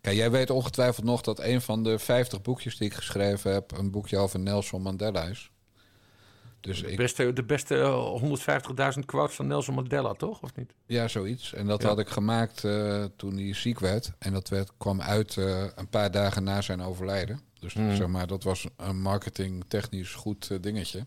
Kijk, 0.00 0.16
jij 0.16 0.30
weet 0.30 0.50
ongetwijfeld 0.50 1.06
nog 1.06 1.20
dat 1.20 1.40
een 1.40 1.60
van 1.60 1.82
de 1.82 1.98
50 1.98 2.42
boekjes 2.42 2.76
die 2.76 2.86
ik 2.88 2.94
geschreven 2.94 3.52
heb, 3.52 3.72
een 3.78 3.90
boekje 3.90 4.16
over 4.18 4.38
Nelson 4.40 4.82
Mandela 4.82 5.22
is. 5.22 5.50
Dus 6.60 6.80
De 6.80 6.90
ik, 6.90 6.96
beste, 6.96 7.32
de 7.32 7.44
beste 7.44 7.78
eh, 7.80 8.92
150.000 8.94 9.04
quotes 9.04 9.36
van 9.36 9.46
Nelson 9.46 9.74
Mandela, 9.74 10.12
toch? 10.12 10.42
Of 10.42 10.54
niet? 10.56 10.74
Ja, 10.86 11.08
zoiets. 11.08 11.52
En 11.54 11.66
dat 11.66 11.82
Ja. 11.82 11.88
had 11.88 11.98
ik 11.98 12.08
gemaakt 12.08 12.60
toen 13.16 13.36
hij 13.36 13.54
ziek 13.54 13.78
werd. 13.80 14.12
En 14.18 14.32
dat 14.32 14.48
werd, 14.48 14.70
kwam 14.76 15.00
uit 15.00 15.36
een 15.36 15.88
paar 15.90 16.10
dagen 16.10 16.44
na 16.44 16.60
zijn 16.60 16.82
overlijden. 16.82 17.40
Dus 17.66 17.74
Hmm. 17.74 17.96
zeg 17.96 18.06
maar, 18.06 18.26
dat 18.26 18.42
was 18.42 18.66
een 18.76 19.00
marketingtechnisch 19.02 20.12
goed 20.14 20.50
eh, 20.50 20.58
dingetje. 20.60 21.06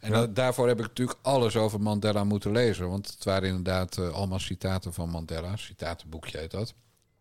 En 0.00 0.12
Ja. 0.12 0.26
daarvoor 0.26 0.68
heb 0.68 0.78
ik 0.78 0.86
natuurlijk 0.86 1.18
alles 1.22 1.56
over 1.56 1.80
Mandela 1.80 2.24
moeten 2.24 2.52
lezen. 2.52 2.88
Want 2.88 3.06
het 3.10 3.24
waren 3.24 3.48
inderdaad 3.48 3.98
eh, 3.98 4.08
allemaal 4.08 4.38
citaten 4.38 4.92
van 4.94 5.08
Mandela. 5.10 5.56
Citatenboekje 5.56 6.38
heet 6.38 6.50
dat. 6.50 6.74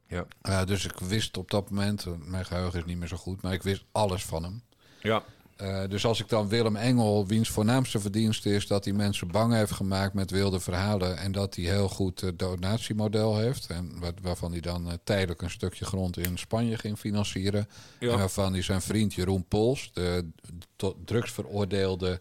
Ja. 0.08 0.26
Eh, 0.42 0.66
dus 0.66 0.86
ik 0.86 1.00
wist 1.00 1.38
op 1.38 1.52
dat 1.52 1.70
moment, 1.70 2.06
mijn 2.28 2.46
geheugen 2.46 2.80
is 2.80 2.86
niet 2.86 2.98
meer 2.98 3.08
zo 3.08 3.18
goed, 3.18 3.42
maar 3.42 3.54
ik 3.54 3.64
wist 3.64 3.84
alles 3.92 4.26
van 4.26 4.44
hem. 4.44 4.62
Ja. 5.02 5.24
Eh, 5.56 5.82
dus 5.90 6.06
als 6.06 6.22
ik 6.22 6.30
dan 6.30 6.48
Willem 6.48 6.76
Engel, 6.76 7.28
wiens 7.28 7.50
voornaamste 7.50 8.00
verdienste 8.00 8.54
is 8.54 8.68
dat 8.68 8.86
hij 8.86 8.94
mensen 8.94 9.28
bang 9.28 9.54
heeft 9.54 9.72
gemaakt 9.72 10.14
met 10.14 10.32
wilde 10.32 10.60
verhalen. 10.60 11.18
En 11.18 11.32
dat 11.32 11.56
hij 11.56 11.66
heel 11.66 11.90
goed 11.90 12.22
het 12.22 12.40
donatiemodel 12.40 13.38
heeft. 13.38 13.68
En 13.68 14.00
wat, 14.00 14.14
waarvan 14.22 14.52
hij 14.52 14.62
dan 14.62 14.88
eh, 14.88 14.94
tijdelijk 15.04 15.42
een 15.42 15.50
stukje 15.50 15.86
grond 15.86 16.18
in 16.18 16.38
Spanje 16.38 16.78
ging 16.78 16.98
financieren. 16.98 17.68
Ja. 18.00 18.12
En 18.12 18.18
waarvan 18.18 18.54
hij 18.54 18.62
zijn 18.62 18.82
vriend 18.82 19.14
Jeroen 19.14 19.46
Pols, 19.48 19.92
de 19.94 20.30
tot 20.76 20.96
drugsveroordeelde 21.06 22.20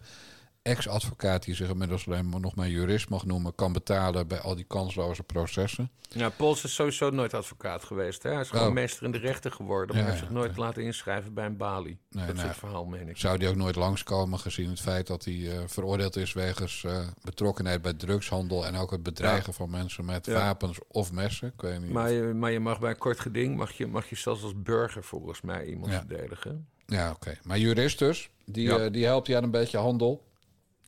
ex-advocaat 0.65 1.45
die 1.45 1.55
zich 1.55 1.69
inmiddels 1.69 2.07
alleen 2.07 2.29
maar 2.29 2.41
nog 2.41 2.55
maar 2.55 2.69
jurist 2.69 3.09
mag 3.09 3.25
noemen, 3.27 3.55
kan 3.55 3.73
betalen 3.73 4.27
bij 4.29 4.41
al 4.41 4.55
die 4.55 4.65
kansloze 4.65 5.23
processen. 5.23 5.91
Ja, 6.09 6.29
Pols 6.29 6.65
is 6.65 6.75
sowieso 6.75 7.11
nooit 7.11 7.35
advocaat 7.35 7.85
geweest. 7.85 8.23
Hè? 8.23 8.31
Hij 8.31 8.41
is 8.41 8.49
gewoon 8.51 8.67
Oh. 8.67 8.73
meester 8.73 9.03
in 9.03 9.11
de 9.13 9.19
rechten 9.19 9.53
geworden. 9.53 9.95
Maar 9.97 10.05
Ja, 10.05 10.11
heeft 10.11 10.21
zich 10.21 10.29
ja, 10.33 10.35
nooit 10.35 10.57
laten 10.57 10.83
inschrijven 10.83 11.35
bij 11.35 11.47
een 11.47 11.57
balie. 11.57 11.99
Nee, 12.11 12.25
dat 12.27 12.35
is 12.35 12.41
nou, 12.41 12.49
het 12.49 12.59
verhaal, 12.59 12.85
meen 12.85 13.09
ik. 13.09 13.17
Zou 13.17 13.39
die 13.39 13.49
ook 13.49 13.55
nooit 13.55 13.77
langskomen 13.77 14.39
gezien 14.39 14.69
het 14.69 14.81
feit 14.81 15.07
dat 15.07 15.25
hij 15.25 15.51
eh, 15.51 15.63
veroordeeld 15.67 16.17
is 16.17 16.33
wegens 16.33 16.85
eh, 16.85 16.99
betrokkenheid 17.23 17.83
bij 17.83 17.93
drugshandel 17.95 18.67
en 18.67 18.77
ook 18.77 18.91
het 18.91 19.03
bedreigen 19.03 19.55
van 19.55 19.71
mensen 19.71 20.05
met 20.05 20.27
wapens 20.27 20.79
of 20.89 21.13
messen. 21.13 21.49
Ik 21.55 21.61
weet 21.61 21.81
niet. 21.81 21.91
Maar 21.91 22.11
je, 22.11 22.23
maar 22.23 22.51
je 22.51 22.61
mag 22.61 22.81
bij 22.81 22.91
een 22.91 22.99
kort 22.99 23.21
geding, 23.21 23.57
mag 23.57 23.73
je, 23.73 23.87
mag 23.87 24.09
je 24.09 24.17
zelfs 24.17 24.43
als 24.43 24.63
burger 24.63 25.05
volgens 25.05 25.41
mij 25.41 25.65
iemand 25.65 25.93
verdedigen. 25.93 26.69
Ja, 26.87 27.11
oké. 27.11 27.39
Maar 27.43 27.59
jurist 27.59 27.99
dus, 27.99 28.31
die, 28.45 28.75
eh, 28.79 28.93
die 28.93 29.05
helpt 29.05 29.27
je 29.27 29.37
aan 29.37 29.43
een 29.43 29.51
beetje 29.51 29.79
handel. 29.79 30.25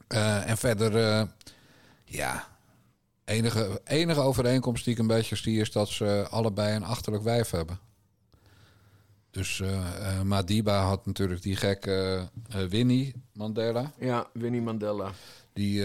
Eh, 0.09 0.50
en 0.50 0.57
verder, 0.57 0.96
eh, 0.96 1.22
ja, 2.04 2.48
enige, 3.24 3.80
enige 3.84 4.20
overeenkomst 4.20 4.84
die 4.84 4.92
ik 4.92 4.98
een 4.98 5.07
beetje 5.07 5.36
zie 5.36 5.61
is 5.61 5.72
dat 5.72 5.88
ze 5.88 6.26
allebei 6.30 6.76
een 6.76 6.84
achterlijk 6.84 7.24
wijf 7.24 7.50
hebben. 7.50 7.78
Dus 9.30 9.61
eh, 9.61 10.20
Madiba 10.22 10.82
had 10.82 11.07
natuurlijk 11.07 11.42
die 11.42 11.57
gekke 11.57 12.28
Winnie 12.68 13.14
Mandela. 13.32 13.92
Ja, 13.98 14.26
Winnie 14.32 14.62
Mandela. 14.62 15.11
Die 15.52 15.84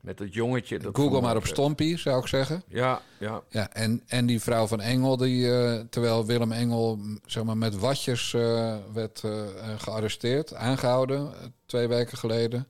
Met 0.00 0.18
dat 0.18 0.34
jongetje. 0.34 0.78
Dat 0.78 0.96
Google 0.96 1.20
maar 1.20 1.36
op. 1.36 1.46
Stompie, 1.46 1.98
zou 1.98 2.20
ik 2.20 2.26
zeggen. 2.26 2.62
Ja, 2.68 3.00
ja. 3.18 3.42
Ja, 3.48 3.72
en, 3.72 4.02
en 4.06 4.26
die 4.26 4.40
vrouw 4.40 4.66
van 4.66 4.80
Engel, 4.80 5.16
die, 5.16 5.48
terwijl 5.88 6.26
Willem 6.26 6.52
Engel 6.52 6.98
zeg 7.26 7.44
maar, 7.44 7.56
met 7.56 7.78
watjes 7.78 8.32
werd 8.92 9.22
gearresteerd, 9.78 10.54
aangehouden, 10.54 11.32
eh, 11.32 11.46
twee 11.66 11.88
weken 11.88 12.18
geleden. 12.18 12.66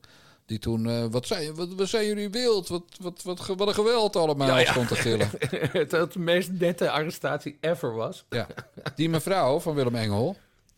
Die 0.53 0.61
toen, 0.61 0.89
eh, 0.89 1.05
wat, 1.05 1.27
zijn, 1.27 1.55
wat, 1.55 1.73
wat 1.73 1.87
zijn 1.87 2.05
jullie 2.05 2.29
wild? 2.29 2.67
Wat, 2.67 2.83
wat, 3.01 3.21
wat, 3.23 3.45
wat 3.45 3.67
een 3.67 3.73
geweld 3.73 4.15
allemaal 4.15 4.47
Ja, 4.47 4.57
ja. 4.57 4.71
stond 4.71 4.87
te 4.87 4.95
gillen. 4.95 5.29
het 5.81 5.91
het 5.91 6.13
de 6.13 6.19
meest 6.19 6.51
nette 6.51 6.89
arrestatie 6.89 7.57
ever 7.61 7.93
was. 7.93 8.25
Ja. 8.29 8.47
Die 8.95 9.09
mevrouw 9.09 9.59
van 9.59 9.75
Willem 9.75 9.95
Engel, 9.95 10.35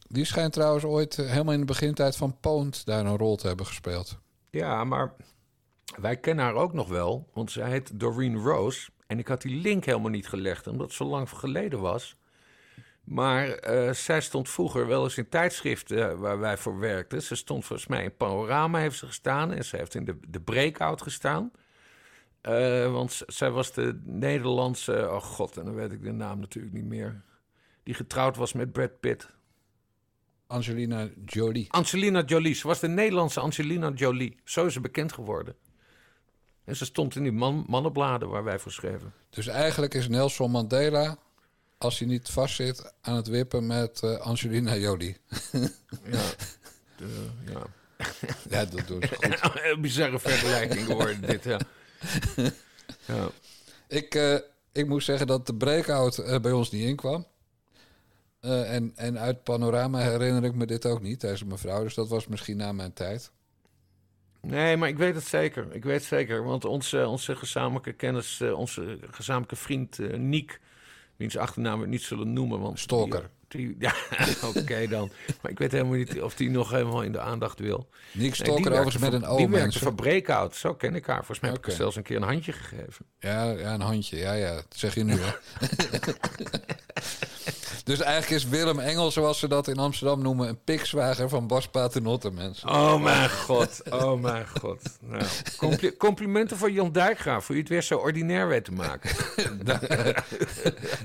die 0.07 0.25
schijnt 0.25 0.53
trouwens 0.53 0.83
ooit 0.83 1.19
eh, 1.19 1.29
helemaal 1.29 1.53
in 1.53 1.59
de 1.59 1.65
begintijd 1.65 2.15
van 2.15 2.37
Poont 2.39 2.85
daar 2.85 3.05
een 3.05 3.17
rol 3.17 3.35
te 3.35 3.47
hebben 3.47 3.65
gespeeld. 3.65 4.17
Ja, 4.49 4.83
maar 4.83 5.13
wij 5.99 6.17
kennen 6.17 6.45
haar 6.45 6.55
ook 6.55 6.73
nog 6.73 6.87
wel, 6.87 7.29
want 7.33 7.51
zij 7.51 7.69
heet 7.69 7.99
Doreen 7.99 8.37
Rose. 8.37 8.89
En 9.07 9.19
ik 9.19 9.27
had 9.27 9.41
die 9.41 9.61
link 9.61 9.85
helemaal 9.85 10.11
niet 10.11 10.27
gelegd, 10.27 10.67
omdat 10.67 10.87
het 10.87 10.95
zo 10.95 11.05
lang 11.05 11.29
geleden 11.29 11.79
was. 11.79 12.15
Maar 13.05 13.47
eh, 13.49 13.93
zij 13.93 14.21
stond 14.21 14.49
vroeger 14.49 14.87
wel 14.87 15.03
eens 15.03 15.17
in 15.17 15.29
tijdschriften 15.29 16.09
eh, 16.09 16.17
waar 16.17 16.39
wij 16.39 16.57
voor 16.57 16.79
werkten. 16.79 17.21
Ze 17.21 17.35
stond 17.35 17.65
volgens 17.65 17.87
mij 17.87 18.03
in 18.03 18.15
Panorama 18.15 18.79
heeft 18.79 18.97
ze 18.97 19.05
gestaan 19.05 19.51
en 19.51 19.65
ze 19.65 19.77
heeft 19.77 19.95
in 19.95 20.05
de, 20.05 20.17
de 20.27 20.41
Breakout 20.41 21.01
gestaan. 21.01 21.51
Eh, 22.41 22.91
want 22.91 23.21
zij 23.27 23.51
was 23.51 23.73
de 23.73 24.01
Nederlandse, 24.03 25.09
oh 25.11 25.21
god, 25.21 25.57
en 25.57 25.65
dan 25.65 25.75
weet 25.75 25.91
ik 25.91 26.03
de 26.03 26.11
naam 26.11 26.39
natuurlijk 26.39 26.73
niet 26.73 26.85
meer. 26.85 27.21
Die 27.83 27.93
getrouwd 27.93 28.35
was 28.35 28.53
met 28.53 28.71
Brad 28.71 28.99
Pitt. 28.99 29.33
Angelina 30.47 31.09
Jolie. 31.25 31.71
Angelina 31.71 32.23
Jolie. 32.23 32.53
Ze 32.53 32.67
was 32.67 32.79
de 32.79 32.87
Nederlandse 32.87 33.39
Angelina 33.39 33.89
Jolie. 33.89 34.39
Zo 34.43 34.65
is 34.65 34.73
ze 34.73 34.79
bekend 34.79 35.13
geworden. 35.13 35.55
En 36.63 36.75
ze 36.75 36.85
stond 36.85 37.15
in 37.15 37.23
die 37.23 37.31
man, 37.31 37.65
mannenbladen 37.67 38.29
waar 38.29 38.43
wij 38.43 38.59
voor 38.59 38.71
schreven. 38.71 39.13
Dus 39.29 39.47
eigenlijk 39.47 39.93
is 39.93 40.07
Nelson 40.07 40.51
Mandela, 40.51 41.17
als 41.77 41.99
hij 41.99 42.07
niet 42.07 42.29
vastzit, 42.29 42.93
aan 43.01 43.15
het 43.15 43.27
wippen 43.27 43.67
met 43.67 43.99
eh, 44.03 44.17
Angelina 44.17 44.75
Jolie. 44.75 45.17
Ja, 46.11 46.21
de, 46.97 47.29
ja. 47.45 47.65
Ja, 48.49 48.65
dat 48.65 48.87
doen 48.87 49.01
ze 49.01 49.15
goed. 49.15 49.61
Een 49.71 49.81
bizarre 49.81 50.19
vergelijking 50.19 50.85
geworden 50.85 51.21
dit, 51.21 51.43
ja. 51.43 51.59
ja. 53.05 53.29
Ik, 53.87 54.15
eh, 54.15 54.37
ik 54.71 54.87
moet 54.87 55.03
zeggen 55.03 55.27
dat 55.27 55.47
de 55.47 55.55
breakout 55.55 56.17
eh, 56.17 56.39
bij 56.39 56.51
ons 56.51 56.71
niet 56.71 56.85
inkwam. 56.87 57.27
En, 58.39 58.91
en 58.95 59.19
uit 59.19 59.43
Panorama 59.43 59.99
herinner 59.99 60.43
ik 60.43 60.55
me 60.55 60.65
dit 60.65 60.85
ook 60.85 61.01
niet, 61.01 61.21
deze 61.21 61.45
mevrouw. 61.45 61.83
Dus 61.83 61.93
dat 61.93 62.09
was 62.09 62.27
misschien 62.27 62.57
na 62.57 62.71
mijn 62.71 62.93
tijd. 62.93 63.31
Nee, 64.41 64.77
maar 64.77 64.89
ik 64.89 64.97
weet 64.97 65.15
het 65.15 65.25
zeker. 65.25 65.67
Ik 65.71 65.83
weet 65.83 65.95
het 65.95 66.05
zeker. 66.05 66.43
Want 66.43 66.65
onze, 66.65 67.07
onze 67.07 67.35
gezamenlijke 67.35 67.93
kennis, 67.93 68.41
onze 68.41 68.99
gezamenlijke 69.11 69.55
vriend 69.55 69.97
Niek... 70.17 70.59
wiens 71.17 71.37
achternaam 71.37 71.79
we 71.79 71.87
niet 71.87 72.01
zullen 72.01 72.33
noemen. 72.33 72.59
Want 72.59 72.79
Stalker. 72.79 73.29
Die, 73.47 73.67
die- 73.67 73.75
ja, 73.79 73.93
oké 74.55 74.87
dan. 74.87 75.11
Maar 75.41 75.51
ik 75.51 75.57
weet 75.59 75.71
helemaal 75.71 75.97
niet 75.97 76.21
of 76.21 76.35
die 76.35 76.49
nog 76.49 76.71
helemaal 76.71 77.01
in 77.03 77.11
de 77.11 77.19
aandacht 77.19 77.59
wil. 77.59 77.89
Nick 78.13 78.35
Stalker 78.35 78.71
overigens 78.71 78.97
met 78.97 79.13
een 79.13 79.25
O, 79.25 79.37
Die 79.37 79.47
werkte 79.47 79.61
mensen. 79.63 79.81
voor 79.81 79.95
Breakout. 79.95 80.55
Zo 80.55 80.73
ken 80.73 80.95
ik 80.95 81.05
haar. 81.05 81.15
Volgens 81.17 81.39
mij 81.39 81.49
heb 81.49 81.65
ik 81.65 81.71
zelfs 81.73 81.95
een 81.95 82.03
keer 82.03 82.15
een 82.15 82.23
handje 82.23 82.51
gegeven. 82.51 83.05
Ja, 83.19 83.51
ja, 83.51 83.73
een 83.73 83.81
handje. 83.81 84.17
Ja, 84.17 84.33
ja. 84.33 84.53
Dat 84.53 84.65
zeg 84.69 84.95
je 84.95 85.03
nu, 85.03 85.15
hè. 85.19 85.31
dus 87.83 87.99
eigenlijk 87.99 88.43
is 88.43 88.49
Willem 88.49 88.79
Engel, 88.79 89.11
zoals 89.11 89.39
ze 89.39 89.47
dat 89.47 89.67
in 89.67 89.77
Amsterdam 89.77 90.21
noemen... 90.21 90.47
een 90.47 90.63
pikzwager 90.63 91.29
van 91.29 91.47
Bas 91.47 91.67
Paternotte, 91.67 92.31
mensen. 92.31 92.69
Oh 92.69 93.01
mijn 93.01 93.29
god, 93.29 93.81
oh 93.89 94.21
mijn 94.21 94.47
god. 94.59 94.81
Nou, 94.99 95.23
compli- 95.57 95.97
complimenten 95.97 96.57
voor 96.57 96.71
Jan 96.71 96.91
Dijkgraaf, 96.91 97.45
voor 97.45 97.55
je 97.55 97.61
het 97.61 97.69
weer 97.69 97.83
zo 97.83 97.97
ordinair 97.97 98.47
weet 98.47 98.65
te 98.65 98.71
maken. 98.71 99.09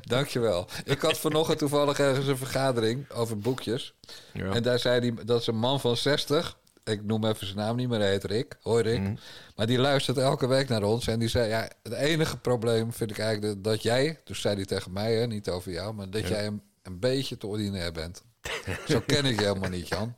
Dankjewel. 0.00 0.68
Ik 0.84 1.00
had 1.00 1.18
vanochtend 1.18 1.58
toevallig 1.58 1.98
ergens 1.98 2.26
een 2.26 2.36
vergadering 2.36 3.10
over 3.10 3.38
boekjes. 3.38 3.94
Ja. 4.32 4.52
En 4.52 4.62
daar 4.62 4.78
zei 4.78 5.00
hij, 5.00 5.24
dat 5.24 5.40
is 5.40 5.46
een 5.46 5.58
man 5.58 5.80
van 5.80 5.96
60. 5.96 6.58
Ik 6.90 7.04
noem 7.04 7.24
even 7.24 7.46
zijn 7.46 7.58
naam 7.58 7.76
niet, 7.76 7.88
maar 7.88 7.98
hij 7.98 8.10
heet 8.10 8.24
Rick. 8.24 8.56
Hoi 8.62 8.82
Rick. 8.82 9.00
Mhm. 9.00 9.14
Maar 9.56 9.66
die 9.66 9.78
luistert 9.78 10.18
elke 10.18 10.46
week 10.46 10.68
naar 10.68 10.82
ons. 10.82 11.06
En 11.06 11.18
die 11.18 11.28
zei, 11.28 11.48
ja, 11.48 11.68
het 11.82 11.92
enige 11.92 12.36
probleem 12.36 12.92
vind 12.92 13.10
ik 13.10 13.18
eigenlijk 13.18 13.54
dat, 13.54 13.64
dat 13.64 13.82
jij... 13.82 14.20
Dus 14.24 14.40
zei 14.40 14.54
hij 14.54 14.64
tegen 14.64 14.92
mij, 14.92 15.14
hè, 15.14 15.26
niet 15.26 15.48
over 15.48 15.72
jou... 15.72 15.94
maar 15.94 16.10
dat 16.10 16.28
jij 16.28 16.46
een, 16.46 16.62
een 16.82 16.98
beetje 16.98 17.36
te 17.36 17.46
ordinair 17.46 17.92
bent. 17.92 18.22
Zo 18.88 19.00
ken 19.06 19.24
ik 19.24 19.38
je 19.38 19.46
helemaal 19.46 19.70
niet, 19.70 19.88
Jan. 19.88 20.14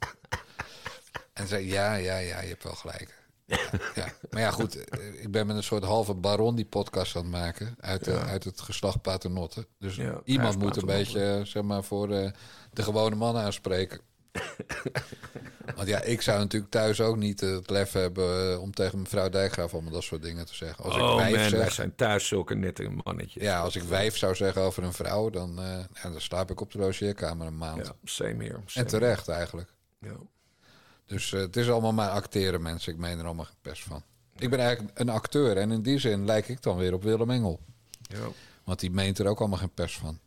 En 1.32 1.48
zei, 1.48 1.66
ja, 1.66 1.94
ja, 1.94 2.16
ja, 2.16 2.40
je 2.40 2.48
hebt 2.48 2.62
wel 2.62 2.74
gelijk. 2.74 3.20
Ja, 3.44 3.58
ja. 3.94 4.12
Maar 4.30 4.40
ja, 4.40 4.50
goed, 4.50 4.76
ik 5.20 5.30
ben 5.30 5.46
met 5.46 5.56
een 5.56 5.62
soort 5.62 5.84
halve 5.84 6.14
baron 6.14 6.54
die 6.54 6.64
podcast 6.64 7.16
aan 7.16 7.22
het 7.22 7.30
maken. 7.30 7.76
Uit, 7.80 8.08
uit 8.08 8.44
het 8.44 8.60
geslacht 8.60 9.02
Paternotte. 9.02 9.66
Dus 9.78 10.00
iemand 10.24 10.58
moet 10.58 10.76
een 10.76 10.86
beetje, 10.86 11.40
zeg 11.44 11.62
maar, 11.62 11.84
voor 11.84 12.10
eh, 12.10 12.30
de 12.72 12.82
gewone 12.82 13.16
man 13.16 13.36
aanspreken. 13.36 14.00
Want 15.76 15.88
ja, 15.88 16.02
ik 16.02 16.22
zou 16.22 16.38
natuurlijk 16.38 16.72
thuis 16.72 17.00
ook 17.00 17.16
niet 17.16 17.40
het 17.40 17.70
lef 17.70 17.92
hebben 17.92 18.52
eh, 18.52 18.60
om 18.60 18.74
tegen 18.74 18.98
mevrouw 18.98 19.28
Dijkgraaf 19.28 19.72
allemaal 19.72 19.92
dat 19.92 20.02
soort 20.02 20.22
dingen 20.22 20.46
te 20.46 20.54
zeggen. 20.54 20.84
Als 20.84 20.94
oh 20.94 21.00
ik 21.00 21.06
man, 21.06 21.16
wijf 21.16 21.34
wij 21.34 21.48
zeg, 21.48 21.72
zijn 21.72 21.94
thuis 21.94 22.28
zulke 22.28 22.54
nette 22.54 22.90
mannetjes. 23.04 23.42
ja, 23.42 23.60
als 23.60 23.76
ik 23.76 23.82
wijf 23.82 24.16
zou 24.16 24.34
zeggen 24.34 24.62
over 24.62 24.82
een 24.82 24.92
vrouw, 24.92 25.30
dan, 25.30 25.58
eh, 25.58 25.78
ja, 26.02 26.10
dan 26.10 26.20
slaap 26.20 26.50
ik 26.50 26.60
op 26.60 26.72
de 26.72 26.78
logeerkamer 26.78 27.46
een 27.46 27.58
maand. 27.58 27.86
Ja, 27.86 27.92
same 28.04 28.44
here. 28.44 28.60
en 28.74 28.86
terecht 28.86 29.28
eigenlijk. 29.28 29.72
Ja. 30.00 30.16
Dus 31.06 31.32
eh, 31.32 31.40
het 31.40 31.56
is 31.56 31.70
allemaal 31.70 31.92
maar 31.92 32.10
acteren, 32.10 32.62
mensen. 32.62 32.92
Ik 32.92 32.98
meen 32.98 33.18
er 33.18 33.24
allemaal 33.24 33.44
geen 33.44 33.60
pers 33.62 33.82
van. 33.82 34.02
Ik 34.38 34.50
ben 34.50 34.58
eigenlijk 34.58 34.98
een 34.98 35.08
acteur 35.08 35.56
en 35.56 35.70
in 35.70 35.82
die 35.82 35.98
zin 35.98 36.24
lijk 36.24 36.48
ik 36.48 36.62
dan 36.62 36.76
weer 36.76 36.94
op 36.94 37.02
Willem 37.02 37.30
Engel. 37.30 37.60
Ja. 38.00 38.18
Want 38.64 38.80
die 38.80 38.90
meent 38.90 39.18
er 39.18 39.26
ook 39.26 39.38
allemaal 39.38 39.58
geen 39.58 39.74
pers 39.74 39.98
van. 39.98 40.18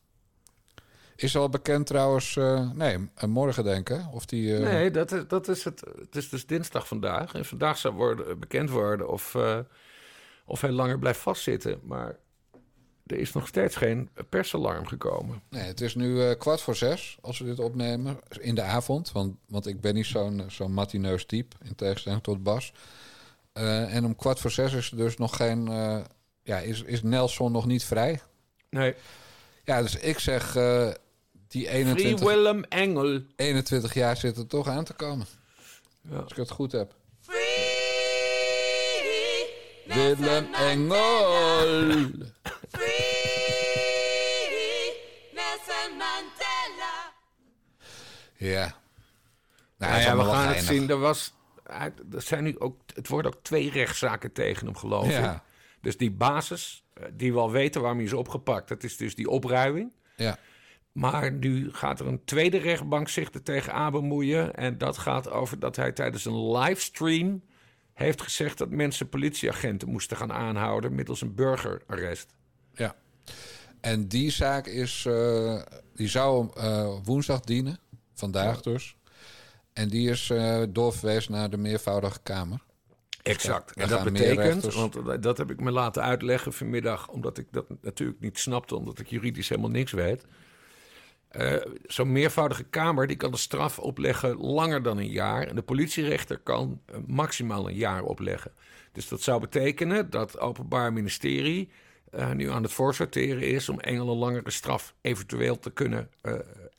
Is 1.16 1.38
al 1.38 1.50
bekend 1.50 1.88
trouwens, 1.88 2.38
eh, 2.38 2.72
nee, 2.72 3.10
eh, 3.16 3.24
morgen 3.30 3.64
denken, 3.64 4.08
of 4.12 4.26
die... 4.26 4.56
eh, 4.58 4.64
Nee, 4.64 4.92
dat 4.92 5.12
is, 5.12 5.24
dat 5.28 5.48
is 5.48 5.64
het. 5.64 5.84
Het 6.00 6.16
is 6.16 6.30
dus 6.30 6.46
dinsdag 6.46 6.88
vandaag. 6.88 7.34
En 7.34 7.46
vandaag 7.46 7.78
zou 7.78 7.94
worden, 7.94 8.40
bekend 8.40 8.70
worden 8.70 9.10
of, 9.10 9.36
eh, 9.36 9.60
of 10.46 10.62
hij 10.62 10.72
langer 10.72 11.00
blijft 11.00 11.20
vastzitten. 11.20 11.80
Maar 11.84 12.16
er 13.06 13.18
is 13.18 13.34
nog 13.34 13.48
steeds 13.48 13.76
geen 13.76 14.10
persalarm 14.30 14.86
gekomen. 14.88 15.42
Nee, 15.50 15.62
het 15.64 15.82
is 15.82 15.96
nu 15.96 16.22
eh, 16.22 16.38
kwart 16.38 16.62
voor 16.62 16.76
zes 16.76 17.18
als 17.22 17.40
we 17.40 17.46
dit 17.46 17.60
opnemen. 17.60 18.20
In 18.40 18.56
de 18.56 18.62
avond, 18.62 19.12
want, 19.12 19.36
want 19.48 19.68
ik 19.68 19.82
ben 19.82 19.94
niet 19.94 20.06
zo'n 20.06 20.44
zo'n 20.48 20.74
matineus 20.74 21.26
type, 21.26 21.56
in 21.64 21.76
tegenstelling 21.76 22.24
tot 22.24 22.44
Bas. 22.44 22.74
Eh, 23.54 23.96
en 23.96 24.06
om 24.06 24.16
kwart 24.16 24.40
voor 24.40 24.52
zes 24.52 24.74
is 24.74 24.92
er 24.92 24.98
dus 24.98 25.18
nog 25.18 25.36
geen... 25.36 25.68
eh, 25.68 25.98
ja, 26.44 26.58
is, 26.58 26.82
is 26.82 27.04
Nelson 27.04 27.52
nog 27.52 27.66
niet 27.66 27.84
vrij? 27.84 28.22
Nee. 28.70 28.96
Ja, 29.64 29.82
dus 29.82 29.96
ik 29.96 30.20
zeg, 30.20 30.54
die 31.56 31.66
Free 31.68 31.84
21, 31.84 32.28
Willem 32.28 32.64
Engel. 32.70 33.22
21 33.36 33.94
jaar 33.94 34.18
zit 34.18 34.38
er 34.38 34.48
toch 34.48 34.68
aan 34.68 34.84
te 34.84 34.94
komen. 34.94 35.26
Ja. 36.10 36.18
Als 36.18 36.32
ik 36.32 36.38
het 36.38 36.50
goed 36.50 36.72
heb. 36.72 36.96
Free 37.22 37.38
Willem 39.86 40.54
Engel! 40.54 41.32
Free 42.72 43.34
Nelson 45.34 45.98
Mandela. 45.98 47.14
Ja. 48.38 48.76
Nou, 49.78 49.92
Nou 49.92 50.02
ja, 50.02 50.10
we 50.18 50.24
wel 50.24 50.34
gaan 50.34 50.48
het 50.54 50.64
zien. 50.64 50.90
Er, 50.90 51.00
was, 51.00 51.34
er, 52.12 52.22
zijn 52.22 52.44
nu 52.44 52.60
ook, 52.60 52.80
het 52.94 53.08
worden 53.08 53.34
ook 53.36 53.44
twee 53.44 53.72
rechtszaken 53.72 54.32
tegen 54.32 54.66
hem, 54.66 54.76
geloof 54.76 55.10
Ja. 55.10 55.34
ik. 55.34 55.40
Dus 55.82 55.98
die 55.98 56.12
basis, 56.12 56.84
eh, 56.94 57.06
die 57.14 57.34
we 57.34 57.40
al 57.40 57.52
weten 57.52 57.82
waarom 57.82 58.00
hij 58.00 58.08
is 58.08 58.14
opgepakt... 58.14 58.68
dat 58.68 58.84
is 58.84 58.98
dus 58.98 59.16
die 59.16 59.30
opruiming. 59.30 59.94
Ja. 60.16 60.38
Maar 60.96 61.32
nu 61.32 61.74
gaat 61.74 62.00
er 62.00 62.08
een 62.08 62.24
tweede 62.26 62.58
rechtbank 62.58 63.10
zich 63.10 63.34
er 63.34 63.44
tegenaan 63.44 63.92
bemoeien. 63.92 64.56
En 64.56 64.78
dat 64.78 64.98
gaat 64.98 65.30
over 65.30 65.60
dat 65.60 65.76
hij 65.76 65.92
tijdens 65.92 66.26
een 66.26 66.52
livestream 66.52 67.42
heeft 67.94 68.22
gezegd 68.22 68.58
dat 68.58 68.70
mensen 68.70 69.10
politieagenten 69.10 69.90
moesten 69.90 70.18
gaan 70.18 70.32
aanhouden 70.32 70.96
middels 70.96 71.22
een 71.22 71.36
burgerarrest. 71.36 72.34
Ja. 72.74 72.96
En 73.82 74.08
die 74.08 74.32
zaak 74.32 74.68
is, 74.68 75.06
eh, 75.06 75.62
die 75.96 76.08
zou 76.08 76.50
eh, 76.56 76.94
woensdag 77.04 77.40
dienen, 77.40 77.80
vandaag 78.14 78.62
dus. 78.62 78.96
En 79.74 79.90
die 79.90 80.10
is 80.10 80.30
eh, 80.30 80.64
doorverwezen 80.70 81.32
naar 81.32 81.50
de 81.50 81.58
meervoudige 81.58 82.20
kamer. 82.24 82.60
Exact. 83.22 83.76
En 83.76 83.90
dat 83.90 84.04
betekent, 84.04 84.74
want 84.74 85.24
dat 85.24 85.38
heb 85.38 85.52
ik 85.52 85.60
me 85.60 85.72
laten 85.72 86.04
uitleggen 86.04 86.54
vanmiddag, 86.54 87.08
omdat 87.08 87.38
ik 87.38 87.48
dat 87.52 87.66
natuurlijk 87.82 88.20
niet 88.20 88.40
snapte, 88.40 88.76
omdat 88.76 89.00
ik 89.00 89.08
juridisch 89.08 89.50
helemaal 89.50 89.70
niks 89.70 89.92
weet. 89.92 90.26
Eh, 91.36 91.56
Zo'n 91.88 92.12
meervoudige 92.12 92.64
kamer 92.64 93.08
die 93.08 93.16
kan 93.16 93.32
de 93.32 93.38
straf 93.38 93.80
opleggen 93.80 94.38
langer 94.38 94.84
dan 94.84 94.98
een 94.98 95.10
jaar. 95.10 95.48
En 95.48 95.56
de 95.56 95.62
politierechter 95.62 96.38
kan 96.38 96.82
eh, 96.86 96.96
maximaal 97.08 97.70
een 97.70 97.76
jaar 97.76 98.04
opleggen. 98.04 98.52
Dus 98.92 99.08
dat 99.08 99.22
zou 99.22 99.40
betekenen 99.40 100.10
dat 100.10 100.32
het 100.32 100.42
Openbaar 100.42 100.94
Ministerie 100.94 101.70
eh, 102.12 102.32
nu 102.32 102.50
aan 102.50 102.64
het 102.64 102.72
voorsorteren 102.72 103.48
is 103.48 103.70
om 103.70 103.80
Engel 103.80 104.10
een 104.10 104.18
langere 104.18 104.52
straf 104.52 104.96
eventueel 105.02 105.60
te 105.60 105.72
kunnen 105.72 106.10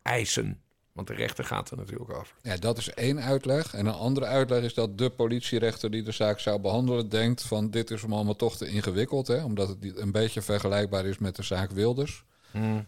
eisen. 0.03 0.61
Want 0.93 1.09
de 1.09 1.15
rechter 1.15 1.45
gaat 1.45 1.71
er 1.71 1.77
natuurlijk 1.77 2.11
over. 2.11 2.35
Ja, 2.43 2.57
dat 2.57 2.79
is 2.79 2.91
één 2.91 3.21
uitleg. 3.21 3.75
En 3.75 3.87
een 3.87 3.95
andere 3.95 4.27
uitleg 4.27 4.63
is 4.63 4.75
dat 4.75 4.99
de 4.99 5.11
politierechter 5.11 5.91
die 5.91 6.03
de 6.03 6.13
zaak 6.13 6.39
zou 6.39 6.61
behandelen... 6.61 7.09
denkt 7.09 7.43
van 7.43 7.71
dit 7.71 7.91
is 7.91 8.03
hem 8.03 8.13
allemaal 8.13 8.37
toch 8.37 8.57
te 8.57 8.69
ingewikkeld. 8.69 9.27
Hè? 9.27 9.45
Omdat 9.45 9.69
het 9.69 9.99
een 9.99 10.13
beetje 10.13 10.43
vergelijkbaar 10.43 11.07
is 11.07 11.19
met 11.19 11.37
de 11.37 11.43
zaak 11.43 11.71
Wilders. 11.71 12.25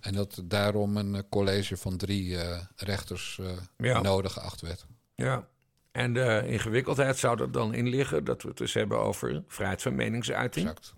En 0.01 0.13
dat 0.13 0.41
daarom 0.45 0.97
een 0.97 1.15
eh, 1.15 1.23
college 1.31 1.77
van 1.77 1.97
drie 1.97 2.39
eh, 2.39 2.63
rechters 2.77 3.39
eh, 3.43 3.47
Ja. 3.77 4.01
nodig 4.01 4.33
geacht 4.33 4.61
werd. 4.61 4.87
Ja. 5.15 5.49
En 5.93 6.13
de 6.13 6.43
ingewikkeldheid 6.47 7.17
zou 7.19 7.41
er 7.41 7.53
dan 7.53 7.75
in 7.75 7.89
liggen 7.89 8.25
dat 8.25 8.43
we 8.43 8.49
het 8.49 8.57
dus 8.57 8.75
hebben 8.75 8.99
over 8.99 9.43
vrijheid 9.49 9.83
van 9.83 9.95
meningsuiting. 9.95 10.69
Exact. 10.69 10.95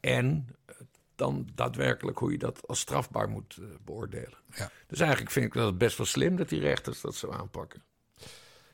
En 0.00 0.46
eh, 0.66 0.74
dan 1.14 1.48
daadwerkelijk 1.54 2.18
hoe 2.18 2.32
je 2.32 2.38
dat 2.38 2.66
als 2.68 2.80
strafbaar 2.80 3.28
moet 3.28 3.58
beoordelen. 3.84 4.38
Ja. 4.54 4.70
Dus 4.86 5.00
eigenlijk 5.00 5.30
vind 5.30 5.46
ik 5.46 5.52
dat 5.52 5.66
het 5.66 5.78
best 5.78 5.96
wel 5.96 6.06
slim 6.06 6.36
dat 6.36 6.48
die 6.48 6.60
rechters 6.60 7.00
dat 7.00 7.14
zo 7.14 7.30
aanpakken. 7.30 7.82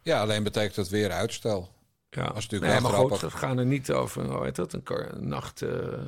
Ja, 0.02 0.20
alleen 0.20 0.42
betekent 0.42 0.76
het 0.76 0.88
weer 0.88 1.10
uitstel. 1.10 1.74
Ja, 2.10 2.26
Dat 2.26 2.36
is 2.36 2.42
natuurlijk 2.48 2.72
nee, 2.72 2.80
maar 2.80 2.92
goed, 3.00 3.20
we 3.20 3.30
gaan 3.30 3.58
er 3.58 3.66
niet 3.66 3.92
over, 3.92 4.24
hoe 4.34 4.44
heet 4.44 4.54
dat, 4.56 4.72
een, 4.72 4.82
kar- 4.82 5.12
een 5.14 5.28
nacht, 5.28 5.60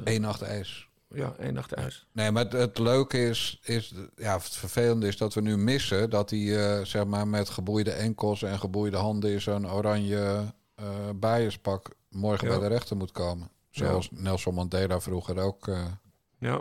Eén 0.05 0.21
nacht 0.21 0.43
ijs. 0.43 0.88
Ja, 1.15 1.35
één 1.39 1.55
nacht 1.55 1.73
ijs. 1.73 2.07
Nee, 2.13 2.31
maar 2.31 2.45
het, 2.45 2.53
het 2.53 2.79
leuke 2.79 3.29
is, 3.29 3.61
is, 3.63 3.95
ja, 4.17 4.35
het 4.35 4.49
vervelende 4.57 5.07
is 5.07 5.17
dat 5.17 5.35
we 5.35 5.41
nu 5.41 5.57
missen 5.57 6.11
dat 6.11 6.31
hij 6.31 6.77
eh, 6.79 6.85
zeg 6.85 7.05
maar 7.05 7.29
met 7.29 7.49
geboeide 7.49 7.91
enkels 7.93 8.43
en 8.43 8.59
geboeide 8.59 8.97
handen 8.97 9.31
in 9.33 9.41
zo'n 9.41 9.71
oranje 9.71 10.53
eh 10.75 10.87
bijerspak 11.15 11.91
morgen 12.11 12.49
Ja. 12.49 12.59
bij 12.59 12.69
de 12.69 12.75
rechter 12.75 12.97
moet 12.97 13.13
komen. 13.13 13.51
Zoals 13.71 14.09
Nelson 14.11 14.55
Mandela 14.55 15.01
vroeger 15.01 15.39
ook. 15.39 15.69
eh. 15.69 15.85
Ja, 16.39 16.61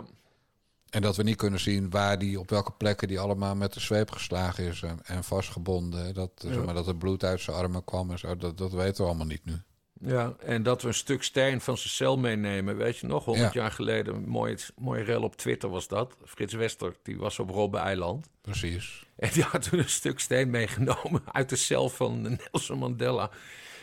en 0.90 1.02
dat 1.02 1.16
we 1.16 1.22
niet 1.22 1.36
kunnen 1.36 1.60
zien 1.60 1.90
waar 1.90 2.18
die, 2.18 2.40
op 2.40 2.50
welke 2.50 2.72
plekken 2.72 3.08
die 3.08 3.20
allemaal 3.20 3.54
met 3.56 3.72
de 3.72 3.80
zweep 3.80 4.10
geslagen 4.10 4.64
is 4.64 4.82
en, 4.82 4.98
en 5.04 5.24
vastgebonden. 5.24 6.14
Dat, 6.14 6.30
zeg 6.36 6.64
maar, 6.64 6.74
dat 6.74 6.86
er 6.86 6.96
bloed 6.96 7.24
uit 7.24 7.40
zijn 7.40 7.56
armen 7.56 7.84
kwam 7.84 8.10
en 8.10 8.18
zo, 8.18 8.36
dat, 8.36 8.58
dat 8.58 8.72
weten 8.72 9.02
we 9.02 9.08
allemaal 9.08 9.26
niet 9.26 9.44
nu. 9.44 9.62
Ja, 10.00 10.34
en 10.38 10.62
dat 10.62 10.82
we 10.82 10.88
een 10.88 10.94
stuk 10.94 11.22
steen 11.22 11.60
van 11.60 11.78
zijn 11.78 11.88
cel 11.90 12.18
meenemen. 12.18 12.76
Weet 12.76 12.96
je 12.98 13.06
nog, 13.06 13.24
100 13.24 13.52
Ja. 13.52 13.60
jaar 13.60 13.70
geleden, 13.70 14.14
een 14.14 14.28
mooi, 14.28 14.56
mooi 14.76 15.02
rel 15.02 15.22
op 15.22 15.36
Twitter 15.36 15.68
was 15.68 15.88
dat. 15.88 16.16
Frits 16.24 16.54
Wester, 16.54 16.94
die 17.02 17.18
was 17.18 17.38
op 17.38 17.50
Robben-eiland. 17.50 18.28
Precies. 18.40 19.06
En 19.16 19.30
die 19.32 19.42
had 19.42 19.70
toen 19.70 19.78
een 19.78 19.88
stuk 19.88 20.20
steen 20.20 20.50
meegenomen 20.50 21.22
uit 21.32 21.48
de 21.48 21.56
cel 21.56 21.88
van 21.88 22.22
Nelson 22.22 22.78
Mandela. 22.78 23.30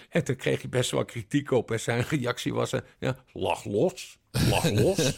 En 0.09 0.24
toen 0.24 0.36
kreeg 0.36 0.61
hij 0.61 0.70
best 0.70 0.91
wel 0.91 1.05
kritiek 1.05 1.51
op. 1.51 1.72
En 1.72 1.80
zijn 1.80 2.05
reactie 2.09 2.53
was: 2.53 2.72
eh, 2.74 2.80
ja, 2.99 3.16
lach 3.34 3.66
los. 3.66 4.18
Lach 4.49 4.72
los. 4.72 5.18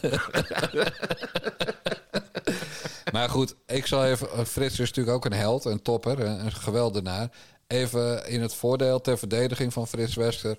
Maar 3.12 3.28
goed, 3.28 3.54
ik 3.66 3.86
zal 3.86 4.04
even. 4.06 4.30
eh, 4.30 4.44
Frits 4.44 4.72
is 4.80 4.88
natuurlijk 4.88 5.16
ook 5.16 5.24
een 5.24 5.32
held, 5.38 5.64
een 5.64 5.82
topper, 5.82 6.20
een 6.20 6.52
geweldenaar. 6.52 7.28
Even 7.66 8.26
in 8.28 8.40
het 8.42 8.54
voordeel 8.54 9.00
ter 9.00 9.18
verdediging 9.18 9.72
van 9.72 9.88
Frits 9.88 10.14
Wester. 10.14 10.58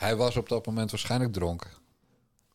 Hij 0.00 0.16
was 0.16 0.36
op 0.36 0.48
dat 0.48 0.66
moment 0.66 0.90
waarschijnlijk 0.90 1.32
dronken. 1.32 1.70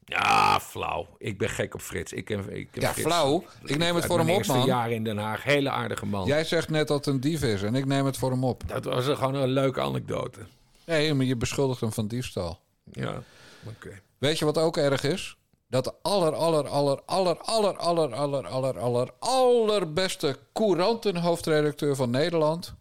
ja, 0.05 0.59
flauw. 0.59 1.07
Ik 1.17 1.37
ben 1.37 1.49
gek 1.49 1.73
op 1.73 1.81
Frits. 1.81 2.13
Ik 2.13 2.25
ken, 2.25 2.39
ik 2.55 2.67
ken 2.71 2.81
Ja, 2.81 2.91
Frits. 2.91 3.07
flauw. 3.07 3.43
Ik 3.63 3.77
neem 3.77 3.95
het 3.95 4.05
voor 4.05 4.19
hem 4.19 4.29
op, 4.29 4.45
man. 4.45 4.65
jaar 4.65 4.91
in 4.91 5.03
Den 5.03 5.17
Haag. 5.17 5.43
Hele 5.43 5.69
aardige 5.69 6.05
man. 6.05 6.27
Jij 6.27 6.43
zegt 6.43 6.69
net 6.69 6.87
dat 6.87 7.05
het 7.05 7.13
een 7.13 7.19
dief 7.21 7.41
is 7.43 7.61
en 7.63 7.75
ik 7.75 7.85
neem 7.85 8.05
het 8.05 8.17
voor 8.17 8.31
hem 8.31 8.43
op. 8.43 8.63
Dat 8.67 8.83
was 8.85 9.05
gewoon 9.05 9.35
een 9.35 9.47
leuke 9.49 9.81
anekdote. 9.81 10.39
Nee, 10.85 11.13
maar 11.13 11.25
je 11.25 11.35
beschuldigt 11.35 11.81
hem 11.81 11.91
van 11.93 12.07
diefstal. 12.07 12.59
Ja, 12.91 13.23
oké. 13.67 14.01
Weet 14.17 14.39
je 14.39 14.45
wat 14.45 14.57
ook 14.57 14.77
erg 14.77 15.03
is? 15.03 15.37
Dat 15.67 15.83
de 15.83 15.93
aller, 16.01 16.33
aller, 16.33 16.67
aller, 16.67 17.01
aller, 17.05 17.37
aller, 17.37 17.77
aller, 17.77 18.13
aller, 18.13 18.47
aller, 18.47 18.79
aller, 18.79 19.09
allerbeste 19.19 20.37
courantenhoofdredacteur 20.53 21.95
van 21.95 22.09
Nederland 22.09 22.73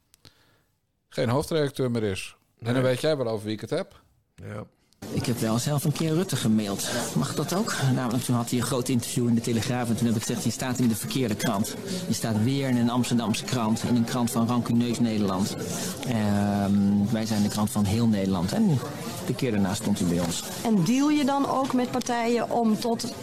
geen 1.08 1.28
hoofdredacteur 1.28 1.90
meer 1.90 2.02
is. 2.02 2.36
En 2.60 2.74
dan 2.74 2.82
weet 2.82 3.00
jij 3.00 3.16
wel 3.16 3.28
over 3.28 3.44
wie 3.44 3.54
ik 3.54 3.60
het 3.60 3.70
heb. 3.70 4.02
Ja. 4.34 4.64
Ik 5.12 5.26
heb 5.26 5.38
wel 5.38 5.58
zelf 5.58 5.84
een 5.84 5.92
keer 5.92 6.14
Rutte 6.14 6.36
gemaild. 6.36 6.88
Mag 7.16 7.34
dat 7.34 7.54
ook? 7.54 7.74
Namelijk 7.94 8.24
toen 8.24 8.34
had 8.34 8.50
hij 8.50 8.58
een 8.58 8.64
groot 8.64 8.88
interview 8.88 9.28
in 9.28 9.34
de 9.34 9.40
Telegraaf. 9.40 9.88
En 9.88 9.96
toen 9.96 10.06
heb 10.06 10.16
ik 10.16 10.22
gezegd, 10.22 10.44
je 10.44 10.50
staat 10.50 10.78
in 10.78 10.88
de 10.88 10.96
verkeerde 10.96 11.34
krant. 11.34 11.74
Je 12.08 12.14
staat 12.14 12.42
weer 12.42 12.68
in 12.68 12.76
een 12.76 12.90
Amsterdamse 12.90 13.44
krant. 13.44 13.82
In 13.82 13.96
een 13.96 14.04
krant 14.04 14.30
van 14.30 14.46
rancuneus 14.46 14.98
Nederland. 14.98 15.56
Ehm, 16.06 16.72
wij 17.10 17.26
zijn 17.26 17.42
de 17.42 17.48
krant 17.48 17.70
van 17.70 17.84
heel 17.84 18.06
Nederland. 18.06 18.52
En 18.52 18.78
de 19.26 19.34
keer 19.34 19.50
daarna 19.50 19.74
stond 19.74 19.98
hij 19.98 20.08
bij 20.08 20.20
ons. 20.20 20.42
En 20.64 20.84
deal 20.84 21.10
je 21.10 21.24
dan 21.24 21.48
ook 21.48 21.72
met 21.72 21.90
partijen 21.90 22.50
om 22.50 22.78
tot 22.78 23.14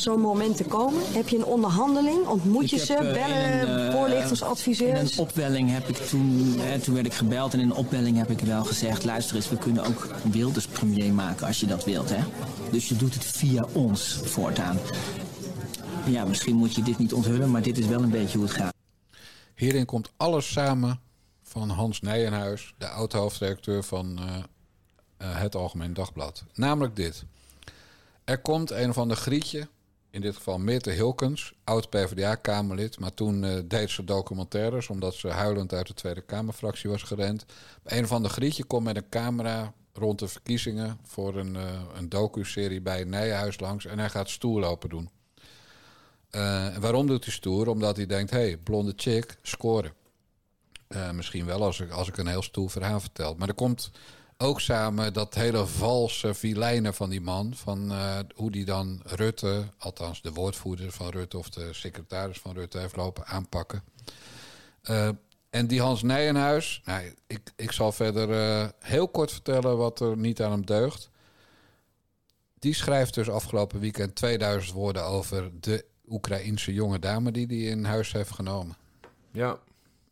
zo'n 0.00 0.20
moment 0.20 0.56
te 0.56 0.64
komen? 0.64 1.02
Heb 1.12 1.28
je 1.28 1.36
een 1.36 1.44
onderhandeling? 1.44 2.26
Ontmoet 2.26 2.70
je 2.70 2.76
Ik 2.76 2.82
ze? 2.82 2.92
heb, 2.92 3.02
eh, 3.02 3.12
Bellen, 3.12 3.52
in 3.52 3.68
een, 3.68 3.86
eh, 3.88 3.94
voorlichters, 3.94 4.40
In 4.40 4.46
adviseurs? 4.46 5.12
een 5.12 5.18
opwelling 5.18 5.70
heb 5.70 5.88
ik 5.88 5.96
toen, 5.96 6.54
eh, 6.60 6.80
toen 6.80 6.94
werd 6.94 7.06
ik 7.06 7.14
gebeld 7.14 7.52
en 7.54 7.60
in 7.60 7.70
een 7.70 7.76
opwelling 7.76 8.16
heb 8.16 8.30
ik 8.30 8.40
wel 8.40 8.64
gezegd, 8.64 9.04
luister 9.04 9.36
eens, 9.36 9.48
we 9.48 9.56
kunnen 9.56 9.84
ook 9.84 10.08
Wilders 10.22 10.66
premier 10.66 11.12
maken 11.12 11.46
als 11.46 11.60
je 11.60 11.66
dat 11.66 11.84
wilt. 11.84 12.10
Hè? 12.10 12.22
Dus 12.70 12.88
je 12.88 12.96
doet 12.96 13.14
het 13.14 13.24
via 13.24 13.66
ons 13.72 14.18
voortaan. 14.24 14.78
Ja, 16.06 16.24
misschien 16.24 16.56
moet 16.56 16.74
je 16.74 16.82
dit 16.82 16.98
niet 16.98 17.12
onthullen, 17.12 17.50
maar 17.50 17.62
dit 17.62 17.78
is 17.78 17.86
wel 17.86 18.02
een 18.02 18.10
beetje 18.10 18.38
hoe 18.38 18.46
het 18.46 18.56
gaat. 18.56 18.72
Hierin 19.54 19.84
komt 19.84 20.10
alles 20.16 20.52
samen 20.52 21.00
van 21.42 21.70
Hans 21.70 22.00
Nijenhuis, 22.00 22.74
de 22.78 22.88
oud-hoofdredacteur 22.88 23.82
van 23.84 24.18
eh, 24.18 24.34
eh, 25.16 25.40
het 25.40 25.54
Algemeen 25.54 25.94
Dagblad. 25.94 26.44
Namelijk 26.54 26.96
dit. 26.96 27.24
Er 28.24 28.38
komt 28.38 28.70
een 28.70 28.88
of 28.88 28.98
ander 28.98 29.16
grietje, 29.16 29.68
in 30.14 30.20
dit 30.20 30.36
geval 30.36 30.58
Meerte 30.58 30.90
Hilkens, 30.90 31.52
oud-PVDA-Kamerlid... 31.64 32.98
maar 32.98 33.14
toen 33.14 33.44
eh, 33.44 33.58
deed 33.64 33.90
ze 33.90 34.04
documentaires 34.04 34.88
omdat 34.88 35.14
ze 35.14 35.28
huilend 35.28 35.72
uit 35.72 35.86
de 35.86 35.94
Tweede 35.94 36.20
Kamerfractie 36.20 36.90
was 36.90 37.02
gerend. 37.02 37.44
Een 37.84 38.04
of 38.04 38.12
ander 38.12 38.30
grietje 38.30 38.64
komt 38.64 38.84
met 38.84 38.96
een 38.96 39.08
camera 39.08 39.72
rond 39.92 40.18
de 40.18 40.28
verkiezingen... 40.28 40.98
voor 41.02 41.36
een, 41.36 41.56
eh 41.56 41.82
een 41.94 42.08
docu-serie 42.08 42.80
bij 42.80 43.04
Nijenhuis 43.04 43.60
langs 43.60 43.86
en 43.86 43.98
hij 43.98 44.10
gaat 44.10 44.30
stoer 44.30 44.60
lopen 44.60 44.88
doen. 44.88 45.10
Eh, 46.30 46.76
waarom 46.76 47.06
doet 47.06 47.24
hij 47.24 47.32
stoer? 47.32 47.68
Omdat 47.68 47.96
hij 47.96 48.06
denkt, 48.06 48.30
hey, 48.30 48.56
blonde 48.56 48.92
chick, 48.96 49.38
scoren. 49.42 49.92
Misschien 51.12 51.46
wel 51.46 51.62
als 51.62 51.80
ik, 51.80 51.90
als 51.90 52.08
ik 52.08 52.16
een 52.16 52.26
heel 52.26 52.42
stoer 52.42 52.70
verhaal 52.70 53.00
vertel. 53.00 53.34
Maar 53.34 53.48
er 53.48 53.54
komt 53.54 53.90
ook 54.44 54.60
samen 54.60 55.12
dat 55.12 55.34
hele 55.34 55.66
valse 55.66 56.34
vilijnen 56.34 56.94
van 56.94 57.10
die 57.10 57.20
man. 57.20 57.54
Van 57.54 57.92
eh, 57.92 58.18
hoe 58.34 58.50
die 58.50 58.64
dan 58.64 59.00
Rutte, 59.04 59.64
althans 59.78 60.22
de 60.22 60.32
woordvoerder 60.32 60.92
van 60.92 61.08
Rutte... 61.08 61.38
of 61.38 61.50
de 61.50 61.72
secretaris 61.72 62.38
van 62.38 62.54
Rutte 62.54 62.78
heeft 62.78 62.96
lopen 62.96 63.26
aanpakken. 63.26 63.82
Eh, 64.82 65.08
en 65.50 65.66
die 65.66 65.80
Hans 65.80 66.02
Nijenhuis, 66.02 66.82
nou, 66.84 67.14
ik, 67.26 67.52
ik 67.56 67.72
zal 67.72 67.92
verder 67.92 68.30
eh, 68.30 68.68
heel 68.78 69.08
kort 69.08 69.32
vertellen 69.32 69.76
wat 69.76 70.00
er 70.00 70.16
niet 70.16 70.42
aan 70.42 70.50
hem 70.50 70.66
deugt. 70.66 71.10
Die 72.58 72.74
schrijft 72.74 73.14
dus 73.14 73.30
afgelopen 73.30 73.80
weekend 73.80 74.14
2000 74.14 74.74
woorden 74.74 75.04
over 75.04 75.50
de 75.60 75.84
Oekraïense 76.08 76.72
jonge 76.72 76.98
dame 76.98 77.30
die 77.30 77.46
hij 77.46 77.56
in 77.56 77.84
huis 77.84 78.12
heeft 78.12 78.30
genomen. 78.30 78.76
ja. 79.30 79.58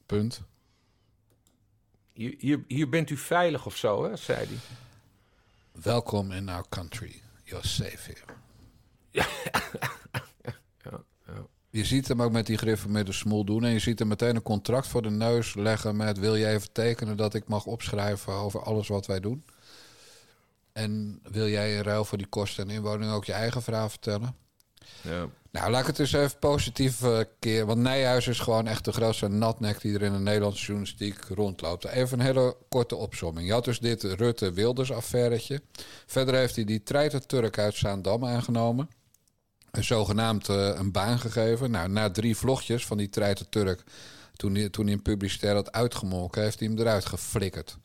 Punt. 0.07 0.43
Hier, 2.13 2.89
bent 2.89 3.11
u 3.11 3.17
veilig 3.17 3.67
of 3.67 3.77
zo, 3.77 4.05
hè, 4.05 4.17
zei 4.17 4.47
hij. 4.47 4.59
Welkom 5.83 6.33
in 6.33 6.49
our 6.49 6.65
country. 6.69 7.21
You're 7.45 7.67
safe 7.67 8.13
here. 8.13 9.27
Je 11.73 11.85
ziet 11.85 12.09
hem 12.09 12.23
ook 12.23 12.33
met 12.33 12.47
die 12.47 12.57
griffen 12.57 12.91
met 12.91 13.07
de 13.07 13.13
smoel 13.13 13.45
doen. 13.45 13.65
En 13.65 13.71
je 13.71 13.79
ziet 13.79 13.99
hem 13.99 14.09
meteen 14.09 14.37
een 14.37 14.43
contract 14.43 14.87
voor 14.87 15.03
de 15.03 15.11
neus 15.11 15.55
leggen 15.55 15.97
met... 15.97 16.19
wil 16.19 16.37
jij 16.37 16.55
even 16.55 16.73
tekenen 16.73 17.17
dat 17.17 17.35
ik 17.35 17.49
mag 17.49 17.67
opschrijven 17.67 18.33
over 18.33 18.63
alles 18.63 18.89
wat 18.89 19.07
wij 19.07 19.21
doen? 19.21 19.45
En 20.73 21.21
wil 21.31 21.49
jij 21.49 21.77
in 21.77 21.83
ruil 21.83 22.05
voor 22.05 22.19
die 22.19 22.27
kosten 22.27 22.69
en 22.69 22.75
inwoning 22.75 23.11
ook 23.11 23.25
je 23.25 23.33
eigen 23.33 23.63
verhaal 23.63 23.89
vertellen? 23.89 24.37
Ja. 25.01 25.29
Nou, 25.53 25.71
laat 25.71 25.81
ik 25.81 25.87
het 25.87 25.97
dus 25.97 26.13
even 26.13 26.39
positief 26.39 27.03
eh, 27.03 27.19
keer. 27.39 27.67
Want 27.67 27.81
Nijhuis 27.81 28.27
is 28.27 28.39
gewoon 28.39 28.67
echt 28.67 28.85
de 28.85 28.93
grootste 28.93 29.29
natnek 29.29 29.81
die 29.81 29.95
er 29.95 30.03
in 30.03 30.13
de 30.13 30.19
Nederlandse 30.19 30.65
journalistiek 30.65 31.25
rondloopt. 31.29 31.85
Even 31.85 32.19
een 32.19 32.25
hele 32.25 32.57
korte 32.69 32.97
opsomming. 32.97 33.47
Je 33.47 33.53
had 33.53 33.65
dus 33.65 33.79
dit 33.79 34.03
Rutte-Wilders-affairetje. 34.03 35.63
Verder 36.07 36.35
heeft 36.35 36.55
hij 36.55 36.65
die 36.65 36.83
treiter 36.83 37.27
Turk 37.27 37.59
uit 37.59 37.75
Zaandam 37.75 38.25
aangenomen. 38.25 38.91
Een 39.71 39.85
zogenaamd 39.85 40.49
eh, 40.49 40.75
een 40.75 40.93
baan 40.93 41.19
gegeven. 41.19 41.71
Nou, 41.71 41.89
na 41.89 42.11
drie 42.11 42.37
vlogjes 42.37 42.87
van 42.87 42.97
die 42.97 43.09
Turk... 43.49 43.83
toen 44.37 44.55
hij, 44.55 44.69
toen 44.69 44.85
hij 44.85 44.95
een 44.95 45.03
publicitair 45.03 45.55
had 45.55 45.73
uitgemolken... 45.73 46.43
heeft 46.43 46.59
hij 46.59 46.69
hem 46.69 46.79
eruit 46.79 47.05
geflikkerd. 47.05 47.77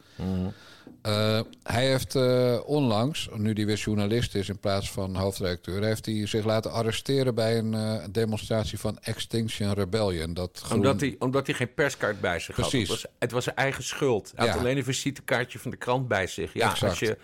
Eh, 1.02 1.40
hij 1.64 1.88
heeft 1.88 2.16
eh, 2.16 2.60
onlangs, 2.66 3.30
nu 3.34 3.54
hij 3.54 3.66
weer 3.66 3.76
journalist 3.76 4.36
is 4.36 4.50
in 4.50 4.60
plaats 4.60 4.92
van 4.92 5.16
hoofdredacteur, 5.16 5.84
heeft 5.84 6.06
hij 6.06 6.28
zich 6.28 6.46
laten 6.46 6.72
arresteren 6.72 7.36
bij 7.36 7.58
een 7.58 7.74
eh, 7.74 8.04
demonstratie 8.12 8.80
van 8.80 9.00
Extinction 9.00 9.74
Rebellion. 9.74 10.34
Dat 10.34 10.62
groen- 10.64 10.78
Omdat, 10.78 11.00
hij, 11.00 11.16
omdat 11.20 11.48
hij 11.48 11.56
geen 11.56 11.74
perskaart 11.74 12.22
bij 12.22 12.40
zich 12.40 12.56
had. 12.56 12.70
Precies. 12.70 12.90
Het 12.90 13.02
was, 13.02 13.12
het 13.20 13.32
was 13.32 13.44
zijn 13.44 13.56
eigen 13.56 13.84
schuld. 13.84 14.32
Hij 14.36 14.48
had 14.48 14.60
alleen 14.60 14.78
een 14.78 14.84
visitekaartje 14.84 15.60
van 15.60 15.72
de 15.72 15.78
krant 15.78 16.08
bij 16.08 16.28
zich. 16.28 16.54
Ja, 16.54 16.72
Exact. 16.72 16.90
als 16.90 17.00
je... 17.00 17.18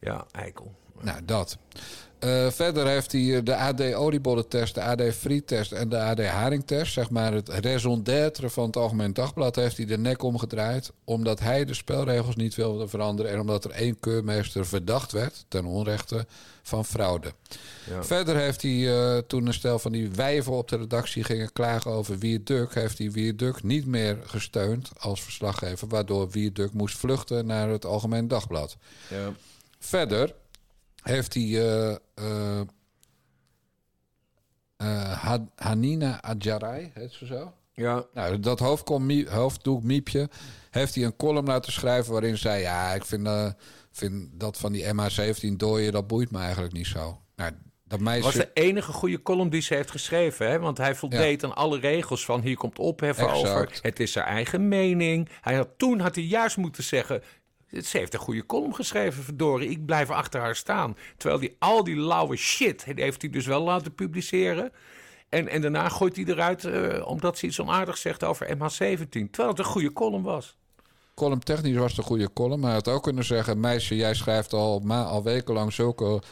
Ja, 0.00 0.26
eikel. 0.32 0.74
Nou, 1.00 1.24
dat. 1.24 1.58
Eh, 2.22 2.50
verder 2.50 2.86
heeft 2.86 3.12
hij 3.12 3.36
eh, 3.36 3.44
de 3.44 3.56
AD 3.56 3.94
oliebollentest, 3.94 4.74
de 4.74 4.82
AD 4.82 5.02
friettest 5.14 5.72
en 5.72 5.88
de 5.88 5.98
AD 5.98 6.26
haringtest. 6.26 6.92
Zeg 6.92 7.10
maar 7.10 7.32
het 7.32 7.48
raison 7.48 8.02
d'être 8.02 8.50
van 8.50 8.66
het 8.66 8.76
Algemeen 8.76 9.12
Dagblad 9.12 9.56
heeft 9.56 9.76
hij 9.76 9.86
de 9.86 9.98
nek 9.98 10.22
omgedraaid. 10.22 10.92
Omdat 11.04 11.40
hij 11.40 11.64
de 11.64 11.74
spelregels 11.74 12.36
niet 12.36 12.54
wilde 12.54 12.88
veranderen. 12.88 13.32
En 13.32 13.40
omdat 13.40 13.64
er 13.64 13.70
één 13.70 14.00
keurmeester 14.00 14.66
verdacht 14.66 15.12
werd, 15.12 15.44
ten 15.48 15.64
onrechte, 15.64 16.26
van 16.62 16.84
fraude. 16.84 17.32
Ja. 17.90 18.04
Verder 18.04 18.36
heeft 18.36 18.62
hij, 18.62 18.94
eh, 18.94 19.18
toen 19.18 19.46
een 19.46 19.54
stel 19.54 19.78
van 19.78 19.92
die 19.92 20.10
wijven 20.10 20.52
op 20.52 20.68
de 20.68 20.76
redactie 20.76 21.24
gingen 21.24 21.52
klagen 21.52 21.90
over 21.90 22.18
Wierduk... 22.18 22.74
heeft 22.74 22.98
hij 22.98 23.10
Wierduk 23.10 23.62
niet 23.62 23.86
meer 23.86 24.18
gesteund 24.24 24.90
als 24.98 25.22
verslaggever... 25.22 25.88
waardoor 25.88 26.30
Wierduk 26.30 26.72
moest 26.72 26.96
vluchten 26.96 27.46
naar 27.46 27.68
het 27.68 27.84
Algemeen 27.84 28.28
Dagblad. 28.28 28.76
Ja. 29.08 29.32
Verder 29.78 30.34
heeft 31.02 31.34
hij 31.34 31.42
eh, 31.42 31.90
eh, 32.14 32.60
eh, 34.76 35.12
Ha- 35.22 35.48
Hanina 35.56 36.20
Adjarai, 36.22 36.90
heet 36.94 37.12
ze 37.12 37.26
zo? 37.26 37.52
Ja. 37.72 38.04
Nou, 38.14 38.40
dat 38.40 38.58
hoofdkom, 38.58 39.06
mie- 39.06 39.28
hoofddoekmiepje 39.28 40.28
heeft 40.70 40.94
hij 40.94 41.04
een 41.04 41.16
column 41.16 41.46
laten 41.46 41.72
schrijven 41.72 42.12
waarin 42.12 42.38
zei... 42.38 42.60
ja, 42.60 42.92
ik 42.94 43.04
vind, 43.04 43.28
vind 43.90 44.28
dat 44.32 44.58
van 44.58 44.72
die 44.72 44.84
MH17 44.84 45.56
dooien, 45.56 45.92
dat 45.92 46.06
boeit 46.06 46.30
me 46.30 46.38
eigenlijk 46.38 46.72
niet 46.72 46.86
zo. 46.86 47.20
Nou, 47.36 47.52
dat 47.84 48.00
meisje... 48.00 48.24
was 48.24 48.34
de 48.34 48.50
enige 48.54 48.92
goede 48.92 49.22
column 49.22 49.50
die 49.50 49.60
ze 49.60 49.74
heeft 49.74 49.90
geschreven. 49.90 50.50
Hè? 50.50 50.58
Want 50.58 50.78
hij 50.78 50.94
voldeed 50.94 51.44
aan 51.44 51.54
alle 51.54 51.78
regels 51.78 52.24
van 52.24 52.40
hier 52.40 52.56
komt 52.56 52.78
opheffen 52.78 53.28
Exact. 53.28 53.48
over. 53.48 53.78
Het 53.82 54.00
is 54.00 54.14
haar 54.14 54.26
eigen 54.26 54.68
mening. 54.68 55.28
Hij 55.40 55.54
had, 55.54 55.68
toen 55.76 56.00
had 56.00 56.14
hij 56.14 56.24
juist 56.24 56.56
moeten 56.56 56.82
zeggen... 56.84 57.22
Ze 57.80 57.98
heeft 57.98 58.14
een 58.14 58.20
goede 58.20 58.46
column 58.46 58.74
geschreven, 58.74 59.22
verdorie. 59.22 59.70
Ik 59.70 59.86
blijf 59.86 60.10
achter 60.10 60.40
haar 60.40 60.56
staan. 60.56 60.96
Terwijl 61.16 61.40
die, 61.40 61.56
al 61.58 61.84
die 61.84 61.96
lauwe 61.96 62.36
shit 62.36 62.84
heeft 62.84 63.22
hij 63.22 63.30
dus 63.30 63.46
wel 63.46 63.62
laten 63.62 63.94
publiceren. 63.94 64.72
En, 65.28 65.48
en 65.48 65.60
daarna 65.60 65.88
gooit 65.88 66.16
hij 66.16 66.24
eruit 66.24 66.64
eh, 66.64 67.06
omdat 67.06 67.38
ze 67.38 67.46
iets 67.46 67.60
onaardigs 67.60 68.00
zegt 68.00 68.24
over 68.24 68.56
MH17. 68.56 69.08
Terwijl 69.08 69.48
het 69.48 69.58
een 69.58 69.64
goede 69.64 69.92
column 69.92 70.22
was. 70.22 70.56
column 71.14 71.40
technisch 71.40 71.76
was 71.76 71.90
het 71.90 71.98
een 71.98 72.04
goede 72.04 72.32
column. 72.32 72.60
Maar 72.60 72.70
hij 72.70 72.78
had 72.84 72.88
ook 72.88 73.02
kunnen 73.02 73.24
zeggen... 73.24 73.60
meisje, 73.60 73.96
jij 73.96 74.14
schrijft 74.14 74.52
al, 74.52 74.78
ma 74.78 75.04
al 75.04 75.22
wekenlang 75.22 75.72
zulke, 75.72 76.22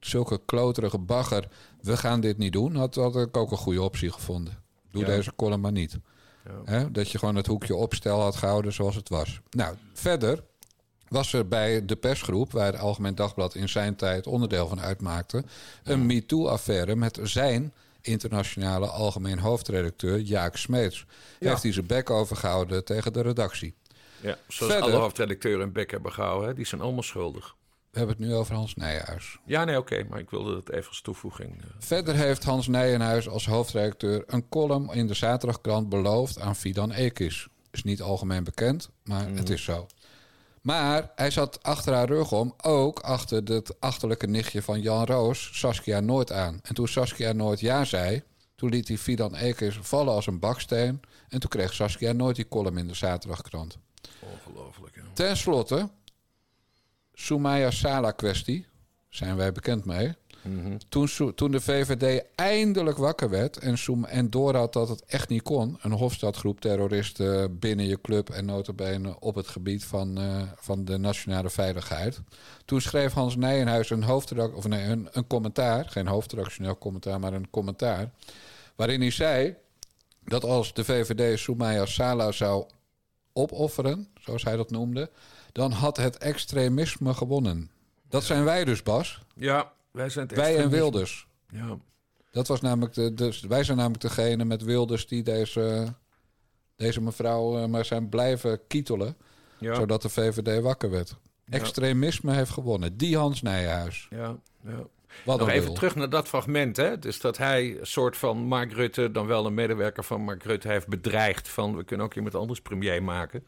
zulke 0.00 0.40
kloterige 0.44 0.98
bagger. 0.98 1.48
We 1.80 1.96
gaan 1.96 2.20
dit 2.20 2.38
niet 2.38 2.52
doen. 2.52 2.76
Had, 2.76 2.94
had 2.94 3.16
ik 3.16 3.36
ook 3.36 3.50
een 3.50 3.56
goede 3.56 3.82
optie 3.82 4.12
gevonden. 4.12 4.62
Doe 4.90 5.02
Ja. 5.02 5.08
deze 5.08 5.34
column 5.36 5.60
maar 5.60 5.72
niet. 5.72 5.98
Hè? 6.64 6.90
Dat 6.90 7.10
je 7.10 7.18
gewoon 7.18 7.36
het 7.36 7.46
hoekje 7.46 7.74
opstel 7.74 8.20
had 8.20 8.36
gehouden 8.36 8.72
zoals 8.72 8.94
het 8.94 9.08
was. 9.08 9.40
Nou, 9.50 9.76
verder 9.92 10.44
was 11.12 11.32
er 11.32 11.48
bij 11.48 11.84
de 11.84 11.96
persgroep... 11.96 12.52
waar 12.52 12.66
het 12.72 12.80
Algemeen 12.80 13.14
Dagblad 13.14 13.54
in 13.54 13.68
zijn 13.68 13.96
tijd 13.96 14.26
onderdeel 14.26 14.68
van 14.68 14.80
uitmaakte... 14.80 15.44
een 15.84 16.06
MeToo-affaire 16.06 16.96
met 16.96 17.18
zijn 17.22 17.72
internationale 18.00 18.86
algemeen 18.86 19.38
hoofdredacteur 19.38 20.18
Jaak 20.18 20.56
Smeets. 20.56 21.06
Ja. 21.38 21.48
Heeft 21.48 21.62
hij 21.62 21.72
zijn 21.72 21.86
bek 21.86 22.10
overgehouden 22.10 22.84
tegen 22.84 23.12
de 23.12 23.20
redactie. 23.22 23.74
Ja, 24.20 24.36
zoals 24.48 24.72
Verder- 24.72 24.90
alle 24.90 25.00
hoofdredacteuren 25.00 25.66
een 25.66 25.72
bek 25.72 25.90
hebben 25.90 26.12
gehouden. 26.12 26.48
Hè? 26.48 26.54
Die 26.54 26.66
zijn 26.66 26.80
allemaal 26.80 27.02
schuldig. 27.02 27.54
We 27.90 27.98
hebben 27.98 28.16
het 28.16 28.26
nu 28.26 28.34
over 28.34 28.54
Hans 28.54 28.74
Nijenhuis. 28.74 29.38
Ja, 29.44 29.64
nee, 29.64 29.78
oké, 29.78 30.04
maar 30.08 30.18
ik 30.18 30.30
wilde 30.30 30.56
het 30.56 30.70
even 30.70 30.88
als 30.88 31.00
toevoeging. 31.00 31.60
eh. 31.60 31.66
Verder 31.78 32.14
heeft 32.14 32.44
Hans 32.44 32.66
Nijenhuis 32.68 33.28
als 33.28 33.46
hoofdredacteur 33.46 34.24
een 34.26 34.48
column 34.48 34.92
in 34.92 35.06
de 35.06 35.14
zaterdagkrant 35.14 35.88
beloofd 35.88 36.38
aan 36.40 36.56
Fidan 36.56 36.92
Ekis. 36.92 37.48
Is 37.70 37.82
niet 37.82 38.02
algemeen 38.02 38.44
bekend, 38.44 38.90
maar 39.04 39.28
het 39.28 39.50
is 39.50 39.64
zo. 39.64 39.86
Maar 40.62 41.12
hij 41.14 41.30
zat 41.30 41.62
achter 41.62 41.94
haar 41.94 42.08
rug 42.08 42.32
om 42.32 42.54
ook 42.62 42.98
achter 42.98 43.42
het 43.42 43.80
achterlijke 43.80 44.26
nichtje 44.26 44.62
van 44.62 44.80
Jan 44.80 45.04
Roos, 45.04 45.58
Saskia 45.58 46.00
Noord 46.00 46.32
aan. 46.32 46.60
En 46.62 46.74
toen 46.74 46.88
Saskia 46.88 47.32
Noord 47.32 47.60
ja 47.60 47.84
zei, 47.84 48.22
toen 48.54 48.70
liet 48.70 48.88
hij 48.88 48.98
Fidan 48.98 49.34
Ekis 49.34 49.78
vallen 49.80 50.14
als 50.14 50.26
een 50.26 50.38
baksteen. 50.38 51.00
En 51.28 51.40
toen 51.40 51.50
kreeg 51.50 51.72
Saskia 51.72 52.12
Noord 52.12 52.36
die 52.36 52.48
column 52.48 52.78
in 52.78 52.88
de 52.88 52.94
zaterdagkrant. 52.94 53.78
Ongelooflijk. 54.20 55.02
Ten 55.12 55.36
slotte, 55.36 55.88
Soumaya 57.12 57.70
Sala 57.70 58.10
kwestie, 58.10 58.66
zijn 59.08 59.36
wij 59.36 59.52
bekend 59.52 59.84
mee. 59.84 60.14
Toen, 60.88 61.08
Sou- 61.08 61.34
toen 61.34 61.50
de 61.50 61.60
VVD 61.60 62.24
eindelijk 62.34 62.98
wakker 62.98 63.30
werd 63.30 63.56
en, 63.58 63.76
en 64.08 64.30
doorhad 64.30 64.72
dat 64.72 64.88
het 64.88 65.04
echt 65.04 65.28
niet 65.28 65.42
kon... 65.42 65.78
een 65.80 65.92
Hofstadgroep 65.92 66.60
terroristen 66.60 67.58
binnen 67.58 67.86
je 67.86 68.00
club 68.00 68.30
en 68.30 68.44
notabene 68.44 69.20
op 69.20 69.34
het 69.34 69.48
gebied 69.48 69.84
van, 69.84 70.18
eh, 70.18 70.42
van 70.56 70.84
de 70.84 70.98
nationale 70.98 71.50
veiligheid... 71.50 72.20
toen 72.64 72.80
schreef 72.80 73.12
Hans 73.12 73.36
Nijenhuis 73.36 73.90
een, 73.90 74.02
hoofdredac- 74.02 74.56
of 74.56 74.66
nee, 74.68 74.84
een, 74.84 75.08
een 75.12 75.26
commentaar, 75.26 75.88
geen 75.88 76.06
hoofdredactioneel 76.06 76.78
commentaar, 76.78 77.20
maar 77.20 77.32
een 77.32 77.50
commentaar... 77.50 78.10
waarin 78.76 79.00
hij 79.00 79.10
zei 79.10 79.54
dat 80.24 80.44
als 80.44 80.74
de 80.74 80.84
VVD 80.84 81.38
Soumaya 81.38 81.86
Sala 81.86 82.32
zou 82.32 82.66
opofferen, 83.32 84.08
zoals 84.20 84.44
hij 84.44 84.56
dat 84.56 84.70
noemde, 84.70 85.10
dan 85.52 85.72
had 85.72 85.96
het 85.96 86.18
extremisme 86.18 87.14
gewonnen. 87.14 87.70
Dat 88.08 88.24
zijn 88.24 88.44
wij 88.44 88.64
dus, 88.64 88.82
Bas. 88.82 89.20
Ja, 89.34 89.72
wij 89.92 90.08
zijn 90.08 90.26
het 90.26 90.36
Wij 90.36 90.56
en. 90.56 90.70
Wilders. 90.70 91.26
Ja. 91.48 91.78
Dat 92.30 92.46
was 92.48 92.60
namelijk 92.60 92.94
de, 92.94 93.14
de, 93.14 93.40
wij 93.48 93.64
zijn 93.64 93.76
namelijk 93.76 94.02
degene 94.02 94.44
met 94.44 94.62
Wilders 94.62 95.06
die 95.06 95.22
deze, 95.22 95.94
deze 96.76 97.00
mevrouw 97.00 97.58
eh, 97.58 97.66
maar 97.66 97.84
zijn 97.84 98.08
blijven 98.08 98.66
kietelen, 98.66 99.16
Ja. 99.58 99.74
zodat 99.74 100.02
de 100.02 100.08
VVD 100.08 100.62
wakker 100.62 100.90
werd. 100.90 101.16
Extremisme 101.48 102.32
heeft 102.34 102.50
gewonnen. 102.50 102.96
Die 102.96 103.16
Hans 103.16 103.42
Nijenhuis. 103.42 104.06
Ja, 104.10 104.36
ja. 104.64 104.86
Wat 105.24 105.38
Nog 105.38 105.48
even 105.48 105.74
terug 105.74 105.94
naar 105.94 106.10
dat 106.10 106.28
fragment. 106.28 106.76
Hè? 106.76 106.98
Dus 106.98 107.20
dat 107.20 107.38
hij 107.38 107.78
een 107.80 107.86
soort 107.86 108.16
van 108.16 108.38
Mark 108.38 108.72
Rutte, 108.72 109.10
dan 109.10 109.26
wel 109.26 109.46
een 109.46 109.54
medewerker 109.54 110.04
van 110.04 110.20
Mark 110.20 110.42
Rutte, 110.42 110.68
heeft 110.68 110.88
bedreigd 110.88 111.48
van 111.48 111.76
we 111.76 111.84
kunnen 111.84 112.06
ook 112.06 112.14
iemand 112.14 112.34
anders 112.34 112.60
premier 112.60 113.02
maken. 113.02 113.46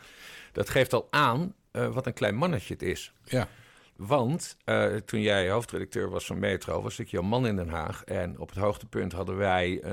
Dat 0.52 0.68
geeft 0.68 0.92
al 0.92 1.06
aan 1.10 1.54
eh, 1.70 1.88
wat 1.94 2.06
een 2.06 2.12
klein 2.12 2.34
mannetje 2.34 2.72
het 2.72 2.82
is. 2.82 3.12
Ja. 3.24 3.48
Want 3.96 4.56
eh, 4.64 4.86
toen 4.94 5.20
jij 5.20 5.50
hoofdredacteur 5.50 6.10
was 6.10 6.26
van 6.26 6.38
Metro, 6.38 6.82
was 6.82 6.98
ik 6.98 7.08
jouw 7.08 7.22
man 7.22 7.46
in 7.46 7.56
Den 7.56 7.68
Haag. 7.68 8.04
En 8.04 8.38
op 8.38 8.48
het 8.48 8.58
hoogtepunt 8.58 9.12
hadden 9.12 9.36
wij 9.36 9.80
eh, 9.82 9.92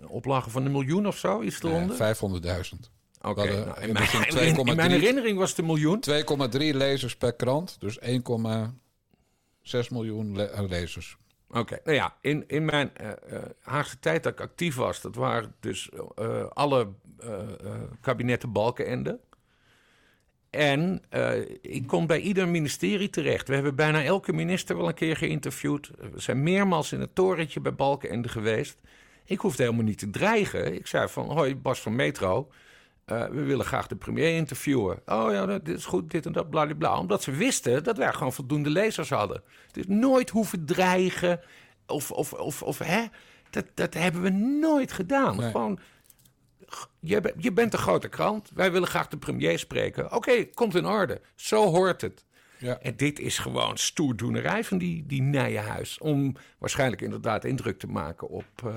een 0.00 0.08
oplage 0.08 0.50
van 0.50 0.64
een 0.64 0.72
miljoen 0.72 1.06
of 1.06 1.18
zo, 1.18 1.42
iets 1.42 1.62
eronder. 1.62 1.98
Nee, 1.98 2.14
500.000. 2.14 2.78
Oké, 3.22 3.44
nou, 3.44 3.80
in 3.80 3.92
mijn, 3.92 3.94
begin 3.94 4.20
in, 4.46 4.56
in 4.68 4.76
mijn 4.76 4.90
2,3 4.90 4.94
herinnering 4.96 5.38
was 5.38 5.48
het 5.50 5.58
een 5.58 5.66
miljoen. 5.66 6.02
2,3 6.10 6.56
lezers 6.58 7.16
per 7.16 7.32
krant, 7.32 7.76
dus 7.80 7.98
1,6 8.00 9.88
miljoen 9.90 10.36
le- 10.36 10.42
eh, 10.44 10.68
lezers. 10.68 11.16
Oké, 11.50 11.78
nou 11.84 11.96
ja, 11.96 12.16
in, 12.20 12.44
in 12.46 12.64
mijn 12.64 12.96
eh, 12.96 13.08
Haagse 13.60 13.98
tijd 13.98 14.22
dat 14.22 14.32
ik 14.32 14.40
actief 14.40 14.74
was, 14.76 15.00
dat 15.00 15.14
waren 15.14 15.54
dus 15.60 15.90
alle 16.52 16.88
kabinetten 18.00 18.52
Balkenende. 18.52 19.20
En 20.50 21.02
eh, 21.08 21.32
ik 21.60 21.86
kom 21.86 22.06
bij 22.06 22.20
ieder 22.20 22.48
ministerie 22.48 23.10
terecht. 23.10 23.48
We 23.48 23.54
hebben 23.54 23.74
bijna 23.74 24.04
elke 24.04 24.32
minister 24.32 24.76
wel 24.76 24.88
een 24.88 24.94
keer 24.94 25.16
geïnterviewd. 25.16 25.90
We 26.12 26.20
zijn 26.20 26.42
meermaals 26.42 26.92
in 26.92 27.00
het 27.00 27.14
torentje 27.14 27.60
bij 27.60 27.74
Balkenende 27.74 28.28
geweest. 28.28 28.78
Ik 29.24 29.38
hoefde 29.38 29.62
helemaal 29.62 29.84
niet 29.84 29.98
te 29.98 30.10
dreigen. 30.10 30.74
Ik 30.74 30.86
zei 30.86 31.08
van, 31.08 31.30
hoi, 31.30 31.56
Bas 31.56 31.80
van 31.80 31.96
Metro, 31.96 32.50
eh, 33.04 33.24
we 33.24 33.42
willen 33.42 33.64
graag 33.64 33.86
de 33.86 33.96
premier 33.96 34.36
interviewen. 34.36 35.02
Oh 35.06 35.32
ja, 35.32 35.46
dit 35.46 35.68
is 35.68 35.84
goed, 35.84 36.10
dit 36.10 36.26
en 36.26 36.32
dat, 36.32 36.50
bla 36.50 36.98
Omdat 36.98 37.22
ze 37.22 37.30
wisten 37.30 37.84
dat 37.84 37.96
wij 37.96 38.12
gewoon 38.12 38.32
voldoende 38.32 38.70
lezers 38.70 39.10
hadden. 39.10 39.42
Dus 39.72 39.84
nooit 39.86 40.30
hoeven 40.30 40.64
dreigen 40.64 41.40
of, 41.86 42.10
of, 42.10 42.32
of, 42.32 42.62
of 42.62 42.78
hè, 42.78 43.04
dat, 43.50 43.64
dat 43.74 43.94
hebben 43.94 44.22
we 44.22 44.30
nooit 44.30 44.92
gedaan. 44.92 45.36
Nee. 45.36 45.50
Gewoon, 45.50 45.78
je, 47.00 47.34
je 47.36 47.52
bent 47.52 47.72
een 47.72 47.78
grote 47.78 48.08
krant, 48.08 48.50
wij 48.54 48.72
willen 48.72 48.88
graag 48.88 49.08
de 49.08 49.18
premier 49.18 49.58
spreken. 49.58 50.12
Oké, 50.12 50.44
komt 50.44 50.74
in 50.74 50.86
orde. 50.86 51.20
Zo 51.34 51.66
hoort 51.66 52.00
het. 52.00 52.24
Ja. 52.58 52.78
En 52.78 52.96
dit 52.96 53.18
is 53.18 53.38
gewoon 53.38 53.78
stoerdoenerij 53.78 54.64
van 54.64 54.78
die, 54.78 55.06
die 55.06 55.22
Nijenhuis. 55.22 55.98
Om 55.98 56.36
waarschijnlijk 56.58 57.02
inderdaad 57.02 57.44
indruk 57.44 57.78
te 57.78 57.86
maken 57.86 58.28
op, 58.28 58.44
eh 58.64 58.76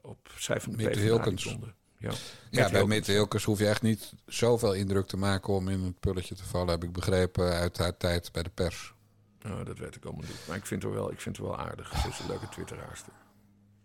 op 0.00 0.30
zij 0.38 0.60
van 0.60 0.72
de 0.72 0.84
Mitte 0.84 0.98
Hilkens. 0.98 1.44
Ja, 1.44 1.50
Ja, 1.98 2.08
Met 2.08 2.18
bij 2.50 2.62
Hilkens. 2.62 2.88
Mitte 2.88 3.12
Hilkers 3.12 3.44
hoef 3.44 3.58
je 3.58 3.68
echt 3.68 3.82
niet 3.82 4.12
zoveel 4.26 4.72
indruk 4.72 5.06
te 5.06 5.16
maken 5.16 5.52
om 5.52 5.68
in 5.68 5.80
het 5.82 6.00
pulletje 6.00 6.34
te 6.34 6.44
vallen, 6.44 6.68
heb 6.68 6.84
ik 6.84 6.92
begrepen 6.92 7.52
uit 7.52 7.78
haar 7.78 7.96
tijd 7.96 8.32
bij 8.32 8.42
de 8.42 8.50
pers. 8.50 8.94
Nou, 9.42 9.64
dat 9.64 9.78
weet 9.78 9.96
ik 9.96 10.04
allemaal 10.04 10.24
niet. 10.26 10.46
Maar 10.48 10.56
ik 10.56 10.66
vind 10.66 10.82
haar 10.82 10.92
wel, 10.92 11.12
ik 11.12 11.20
vind 11.20 11.36
haar 11.36 11.46
wel 11.46 11.58
aardig. 11.58 12.00
Ze 12.00 12.08
is 12.08 12.18
een 12.18 12.26
leuke 12.26 12.48
twitteraarster. 12.48 13.12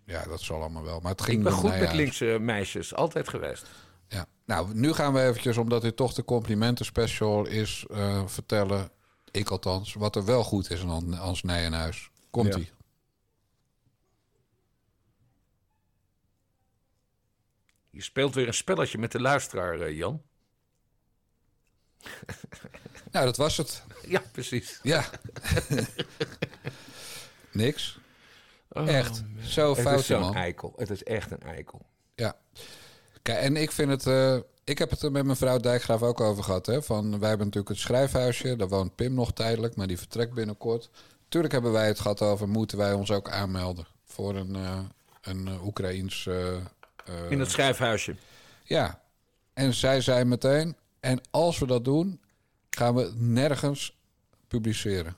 Ja, 0.06 0.24
dat 0.24 0.42
zal 0.42 0.60
allemaal 0.60 0.84
wel. 0.84 1.00
Maar 1.00 1.12
het 1.12 1.22
ging 1.22 1.38
Ik 1.38 1.44
ben 1.44 1.54
goed 1.54 1.80
met 1.80 1.94
linkse 1.94 2.38
meisjes, 2.40 2.96
altijd 2.96 3.30
geweest. 3.30 3.66
Ja. 4.08 4.26
Nou, 4.46 4.74
nu 4.74 4.94
gaan 4.94 5.14
we 5.14 5.22
eventjes, 5.22 5.58
omdat 5.58 5.82
dit 5.82 5.96
toch 5.96 6.14
de 6.14 6.24
complimenten 6.24 6.86
special 6.86 7.46
is, 7.46 7.86
eh, 7.90 8.28
vertellen, 8.28 8.92
ik 9.32 9.50
althans, 9.50 9.94
wat 9.94 10.16
er 10.16 10.26
wel 10.26 10.44
goed 10.44 10.70
is 10.72 10.82
aan 10.82 11.14
Hans 11.14 11.44
Nijenhuis. 11.44 12.10
Komt-ie. 12.30 12.64
Ja. 12.64 12.80
Je 17.90 18.02
speelt 18.02 18.36
weer 18.36 18.48
een 18.48 18.54
spelletje 18.54 18.98
met 18.98 19.12
de 19.12 19.20
luisteraar, 19.20 19.80
eh, 19.80 19.98
Jan. 19.98 20.22
Nou, 23.12 23.26
dat 23.26 23.38
was 23.38 23.58
het. 23.58 23.84
Ja, 24.08 24.24
precies. 24.32 24.80
Ja. 24.84 25.10
Niks. 27.52 28.00
Oh, 28.72 28.88
Echt. 28.90 29.24
Zo 29.42 29.70
Het 29.70 29.78
is 29.78 29.84
fout, 29.84 30.04
zo'n 30.04 30.20
man. 30.20 30.36
eikel. 30.36 30.74
Het 30.78 30.90
is 30.90 31.04
echt 31.04 31.32
een 31.32 31.42
eikel. 31.42 31.82
Ja. 32.16 32.36
Kijk, 33.22 33.40
en 33.44 33.56
ik 33.58 33.72
vind 33.72 33.90
het. 33.90 34.08
eh, 34.08 34.38
ik 34.64 34.78
heb 34.78 34.90
het 34.90 35.02
er 35.02 35.12
met 35.12 35.26
mevrouw 35.26 35.58
Dijkgraaf 35.58 36.02
ook 36.02 36.22
over 36.22 36.44
gehad. 36.44 36.66
Hè, 36.66 36.82
van, 36.84 37.20
wij 37.20 37.30
hebben 37.30 37.48
natuurlijk 37.48 37.74
het 37.74 37.84
schrijfhuisje. 37.84 38.56
Daar 38.56 38.68
woont 38.68 38.96
Pim 38.96 39.14
nog 39.14 39.34
tijdelijk, 39.34 39.76
maar 39.76 39.88
die 39.88 39.98
vertrekt 39.98 40.34
binnenkort. 40.34 40.90
Tuurlijk 41.30 41.54
hebben 41.54 41.72
wij 41.72 41.88
het 41.88 42.00
gehad 42.00 42.22
over. 42.22 42.50
Moeten 42.50 42.78
wij 42.78 42.94
ons 42.94 43.12
ook 43.12 43.30
aanmelden 43.30 43.86
voor 44.06 44.36
een, 44.36 44.56
eh 44.56 44.80
een 45.22 45.48
eh, 45.48 45.66
Oekraïens. 45.66 46.28
eh, 46.28 46.56
eh, 46.56 46.62
In 47.30 47.40
het 47.40 47.52
schrijfhuisje. 47.52 48.16
Ja. 48.64 49.02
En 49.54 49.74
zij 49.74 50.02
zei 50.02 50.24
meteen. 50.26 50.76
En 51.00 51.22
als 51.32 51.60
we 51.60 51.66
dat 51.68 51.86
doen, 51.86 52.22
gaan 52.70 52.96
we 52.96 53.02
het 53.02 53.20
nergens 53.22 53.98
publiceren. 54.48 55.16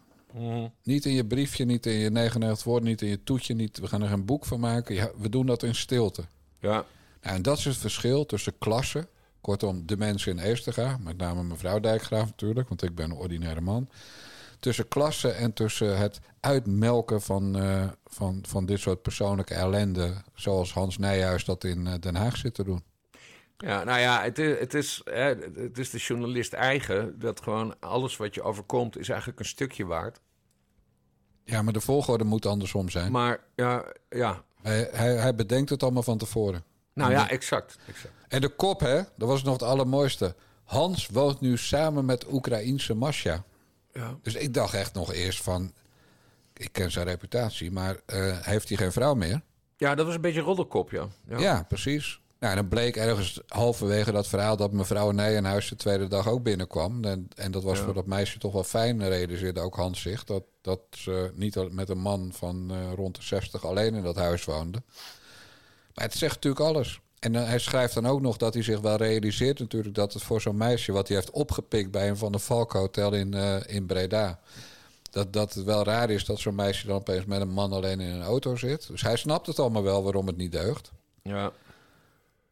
Niet 0.84 1.06
in 1.06 1.14
je 1.14 1.26
briefje, 1.26 1.66
niet 1.66 1.86
in 1.86 1.94
je 1.94 2.10
99 2.10 2.64
woorden, 2.64 2.90
niet 2.90 3.02
in 3.02 3.08
je 3.08 3.24
toetje. 3.24 3.54
Niet, 3.54 3.80
we 3.80 3.88
gaan 3.88 4.02
er 4.02 4.12
een 4.12 4.26
boek 4.26 4.46
van 4.46 4.60
maken. 4.60 4.96
Ja, 4.96 5.12
we 5.18 5.30
doen 5.30 5.46
dat 5.46 5.64
in 5.64 5.76
stilte. 5.76 6.24
Ja. 6.60 6.86
Nou, 7.22 7.36
en 7.36 7.42
dat 7.42 7.58
is 7.58 7.66
het 7.66 7.78
verschil 7.78 8.26
tussen 8.26 8.58
klassen. 8.58 9.08
Kortom, 9.42 9.86
de 9.86 9.98
mensen 9.98 10.32
in 10.32 10.44
Eestega, 10.44 10.98
met 10.98 11.18
name 11.18 11.44
mevrouw 11.44 11.80
Dijkgraaf 11.80 12.26
natuurlijk, 12.26 12.68
want 12.70 12.84
ik 12.84 12.96
ben 12.96 13.06
een 13.06 13.18
ordinaire 13.18 13.62
man. 13.62 13.90
Tussen 14.60 14.88
klassen 14.88 15.38
en 15.38 15.54
tussen 15.54 15.98
het 15.98 16.20
uitmelken 16.40 17.22
van, 17.22 17.58
eh, 17.58 17.88
van, 18.06 18.44
van 18.48 18.66
dit 18.66 18.80
soort 18.80 19.02
persoonlijke 19.02 19.54
ellende. 19.54 20.14
Zoals 20.34 20.74
Hans 20.74 20.98
Nijhuis 20.98 21.46
dat 21.46 21.64
in 21.64 21.88
eh, 21.88 21.94
Den 22.00 22.16
Haag 22.16 22.38
zit 22.38 22.54
te 22.54 22.64
doen. 22.64 22.84
Ja, 23.64 23.84
nou 23.84 24.00
ja, 24.00 24.22
het 24.24 24.40
is, 24.40 24.60
het, 24.60 24.74
is, 24.74 25.02
het 25.56 25.78
is 25.78 25.90
de 25.90 25.98
journalist 25.98 26.54
eigen 26.54 27.20
dat 27.20 27.42
gewoon 27.42 27.80
alles 27.80 28.18
wat 28.18 28.36
je 28.36 28.42
overkomt 28.42 28.98
is 28.98 29.10
eigenlijk 29.10 29.40
een 29.40 29.46
stukje 29.46 29.86
waard. 29.86 30.20
Ja, 31.44 31.62
maar 31.62 31.74
de 31.74 31.82
volgorde 31.82 32.24
moet 32.24 32.46
andersom 32.46 32.90
zijn. 32.90 33.12
Maar 33.12 33.40
ja, 33.56 33.86
ja. 34.10 34.44
Hij, 34.62 34.90
hij, 34.92 35.16
hij 35.16 35.36
bedenkt 35.36 35.70
het 35.70 35.84
allemaal 35.84 36.04
van 36.04 36.18
tevoren. 36.18 36.64
nou 36.94 37.12
ja, 37.12 37.30
exact. 37.30 37.78
exact. 37.88 38.14
En 38.28 38.42
de 38.42 38.50
kop, 38.50 38.80
hè, 38.80 39.02
dat 39.18 39.28
was 39.28 39.44
nog 39.44 39.54
het 39.54 39.64
allermooiste. 39.64 40.36
Hans 40.64 41.08
woont 41.08 41.42
nu 41.42 41.58
samen 41.58 42.06
met 42.06 42.32
Oekraïense 42.32 42.94
Masja. 42.94 43.44
Ja. 43.94 44.18
Dus 44.22 44.36
ik 44.36 44.54
dacht 44.54 44.74
echt 44.74 44.94
nog 44.94 45.14
eerst 45.14 45.44
van... 45.44 45.74
Ik 46.54 46.70
ken 46.72 46.92
zijn 46.92 47.08
reputatie, 47.08 47.72
maar 47.72 47.98
eh, 48.06 48.38
heeft 48.42 48.68
hij 48.70 48.78
geen 48.78 48.92
vrouw 48.92 49.14
meer? 49.14 49.42
ja, 49.78 49.96
dat 49.96 50.06
was 50.06 50.16
een 50.16 50.22
beetje 50.22 50.40
een 50.40 50.46
roddelkop, 50.46 50.92
ja. 50.92 51.08
Ja, 51.38 51.64
precies. 51.68 52.22
Nou, 52.44 52.56
en 52.56 52.62
dan 52.62 52.70
bleek 52.70 52.96
ergens 52.96 53.40
halverwege 53.48 54.12
dat 54.12 54.28
verhaal... 54.28 54.58
dat 54.58 54.72
mevrouw 54.72 55.12
Nijenhuis 55.12 55.70
de 55.70 55.76
tweede 55.76 56.08
dag 56.08 56.28
ook 56.28 56.44
binnenkwam. 56.44 57.04
En, 57.04 57.28
en 57.36 57.52
dat 57.52 57.64
was 57.64 57.78
Ja. 57.78 57.84
voor 57.84 57.94
dat 57.94 58.06
meisje 58.06 58.40
toch 58.40 58.54
wel 58.54 58.64
fijn, 58.64 59.08
realiseerde 59.08 59.60
ook 59.60 59.76
Hans 59.76 60.02
zich... 60.02 60.24
dat, 60.24 60.44
dat 60.62 60.80
ze 60.92 61.32
niet 61.36 61.72
met 61.72 61.90
een 61.90 62.00
man 62.00 62.32
van 62.34 62.72
eh, 62.72 62.94
rond 62.96 63.16
de 63.16 63.22
60 63.22 63.66
alleen 63.66 63.96
in 63.96 64.04
dat 64.04 64.16
huis 64.16 64.46
woonde. 64.46 64.82
Maar 65.94 66.06
het 66.06 66.14
zegt 66.14 66.36
natuurlijk 66.36 66.66
alles. 66.66 67.00
En 67.20 67.36
eh, 67.36 67.46
hij 67.46 67.60
schrijft 67.60 67.94
dan 67.94 68.08
ook 68.08 68.22
nog 68.22 68.38
dat 68.38 68.54
hij 68.54 68.64
zich 68.64 68.80
wel 68.80 68.96
realiseert 68.96 69.60
natuurlijk 69.60 69.96
dat 69.96 70.14
het 70.14 70.24
voor 70.24 70.42
zo'n 70.42 70.58
meisje 70.58 70.92
wat 70.92 71.08
hij 71.08 71.18
heeft 71.18 71.32
opgepikt 71.32 71.92
bij 71.92 72.10
een 72.10 72.18
van 72.18 72.32
de 72.32 72.40
Valk 72.40 72.74
Hotel 72.74 73.14
in, 73.14 73.34
eh, 73.34 73.56
in 73.66 73.86
Breda. 73.86 74.40
Dat, 75.12 75.34
dat 75.34 75.54
het 75.54 75.66
wel 75.66 75.84
raar 75.84 76.10
is 76.10 76.26
dat 76.26 76.40
zo'n 76.40 76.56
meisje 76.56 76.88
dan 76.88 76.96
opeens 76.96 77.26
met 77.26 77.42
een 77.42 77.54
man 77.54 77.72
alleen 77.72 78.00
in 78.00 78.12
een 78.12 78.24
auto 78.24 78.56
zit. 78.56 78.88
Dus 78.88 79.02
hij 79.02 79.16
snapt 79.16 79.48
het 79.48 79.60
allemaal 79.60 79.84
wel 79.84 80.04
waarom 80.04 80.28
het 80.28 80.38
niet 80.38 80.52
deugt. 80.52 80.92
Ja. 81.22 81.52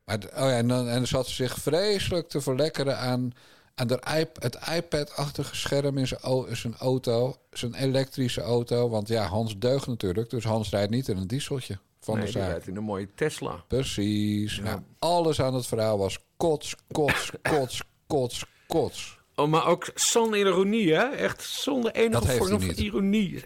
Maar, 0.06 0.18
oh 0.18 0.30
ja, 0.34 0.58
en, 0.58 0.68
dan, 0.68 0.88
en 0.88 0.96
dan 0.96 1.08
zat 1.08 1.28
ze 1.28 1.34
zich 1.34 1.58
vreselijk 1.58 2.30
te 2.30 2.42
verlekkeren 2.42 2.98
aan, 2.98 3.32
aan 3.76 3.88
de 3.88 4.28
het 4.40 4.60
iPad-achtige 4.76 5.56
scherm 5.56 5.98
in 5.98 6.08
zijn, 6.08 6.76
auto. 6.78 7.36
Zijn 7.52 7.74
elektrische 7.74 8.42
auto. 8.42 8.90
Want 8.90 9.08
ja, 9.08 9.26
Hans 9.26 9.58
deugt 9.58 9.88
natuurlijk. 9.88 10.30
Dus 10.30 10.44
Hans 10.44 10.70
rijdt 10.70 10.92
niet 10.92 11.08
in 11.08 11.18
een 11.18 11.28
dieseltje 11.28 11.78
van 12.00 12.16
nee, 12.16 12.26
de 12.26 12.32
zaak. 12.32 12.50
rijdt 12.50 12.68
in 12.68 12.76
een 12.76 12.84
mooie 12.84 13.14
Tesla. 13.16 13.64
Precies. 13.68 14.60
Nou, 14.60 14.82
alles 15.00 15.42
aan 15.42 15.54
het 15.54 15.68
verhaal 15.68 15.98
was 15.98 16.20
kots, 16.38 16.76
kots, 16.92 17.32
kots, 17.52 17.84
kots, 18.08 18.46
kots. 18.68 19.20
Oh, 19.36 19.50
maar 19.50 19.68
ook 19.68 19.92
zonder 19.96 20.40
ironie, 20.40 20.94
hè? 20.94 21.04
Echt 21.04 21.42
zonder 21.44 21.92
enige 21.92 22.28
vorm 22.28 22.62
van 22.62 22.76
ironie. 22.76 23.44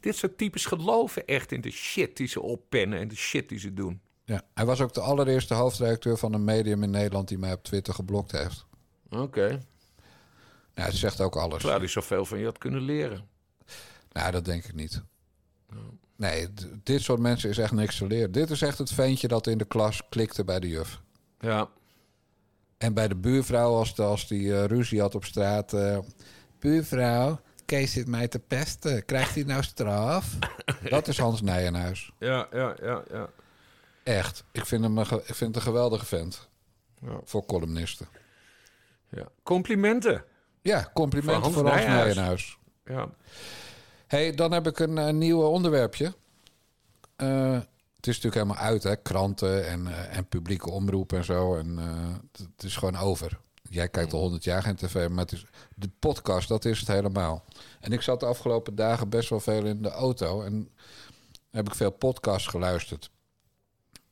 Dit 0.00 0.16
soort 0.16 0.38
types 0.38 0.64
geloven 0.64 1.26
echt 1.26 1.52
in 1.52 1.60
de 1.60 1.70
shit 1.70 2.16
die 2.16 2.26
ze 2.26 2.40
oppennen 2.40 2.98
en 2.98 3.08
de 3.08 3.16
shit 3.16 3.48
die 3.48 3.58
ze 3.58 3.74
doen. 3.74 4.00
Ja, 4.32 4.42
hij 4.54 4.64
was 4.64 4.80
ook 4.80 4.94
de 4.94 5.00
allereerste 5.00 5.54
hoofdredacteur 5.54 6.18
van 6.18 6.32
een 6.32 6.44
medium 6.44 6.82
in 6.82 6.90
Nederland 6.90 7.28
die 7.28 7.38
mij 7.38 7.52
op 7.52 7.62
Twitter 7.62 7.94
geblokt 7.94 8.32
heeft. 8.32 8.66
Oké. 9.10 9.60
Ja, 10.74 10.82
het 10.84 10.94
zegt 10.94 11.20
ook 11.20 11.36
alles. 11.36 11.58
Terwijl 11.58 11.78
hij 11.80 11.88
zoveel 11.88 12.24
van 12.24 12.38
je 12.38 12.44
had 12.44 12.58
kunnen 12.58 12.80
leren. 12.80 13.28
Nou, 14.12 14.30
dat 14.30 14.44
denk 14.44 14.64
ik 14.64 14.74
niet. 14.74 15.02
Nee, 16.16 16.48
dit 16.82 17.00
soort 17.02 17.20
mensen 17.20 17.50
is 17.50 17.58
echt 17.58 17.72
niks 17.72 17.96
te 17.96 18.06
leren. 18.06 18.32
Dit 18.32 18.50
is 18.50 18.62
echt 18.62 18.78
het 18.78 18.92
ventje 18.92 19.28
dat 19.28 19.46
in 19.46 19.58
de 19.58 19.64
klas 19.64 20.02
klikte 20.08 20.44
bij 20.44 20.60
de 20.60 20.68
juf. 20.68 21.00
Ja. 21.40 21.68
En 22.78 22.94
bij 22.94 23.08
de 23.08 23.16
buurvrouw, 23.16 23.74
als, 23.74 23.94
de, 23.94 24.02
als 24.02 24.28
die 24.28 24.54
eh, 24.54 24.64
ruzie 24.64 25.00
had 25.00 25.14
op 25.14 25.24
straat... 25.24 25.72
eh, 25.72 25.98
buurvrouw, 26.58 27.40
Kees 27.64 27.92
zit 27.92 28.08
mij 28.08 28.28
te 28.28 28.38
pesten. 28.38 29.04
Krijgt 29.04 29.34
hij 29.34 29.44
nou 29.44 29.62
straf? 29.62 30.38
dat 30.90 31.08
is 31.08 31.18
Hans 31.18 31.42
Nijenhuis. 31.42 32.12
Ja, 32.18 32.48
ja, 32.52 32.76
ja, 32.82 33.02
ja. 33.10 33.28
Echt. 34.02 34.44
Ik 34.52 34.66
vind 34.66 34.82
hem 34.82 34.98
ik 34.98 35.06
vind 35.06 35.40
het 35.40 35.56
een 35.56 35.62
geweldige 35.62 36.06
vent. 36.06 36.48
Ja. 37.00 37.20
Voor 37.24 37.46
columnisten. 37.46 38.08
ja. 39.08 39.28
Complimenten. 39.42 40.24
Ja, 40.62 40.90
complimenten 40.94 41.52
Voor 41.52 41.68
Hans, 41.68 41.84
Nijenhuis. 41.84 42.58
Ja. 42.84 43.08
hey, 44.06 44.34
dan 44.34 44.52
heb 44.52 44.66
ik 44.66 44.78
een, 44.78 44.98
eh, 44.98 45.12
nieuw 45.12 45.42
onderwerpje. 45.42 46.14
Eh, 47.16 47.52
het 47.96 48.06
is 48.06 48.20
natuurlijk 48.20 48.34
helemaal 48.34 48.56
uit, 48.56 48.82
hè? 48.82 48.96
Kranten 48.96 49.66
en, 49.66 49.86
eh, 49.86 50.16
en 50.16 50.26
publieke 50.26 50.70
omroep 50.70 51.12
en 51.12 51.24
zo. 51.24 51.56
En 51.56 51.76
het, 51.76 52.38
het 52.38 52.62
is 52.62 52.76
gewoon 52.76 52.96
over. 52.96 53.40
Jij 53.62 53.88
kijkt 53.88 54.12
al 54.12 54.20
honderd 54.20 54.44
jaar 54.44 54.62
geen 54.62 54.76
tv, 54.76 55.08
maar 55.08 55.24
het 55.24 55.32
is, 55.32 55.46
de 55.74 55.90
podcast, 55.98 56.48
dat 56.48 56.64
is 56.64 56.78
het 56.78 56.88
helemaal. 56.88 57.44
En 57.80 57.92
ik 57.92 58.02
zat 58.02 58.20
de 58.20 58.26
afgelopen 58.26 58.74
dagen 58.74 59.08
best 59.08 59.28
wel 59.28 59.40
veel 59.40 59.64
in 59.64 59.82
de 59.82 59.90
auto. 59.90 60.42
En 60.42 60.70
heb 61.50 61.66
ik 61.66 61.74
veel 61.74 61.90
podcasts 61.90 62.48
geluisterd. 62.48 63.10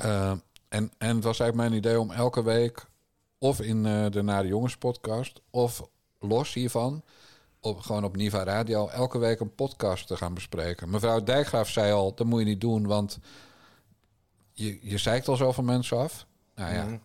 Eh, 0.02 0.30
en, 0.68 0.92
en 0.98 1.14
het 1.14 1.24
was 1.24 1.40
eigenlijk 1.40 1.54
mijn 1.70 1.80
idee 1.80 2.00
om 2.00 2.10
elke 2.10 2.42
week... 2.42 2.86
of 3.38 3.60
in 3.60 3.86
eh, 3.86 4.06
de 4.10 4.22
Nare 4.22 4.46
Jongens 4.48 4.76
podcast... 4.76 5.40
of 5.50 5.88
los 6.18 6.54
hiervan 6.54 7.02
op, 7.60 7.80
gewoon 7.80 8.04
op 8.04 8.16
Niva 8.16 8.44
Radio 8.44 8.88
elke 8.88 9.18
week 9.18 9.40
een 9.40 9.54
podcast 9.54 10.06
te 10.06 10.16
gaan 10.16 10.34
bespreken. 10.34 10.90
Mevrouw 10.90 11.22
Dijkgraaf 11.22 11.68
zei 11.68 11.92
al, 11.92 12.14
dat 12.14 12.26
moet 12.26 12.38
je 12.40 12.46
niet 12.46 12.60
doen, 12.60 12.86
want 12.86 13.18
je, 14.52 14.78
je 14.82 14.98
zeikt 14.98 15.28
al 15.28 15.36
zoveel 15.36 15.64
mensen 15.64 15.96
af. 15.98 16.26
Nou 16.54 16.74
ja, 16.74 16.84
Mhm. 16.84 16.96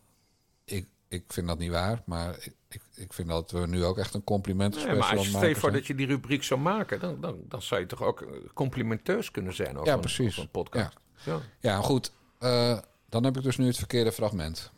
ik, 0.66 0.88
ik 1.08 1.24
vind 1.28 1.48
dat 1.48 1.58
niet 1.58 1.72
waar, 1.72 2.02
maar 2.06 2.36
ik, 2.40 2.54
ik, 2.70 2.82
ik 2.96 3.14
vind 3.14 3.28
dat 3.28 3.52
we 3.52 3.68
nu 3.68 3.84
ook 3.84 3.98
echt 3.98 4.14
een 4.14 4.24
compliment 4.24 4.76
Nee, 4.76 4.96
maar 4.96 5.12
als 5.16 5.24
je 5.24 5.30
stel 5.30 5.46
je 5.48 5.56
voor 5.56 5.72
dat 5.72 5.88
je 5.88 5.96
die 5.96 6.08
rubriek 6.08 6.44
zou 6.44 6.60
maken, 6.60 7.00
dan, 7.00 7.22
dan, 7.22 7.38
dan 7.48 7.62
zou 7.62 7.82
je 7.82 7.88
toch 7.88 8.02
ook 8.02 8.28
complimenteus 8.54 9.32
kunnen 9.32 9.54
zijn 9.54 9.76
over, 9.76 9.88
Ja, 9.88 9.94
een, 9.94 10.00
precies. 10.00 10.28
over 10.30 10.42
een 10.42 10.50
podcast. 10.50 10.98
Ja. 11.24 11.40
Ja, 11.60 11.82
goed. 11.82 12.12
Eh, 12.40 12.78
dan 13.10 13.24
heb 13.24 13.38
ik 13.38 13.44
dus 13.44 13.58
nu 13.58 13.68
het 13.68 13.78
verkeerde 13.78 14.12
fragment. 14.12 14.72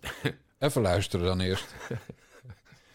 Even 0.58 0.82
luisteren 0.82 1.26
dan 1.26 1.40
eerst. 1.40 1.74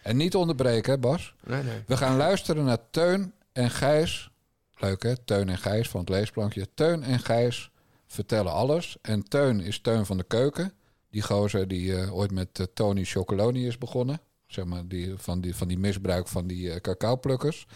En 0.02 0.16
niet 0.16 0.34
onderbreken, 0.34 0.92
hè, 0.92 0.98
Bas. 0.98 1.34
Nee, 1.44 1.62
nee. 1.62 1.82
We 1.86 1.96
gaan 1.96 2.16
luisteren 2.16 2.64
naar 2.64 2.90
Teun 2.90 3.32
en 3.52 3.70
Gijs. 3.70 4.30
Leuk 4.76 5.02
hè, 5.02 5.16
Teun 5.16 5.48
en 5.48 5.58
Gijs 5.58 5.88
van 5.88 6.00
het 6.00 6.08
leesplankje. 6.08 6.68
Teun 6.74 7.02
en 7.02 7.18
Gijs 7.18 7.70
vertellen 8.06 8.52
alles. 8.52 8.96
En 9.02 9.22
Teun 9.22 9.60
is 9.60 9.80
Teun 9.80 10.06
van 10.06 10.16
de 10.16 10.24
Keuken. 10.24 10.72
Die 11.10 11.22
gozer 11.22 11.68
die 11.68 11.96
eh, 11.96 12.14
ooit 12.14 12.30
met 12.30 12.58
eh, 12.58 12.66
Tony 12.74 13.04
Chocoloni 13.04 13.66
is 13.66 13.78
begonnen. 13.78 14.20
Zeg 14.46 14.64
maar, 14.64 14.88
die, 14.88 15.14
van, 15.16 15.40
die, 15.40 15.56
van 15.56 15.68
die 15.68 15.78
misbruik 15.78 16.28
van 16.28 16.46
die 16.46 16.80
cacaoplukkers. 16.80 17.66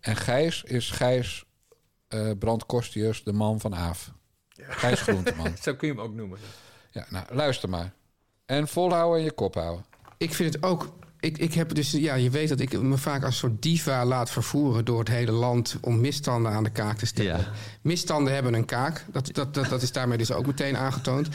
En 0.00 0.16
Gijs 0.16 0.62
is 0.62 0.90
Gijs 0.90 1.44
Brandkostius, 2.38 3.24
de 3.24 3.32
man 3.32 3.60
van 3.60 3.74
Aaf. 3.74 4.12
Gijs 4.56 5.00
Groenteman. 5.00 5.54
Zo 5.62 5.74
kun 5.74 5.88
je 5.88 5.94
hem 5.94 6.02
ook 6.02 6.14
noemen. 6.14 6.38
Ja, 6.90 7.06
nou, 7.08 7.24
luister 7.30 7.68
maar. 7.68 7.92
En 8.46 8.68
volhouden 8.68 9.18
en 9.18 9.24
je 9.24 9.32
kop 9.32 9.54
houden. 9.54 9.84
Ik 10.18 10.34
vind 10.34 10.54
het 10.54 10.62
ook. 10.62 10.92
Ik, 11.20 11.38
ik 11.38 11.54
heb 11.54 11.74
dus, 11.74 11.90
ja, 11.90 12.14
je 12.14 12.30
weet 12.30 12.48
dat 12.48 12.60
ik 12.60 12.80
me 12.80 12.96
vaak 12.96 13.24
als 13.24 13.36
soort 13.36 13.62
diva 13.62 14.04
laat 14.04 14.30
vervoeren 14.30 14.84
door 14.84 14.98
het 14.98 15.08
hele 15.08 15.32
land 15.32 15.76
om 15.80 16.00
misstanden 16.00 16.52
aan 16.52 16.64
de 16.64 16.70
kaak 16.70 16.98
te 16.98 17.06
stellen. 17.06 17.46
Misstanden 17.82 18.34
hebben 18.34 18.54
een 18.54 18.64
kaak. 18.64 19.04
Dat, 19.12 19.34
dat, 19.34 19.54
dat, 19.54 19.68
dat 19.68 19.82
is 19.82 19.92
daarmee 19.92 20.18
dus 20.18 20.32
ook 20.32 20.46
meteen 20.46 20.76
aangetoond. 20.76 21.28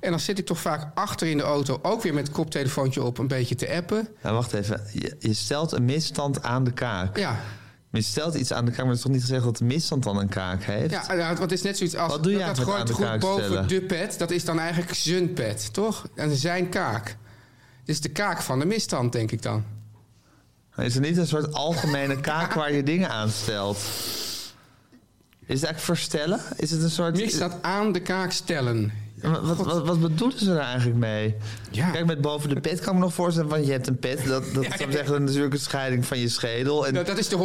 En 0.00 0.10
dan 0.10 0.20
zit 0.20 0.38
ik 0.38 0.46
toch 0.46 0.60
vaak 0.60 0.90
achter 0.94 1.26
in 1.26 1.36
de 1.36 1.42
auto, 1.42 1.78
ook 1.82 2.02
weer 2.02 2.14
met 2.14 2.26
het 2.26 2.36
koptelefoontje 2.36 3.02
op, 3.02 3.18
een 3.18 3.28
beetje 3.28 3.54
te 3.54 3.70
appen. 3.70 4.08
Nou, 4.22 4.34
wacht 4.34 4.52
even. 4.52 4.82
Je, 4.92 5.16
je 5.18 5.34
stelt 5.34 5.72
een 5.72 5.84
misstand 5.84 6.42
aan 6.42 6.64
de 6.64 6.72
kaak. 6.72 7.18
Ja. 7.18 7.40
Maar 7.90 8.00
je 8.00 8.06
stelt 8.06 8.34
iets 8.34 8.52
aan 8.52 8.64
de 8.64 8.70
kaak, 8.70 8.80
maar 8.80 8.88
het 8.88 8.96
is 8.96 9.02
toch 9.02 9.12
niet 9.12 9.20
gezegd 9.20 9.44
dat 9.44 9.56
de 9.56 9.64
misstand 9.64 10.02
dan 10.02 10.18
een 10.18 10.28
kaak 10.28 10.62
heeft? 10.62 10.90
Ja, 10.90 11.16
want 11.16 11.38
het 11.38 11.52
is 11.52 11.62
net 11.62 11.76
zoiets 11.76 11.96
als 11.96 12.12
Wat 12.12 12.22
doe 12.22 12.32
je 12.32 12.38
dat, 12.38 12.56
dat 12.56 12.64
gooit 12.64 12.90
goed 12.90 13.18
boven 13.18 13.44
stellen? 13.44 13.68
de 13.68 13.80
pet. 13.80 14.18
Dat 14.18 14.30
is 14.30 14.44
dan 14.44 14.58
eigenlijk 14.58 14.94
zijn 14.94 15.32
pet, 15.32 15.72
toch? 15.72 16.08
En 16.14 16.36
zijn 16.36 16.68
kaak. 16.68 17.16
Het 17.80 17.88
is 17.88 18.00
de 18.00 18.08
kaak 18.08 18.42
van 18.42 18.58
de 18.58 18.64
misstand, 18.64 19.12
denk 19.12 19.30
ik 19.32 19.42
dan. 19.42 19.64
Is 20.76 20.94
er 20.94 21.00
niet 21.00 21.16
een 21.16 21.26
soort 21.26 21.52
algemene 21.52 22.20
kaak 22.20 22.52
waar 22.52 22.72
je 22.72 22.82
dingen 22.82 23.10
aan 23.10 23.30
stelt? 23.30 23.76
Is 23.76 25.60
het 25.60 25.64
eigenlijk 25.64 25.80
verstellen? 25.80 26.40
Is 26.56 26.70
het 26.70 26.82
een 26.82 26.90
soort... 26.90 27.16
Misstand 27.16 27.62
aan 27.62 27.92
de 27.92 28.00
kaak 28.00 28.32
stellen. 28.32 28.92
Wat, 29.22 29.40
wat, 29.42 29.56
wat, 29.66 29.86
wat 29.86 30.00
bedoelen 30.00 30.38
ze 30.38 30.50
er 30.50 30.58
eigenlijk 30.58 30.98
mee? 30.98 31.34
Kijk, 31.70 32.06
met 32.06 32.20
boven 32.20 32.48
de 32.48 32.60
pet 32.60 32.80
kan 32.80 32.88
ik 32.92 32.98
me 32.98 33.04
nog 33.04 33.14
voorstellen, 33.14 33.50
want 33.50 33.66
je 33.66 33.72
hebt 33.72 33.86
een 33.86 33.98
pet. 33.98 34.26
Dat, 34.26 34.44
dat 34.54 34.64
Ja, 34.70 34.76
zou 34.76 34.90
ja. 34.90 34.96
zeggen 34.96 35.24
natuurlijk 35.24 35.52
een 35.54 35.60
scheiding 35.60 36.06
van 36.06 36.18
je 36.18 36.28
schedel. 36.28 36.86
En 36.86 36.94
Dat, 36.94 37.06
dat 37.06 37.18
is 37.18 37.28
de 37.28 37.36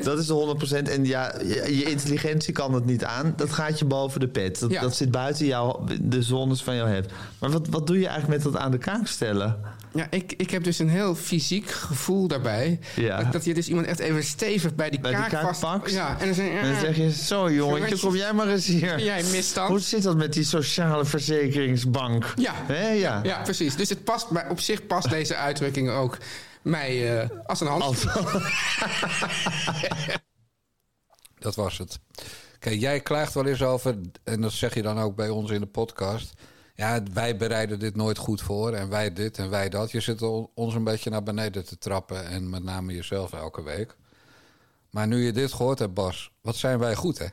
100%. 0.00 0.04
dat 0.04 0.18
is 0.18 0.26
de 0.26 0.56
100%. 0.86 0.90
En 0.90 1.04
ja, 1.04 1.34
je, 1.44 1.76
je 1.78 1.84
intelligentie 1.90 2.52
kan 2.52 2.74
het 2.74 2.84
niet 2.84 3.04
aan. 3.04 3.32
Dat 3.36 3.52
gaat 3.52 3.78
je 3.78 3.84
boven 3.84 4.20
de 4.20 4.28
pet. 4.28 4.60
Dat, 4.60 4.70
Ja. 4.70 4.80
dat 4.80 4.96
zit 4.96 5.10
buiten 5.10 5.46
jou, 5.46 5.80
de 6.02 6.22
zones 6.22 6.62
van 6.62 6.76
jouw 6.76 6.86
heft. 6.86 7.10
Maar 7.38 7.50
wat, 7.50 7.68
wat 7.68 7.86
doe 7.86 7.98
je 8.00 8.06
eigenlijk 8.06 8.44
met 8.44 8.52
dat 8.52 8.62
aan 8.62 8.70
de 8.70 8.78
kaak 8.78 9.06
stellen? 9.06 9.56
Ja, 9.96 10.06
ik, 10.10 10.32
ik 10.36 10.50
heb 10.50 10.64
dus 10.64 10.78
een 10.78 10.88
heel 10.88 11.14
fysiek 11.14 11.70
gevoel 11.70 12.28
daarbij. 12.28 12.78
Ja. 12.96 13.22
Dat, 13.22 13.32
dat 13.32 13.44
je 13.44 13.54
dus 13.54 13.68
iemand 13.68 13.86
echt 13.86 13.98
even 13.98 14.24
stevig 14.24 14.74
bij 14.74 14.90
die 14.90 15.00
Bij 15.00 15.10
die 15.10 15.26
kaak, 15.26 15.42
vast... 15.42 15.60
pakt? 15.60 15.90
Ja, 15.90 16.18
en 16.18 16.26
dan, 16.26 16.34
zeg, 16.34 16.48
En 16.48 16.72
dan 16.72 16.80
zeg 16.80 16.96
je, 16.96 17.12
zo 17.12 17.50
jongetje, 17.50 17.98
kom 17.98 18.16
jij 18.16 18.32
maar 18.32 18.48
eens 18.48 18.66
hier. 18.66 19.00
Jij 19.00 19.22
misstand. 19.22 19.68
Hoe 19.68 19.80
zit 19.80 20.02
dat 20.02 20.16
met 20.16 20.32
die 20.32 20.44
sociale 20.44 21.04
verzekeringsbank? 21.04 22.32
Ja. 22.36 22.54
Hè, 22.56 22.88
ja. 22.88 23.20
Ja, 23.22 23.42
precies. 23.42 23.76
Dus 23.76 23.88
het 23.88 24.04
past, 24.04 24.30
maar 24.30 24.50
op 24.50 24.60
zich 24.60 24.86
past 24.86 25.10
deze 25.10 25.36
uitdrukking 25.36 25.90
ook 25.90 26.18
mij 26.62 27.20
eh, 27.20 27.28
als 27.46 27.60
een 27.60 27.66
hand. 27.66 28.04
Dat 31.38 31.54
was 31.54 31.78
het. 31.78 31.98
Kijk, 32.58 32.80
jij 32.80 33.00
klaagt 33.00 33.34
wel 33.34 33.46
eens 33.46 33.62
over, 33.62 33.96
en 34.24 34.40
dat 34.40 34.52
zeg 34.52 34.74
je 34.74 34.82
dan 34.82 34.98
ook 34.98 35.16
bij 35.16 35.28
ons 35.28 35.50
in 35.50 35.60
de 35.60 35.66
podcast. 35.66 36.32
Ja, 36.76 37.02
wij 37.12 37.36
bereiden 37.36 37.78
dit 37.78 37.96
nooit 37.96 38.18
goed 38.18 38.40
voor 38.42 38.72
en 38.72 38.88
wij 38.88 39.12
dit 39.12 39.38
en 39.38 39.50
wij 39.50 39.68
dat. 39.68 39.90
Je 39.90 40.00
zit 40.00 40.22
ons 40.54 40.74
een 40.74 40.84
beetje 40.84 41.10
naar 41.10 41.22
beneden 41.22 41.64
te 41.64 41.78
trappen 41.78 42.26
en 42.26 42.50
met 42.50 42.62
name 42.62 42.94
jezelf 42.94 43.32
elke 43.32 43.62
week. 43.62 43.96
Maar 44.90 45.06
nu 45.06 45.24
je 45.24 45.32
dit 45.32 45.52
gehoord 45.52 45.78
hebt, 45.78 45.94
Bas, 45.94 46.30
wat 46.40 46.56
zijn 46.56 46.78
wij 46.78 46.94
goed, 46.94 47.18
hè? 47.18 47.26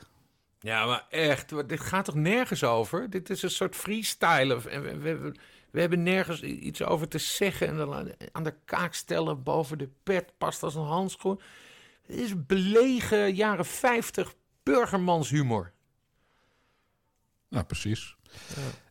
Ja, 0.59 0.85
maar 0.85 1.05
echt, 1.09 1.67
dit 1.69 1.79
gaat 1.79 2.05
toch 2.05 2.15
nergens 2.15 2.63
over? 2.63 3.09
Dit 3.09 3.29
is 3.29 3.41
een 3.41 3.49
soort 3.49 3.75
freestyle. 3.75 4.69
En 4.69 4.81
we, 4.81 4.97
we, 4.97 5.33
we, 5.71 5.79
hebben 5.79 6.03
nergens 6.03 6.41
iets 6.41 6.83
over 6.83 7.07
te 7.07 7.17
zeggen. 7.17 7.67
En 7.67 7.77
dan 7.77 8.15
aan- 8.31 8.43
de 8.43 8.55
kaak 8.65 8.93
stellen 8.93 9.43
boven 9.43 9.77
de 9.77 9.89
pet 10.03 10.31
past 10.37 10.63
als 10.63 10.75
een 10.75 10.83
handschoen. 10.83 11.41
Het 12.01 12.15
is 12.15 12.45
belegen 12.45 13.35
jaren 13.35 13.65
50 13.65 14.33
burgermanshumor. 14.63 15.71
Nou, 17.49 17.65
precies. 17.65 18.15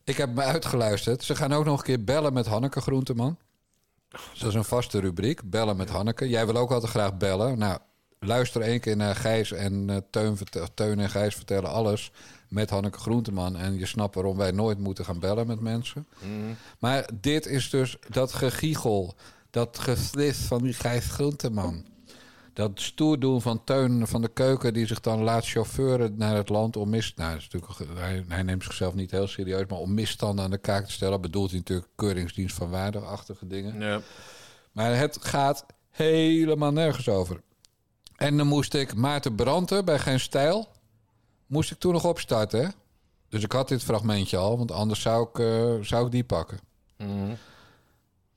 Ik 0.03 0.17
heb 0.17 0.33
me 0.33 0.41
uitgeluisterd. 0.41 1.23
Ze 1.23 1.35
gaan 1.35 1.53
ook 1.53 1.65
nog 1.65 1.77
een 1.77 1.85
keer 1.85 2.03
bellen 2.03 2.33
met 2.33 2.45
Hanneke 2.45 2.81
Groenteman. 2.81 3.37
Dus 4.09 4.39
dat 4.39 4.49
is 4.49 4.55
een 4.55 4.63
vaste 4.63 4.99
rubriek, 4.99 5.49
bellen 5.49 5.77
met 5.77 5.89
Hanneke. 5.89 6.29
Jij 6.29 6.45
wil 6.45 6.55
ook 6.55 6.71
altijd 6.71 6.91
graag 6.91 7.17
bellen. 7.17 7.57
Nou, 7.57 7.79
luister 8.19 8.61
één 8.61 8.79
keer 8.79 8.95
naar 8.95 9.15
Gijs 9.15 9.51
en 9.51 9.89
eh, 9.89 9.97
Teun, 10.09 10.37
Teun 10.73 10.99
en 10.99 11.09
Gijs 11.09 11.35
vertellen 11.35 11.69
alles 11.69 12.11
met 12.47 12.69
Hanneke 12.69 12.99
Groenteman. 12.99 13.57
En 13.57 13.77
je 13.79 13.85
snapt 13.85 14.15
waarom 14.15 14.37
wij 14.37 14.51
nooit 14.51 14.79
moeten 14.79 15.05
gaan 15.05 15.19
bellen 15.19 15.47
met 15.47 15.59
mensen. 15.59 16.07
Maar 16.79 17.09
dit 17.19 17.45
is 17.45 17.69
dus 17.69 17.97
dat 18.09 18.33
gegiegel, 18.33 19.15
dat 19.49 19.79
geslis 19.79 20.37
van 20.37 20.61
die 20.61 20.73
Gijs 20.73 21.05
Groenteman. 21.05 21.85
Dat 22.53 22.71
stoer 22.81 23.19
doen 23.19 23.41
van 23.41 23.63
Teun 23.63 24.07
van 24.07 24.21
de 24.21 24.27
Keuken... 24.27 24.73
die 24.73 24.85
zich 24.85 24.99
dan 24.99 25.21
laat 25.21 25.45
chauffeuren 25.45 26.17
naar 26.17 26.35
het 26.35 26.49
land 26.49 26.77
om 26.77 26.89
mis... 26.89 27.13
Nou, 27.15 27.37
is 27.37 27.49
natuurlijk, 27.49 27.99
hij, 27.99 28.23
hij 28.27 28.43
neemt 28.43 28.63
zichzelf 28.63 28.93
niet 28.93 29.11
heel 29.11 29.27
serieus... 29.27 29.65
maar 29.67 29.79
om 29.79 29.93
misstanden 29.93 30.45
aan 30.45 30.51
de 30.51 30.57
kaak 30.57 30.85
te 30.85 30.91
stellen... 30.91 31.21
bedoelt 31.21 31.49
hij 31.49 31.59
natuurlijk 31.59 31.87
keuringsdienst 31.95 32.55
van 32.55 32.69
waardeachtige 32.69 33.47
dingen. 33.47 33.79
Ja. 33.79 34.01
Maar 34.71 34.97
het 34.97 35.17
gaat 35.21 35.65
helemaal 35.89 36.71
nergens 36.71 37.09
over. 37.09 37.41
En 38.15 38.37
dan 38.37 38.47
moest 38.47 38.73
ik 38.73 38.95
Maarten 38.95 39.35
Branten 39.35 39.85
bij 39.85 39.99
Geen 39.99 40.19
Stijl... 40.19 40.67
moest 41.45 41.71
ik 41.71 41.79
toen 41.79 41.93
nog 41.93 42.05
opstarten, 42.05 42.63
hè? 42.63 42.69
Dus 43.29 43.43
ik 43.43 43.51
had 43.51 43.67
dit 43.67 43.83
fragmentje 43.83 44.37
al, 44.37 44.57
want 44.57 44.71
anders 44.71 45.01
zou 45.01 45.27
ik, 45.29 45.39
eh, 45.39 45.85
zou 45.85 46.05
ik 46.05 46.11
die 46.11 46.23
pakken. 46.23 46.59
Mhm. 46.97 47.33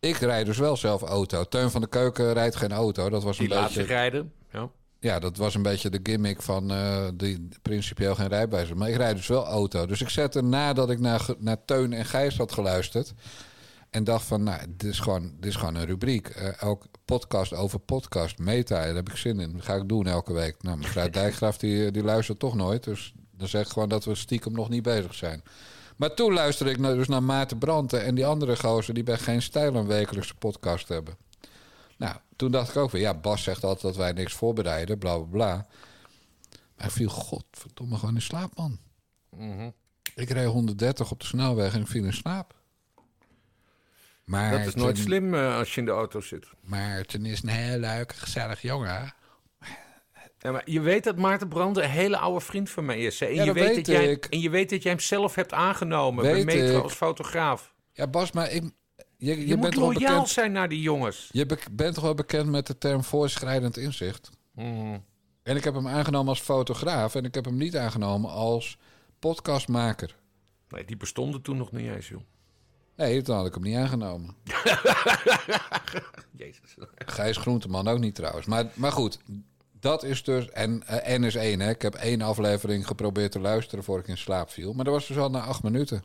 Ik 0.07 0.17
rijd 0.17 0.47
dus 0.47 0.59
wel 0.59 0.77
zelf 0.77 1.03
auto. 1.03 1.45
Teun 1.45 1.71
van 1.71 1.81
de 1.81 1.89
Keuken 1.89 2.33
rijdt 2.33 2.57
geen 2.57 2.73
auto. 2.73 3.11
Dat 3.11 3.23
was 3.23 3.39
een 3.39 3.45
Die 3.45 3.55
laat 3.55 3.65
beetje... 3.65 3.81
zich 3.81 3.89
rijden. 3.89 4.33
Ja. 4.53 4.69
Ja, 5.01 5.19
dat 5.19 5.37
was 5.37 5.55
een 5.55 5.63
beetje 5.63 5.91
de 5.91 6.01
gimmick 6.03 6.43
van 6.43 6.71
eh, 6.71 7.09
die 7.15 7.49
principieel 7.63 8.15
geen 8.15 8.29
rijbewijs. 8.29 8.73
Maar 8.73 8.89
ik 8.89 8.97
rijd 8.97 9.17
dus 9.17 9.27
wel 9.27 9.47
auto. 9.47 9.87
Dus 9.87 10.01
ik 10.01 10.09
zette 10.09 10.43
nadat 10.43 10.91
ik 10.91 11.01
naar, 11.01 11.27
naar 11.39 11.65
Teun 11.65 11.93
en 11.93 12.05
Gijs 12.05 12.37
had 12.37 12.53
geluisterd. 12.53 13.15
En 13.91 14.05
dacht 14.05 14.25
van, 14.25 14.43
nou, 14.43 14.61
dit 14.69 14.91
is 14.91 14.99
gewoon, 14.99 15.33
dit 15.41 15.51
is 15.51 15.57
gewoon 15.57 15.75
een 15.75 15.87
rubriek. 15.87 16.29
Eh, 16.29 16.63
elk 16.63 16.85
podcast 17.05 17.53
over 17.53 17.79
podcast, 17.79 18.39
meta, 18.39 18.85
daar 18.85 18.95
heb 18.95 19.09
ik 19.09 19.17
zin 19.17 19.41
in. 19.41 19.53
Dat 19.53 19.65
ga 19.65 19.75
ik 19.75 19.89
doen 19.89 20.07
elke 20.07 20.33
week. 20.33 20.63
Nou, 20.63 20.77
mevrouw 20.77 21.11
Dijkgraaf, 21.21 21.59
die, 21.59 21.91
die 21.91 22.03
luistert 22.03 22.39
toch 22.39 22.55
nooit. 22.55 22.85
Dus 22.85 23.15
dan 23.31 23.49
zeg 23.49 23.65
ik 23.65 23.73
gewoon 23.73 23.89
dat 23.89 24.05
we 24.05 24.15
stiekem 24.15 24.53
nog 24.53 24.69
niet 24.69 24.83
bezig 24.83 25.15
zijn. 25.15 25.43
Maar 25.97 26.15
toen 26.15 26.33
luisterde 26.33 26.73
ik 26.73 26.79
naar- 26.79 26.95
dus 26.95 27.09
naar 27.09 27.23
Maarten 27.23 27.59
Branten 27.59 28.05
en 28.05 28.15
die 28.15 28.27
andere 28.27 28.57
gozer... 28.57 28.95
die 28.95 29.03
bij 29.03 29.19
Geen 29.19 29.43
Stijl 29.43 29.75
een 29.75 29.87
wekelijkse 29.87 30.35
podcast 30.35 30.89
hebben. 30.89 31.17
Nou, 31.97 32.17
toen 32.37 32.51
dacht 32.51 32.69
ik 32.71 32.77
ook 32.77 32.91
weer, 32.91 33.01
ja, 33.03 33.15
Bas 33.15 33.43
zegt 33.43 33.65
altijd 33.65 33.83
dat 33.83 33.97
wij 33.97 34.13
niks 34.13 34.33
voorbereiden, 34.33 34.99
bla 34.99 35.17
bla 35.19 35.27
bla. 35.27 35.67
Maar 36.77 36.87
ik 36.87 36.93
viel 36.93 37.09
godverdomme 37.09 37.97
gewoon 37.99 38.15
in 38.15 38.23
slaap, 38.23 38.57
man. 38.57 38.79
Mhm. 39.31 39.71
Ik 40.15 40.31
reed 40.31 40.47
130 40.47 41.11
op 41.11 41.21
de 41.21 41.27
snelweg 41.27 41.75
en 41.75 41.81
ik 41.81 41.87
viel 41.87 42.05
in 42.05 42.13
slaap. 42.13 42.55
Maar 44.25 44.51
Dat 44.59 44.67
is 44.67 44.75
nooit 44.75 44.95
ten- 44.95 45.05
slim 45.05 45.35
eh, 45.35 45.57
als 45.57 45.75
je 45.75 45.81
in 45.81 45.87
de 45.87 45.93
auto 45.93 46.21
zit. 46.21 46.47
Maar 46.61 47.05
ten 47.05 47.27
is 47.27 47.43
een 47.43 47.49
heel 47.49 47.79
leuk, 47.79 48.13
gezellig 48.13 48.63
jongen. 48.63 49.15
Ja, 50.47 50.53
maar 50.53 50.63
je 50.71 50.81
weet 50.81 51.05
dat 51.05 51.17
Maarten 51.17 51.49
Branden 51.49 51.85
een 51.85 51.91
hele 51.91 52.19
oude 52.19 52.41
vriend 52.45 52.71
van 52.71 52.85
mij 52.85 52.99
is. 52.99 53.21
Hè? 53.21 53.27
En, 53.27 53.35
Ja, 53.35 53.45
je 53.45 53.53
weet 53.53 53.65
weet 53.67 53.77
dat 53.77 53.87
jij, 53.87 54.19
en 54.31 54.41
je 54.41 54.51
weet 54.51 54.71
dat 54.71 54.83
jij 54.83 54.93
hem 54.93 55.01
zelf 55.01 55.35
hebt 55.35 55.53
aangenomen 55.53 56.23
bij 56.25 56.33
Weet 56.33 56.45
Metro 56.45 56.77
ik. 56.77 56.83
als 56.83 56.93
fotograaf. 56.95 57.75
Ja, 57.93 58.07
Bas, 58.07 58.33
maar 58.33 58.51
ik, 58.53 58.63
je, 59.17 59.39
je, 59.39 59.47
Je, 59.47 59.59
bent 59.59 59.75
loyaal 59.77 59.93
bekend, 59.93 60.29
zijn 60.29 60.53
naar 60.53 60.69
die 60.69 60.81
jongens. 60.81 61.29
je 61.33 61.47
be- 61.47 61.59
bent 61.73 61.95
toch 61.95 62.05
wel 62.05 62.15
bekend 62.15 62.51
met 62.51 62.67
de 62.67 62.79
term 62.79 63.05
voorschrijdend 63.05 63.77
inzicht? 63.77 64.31
Mhm. 64.55 64.99
En 65.43 65.57
ik 65.57 65.65
heb 65.65 65.75
hem 65.75 65.89
aangenomen 65.89 66.29
als 66.29 66.41
fotograaf 66.41 67.15
en 67.15 67.25
ik 67.25 67.35
heb 67.35 67.45
hem 67.45 67.57
niet 67.57 67.77
aangenomen 67.77 68.31
als 68.31 68.79
podcastmaker. 69.19 70.17
Nee, 70.69 70.85
die 70.85 70.97
bestonden 70.97 71.43
toen 71.43 71.57
nog 71.57 71.73
niet 71.73 71.91
eens, 71.91 72.09
joh. 72.09 72.21
Nee, 72.97 73.23
dan 73.23 73.37
had 73.37 73.47
ik 73.47 73.55
hem 73.55 73.63
niet 73.63 73.77
aangenomen. 73.77 74.35
Jezus. 76.37 76.77
Gijs 76.95 77.37
Groenteman 77.37 77.89
ook 77.89 77.99
niet 77.99 78.15
trouwens. 78.15 78.47
Maar, 78.47 78.67
maar 78.75 78.93
goed, 78.93 79.19
dat 79.87 80.05
is 80.05 80.23
dus... 80.23 80.51
En 80.51 80.83
eh, 80.87 81.19
N 81.19 81.25
is 81.25 81.35
één, 81.35 81.61
hè. 81.61 81.71
Ik 81.71 81.83
heb 81.83 81.95
één 81.95 82.23
aflevering 82.23 82.87
geprobeerd 82.87 83.33
te 83.33 83.41
luisteren 83.41 83.85
voor 83.85 83.99
ik 83.99 84.09
in 84.09 84.19
slaap 84.19 84.51
viel. 84.51 84.73
Maar 84.73 84.85
dat 84.85 84.95
was 84.95 85.07
dus 85.07 85.17
al 85.17 85.31
na 85.31 85.41
acht 85.41 85.63
minuten. 85.63 86.05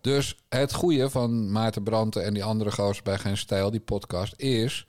Dus 0.00 0.36
het 0.48 0.72
goede 0.72 1.10
van 1.10 1.52
Maarten 1.52 1.82
Branten 1.82 2.24
en 2.24 2.34
die 2.34 2.44
andere 2.44 2.72
gozer 2.72 3.02
bij 3.02 3.18
Geen 3.18 3.36
Stijl, 3.36 3.70
die 3.70 3.80
podcast, 3.80 4.34
is... 4.36 4.86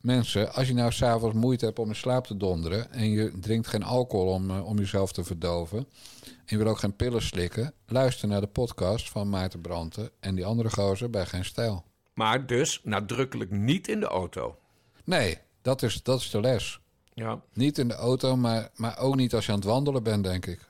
Mensen, 0.00 0.52
als 0.52 0.68
je 0.68 0.74
nou 0.74 0.92
s'avonds 0.92 1.36
moeite 1.36 1.64
hebt 1.64 1.78
om 1.78 1.88
in 1.88 1.94
slaap 1.94 2.26
te 2.26 2.36
donderen... 2.36 2.92
en 2.92 3.10
je 3.10 3.38
drinkt 3.40 3.66
geen 3.66 3.82
alcohol 3.82 4.26
om, 4.26 4.50
eh, 4.50 4.66
om 4.66 4.78
jezelf 4.78 5.12
te 5.12 5.24
verdoven... 5.24 5.78
en 6.24 6.44
je 6.46 6.56
wil 6.56 6.66
ook 6.66 6.78
geen 6.78 6.96
pillen 6.96 7.22
slikken... 7.22 7.72
luister 7.86 8.28
naar 8.28 8.40
de 8.40 8.46
podcast 8.46 9.10
van 9.10 9.28
Maarten 9.28 9.60
Branten 9.60 10.10
en 10.20 10.34
die 10.34 10.44
andere 10.44 10.70
gozer 10.70 11.10
bij 11.10 11.26
Geen 11.26 11.44
Stijl. 11.44 11.84
Maar 12.14 12.46
dus 12.46 12.80
nadrukkelijk 12.84 13.50
niet 13.50 13.88
in 13.88 14.00
de 14.00 14.06
auto. 14.06 14.58
Nee, 15.04 15.38
dat 15.62 15.82
is, 15.82 16.02
dat 16.02 16.20
is 16.20 16.30
de 16.30 16.40
les. 16.40 16.80
Ja. 17.16 17.40
Niet 17.52 17.78
in 17.78 17.88
de 17.88 17.94
auto, 17.94 18.36
maar, 18.36 18.68
maar 18.74 18.98
ook 18.98 19.16
niet 19.16 19.34
als 19.34 19.46
je 19.46 19.52
aan 19.52 19.58
het 19.58 19.66
wandelen 19.66 20.02
bent, 20.02 20.24
denk 20.24 20.46
ik. 20.46 20.60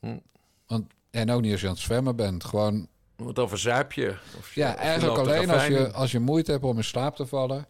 Hm. 0.00 0.18
Want, 0.66 0.92
en 1.10 1.30
ook 1.30 1.40
niet 1.40 1.52
als 1.52 1.60
je 1.60 1.66
aan 1.66 1.72
het 1.72 1.82
zwemmen 1.82 2.16
bent. 2.16 2.44
Gewoon, 2.44 2.88
Want 3.16 3.36
dan 3.36 3.48
verzuip 3.48 3.92
je. 3.92 4.16
Of 4.38 4.54
je 4.54 4.60
ja, 4.60 4.72
of 4.72 4.76
eigenlijk 4.76 5.18
alleen 5.18 5.50
als 5.50 5.66
je, 5.66 5.92
als 5.92 6.10
je 6.12 6.18
moeite 6.18 6.50
hebt 6.50 6.64
om 6.64 6.76
in 6.76 6.84
slaap 6.84 7.16
te 7.16 7.26
vallen. 7.26 7.66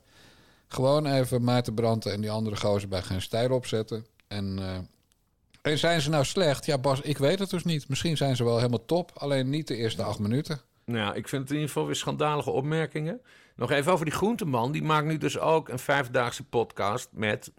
Gewoon 0.68 1.06
even 1.06 1.44
Maarten 1.44 1.74
Branten 1.74 2.12
en 2.12 2.20
die 2.20 2.30
andere 2.30 2.56
gozer 2.56 2.88
bij 2.88 3.02
geen 3.02 3.22
stijl 3.22 3.50
opzetten. 3.50 4.06
En, 4.28 4.58
eh, 4.58 5.72
en 5.72 5.78
zijn 5.78 6.00
ze 6.00 6.10
nou 6.10 6.24
slecht? 6.24 6.66
Ja, 6.66 6.78
Bas, 6.78 7.00
ik 7.00 7.18
weet 7.18 7.38
het 7.38 7.50
dus 7.50 7.64
niet. 7.64 7.88
Misschien 7.88 8.16
zijn 8.16 8.36
ze 8.36 8.44
wel 8.44 8.56
helemaal 8.56 8.84
top, 8.84 9.10
alleen 9.14 9.50
niet 9.50 9.68
de 9.68 9.76
eerste 9.76 10.02
acht 10.02 10.18
minuten. 10.18 10.60
Nou, 10.84 10.98
ja, 10.98 11.14
ik 11.14 11.28
vind 11.28 11.42
het 11.42 11.50
in 11.50 11.56
ieder 11.56 11.70
geval 11.70 11.86
weer 11.86 11.96
schandalige 11.96 12.50
opmerkingen. 12.50 13.20
Nog 13.56 13.70
even 13.70 13.92
over 13.92 14.04
die 14.04 14.14
groenteman. 14.14 14.72
Die 14.72 14.82
maakt 14.82 15.06
nu 15.06 15.18
dus 15.18 15.38
ook 15.38 15.68
een 15.68 15.78
vijfdaagse 15.78 16.44
podcast 16.44 17.08
met 17.12 17.52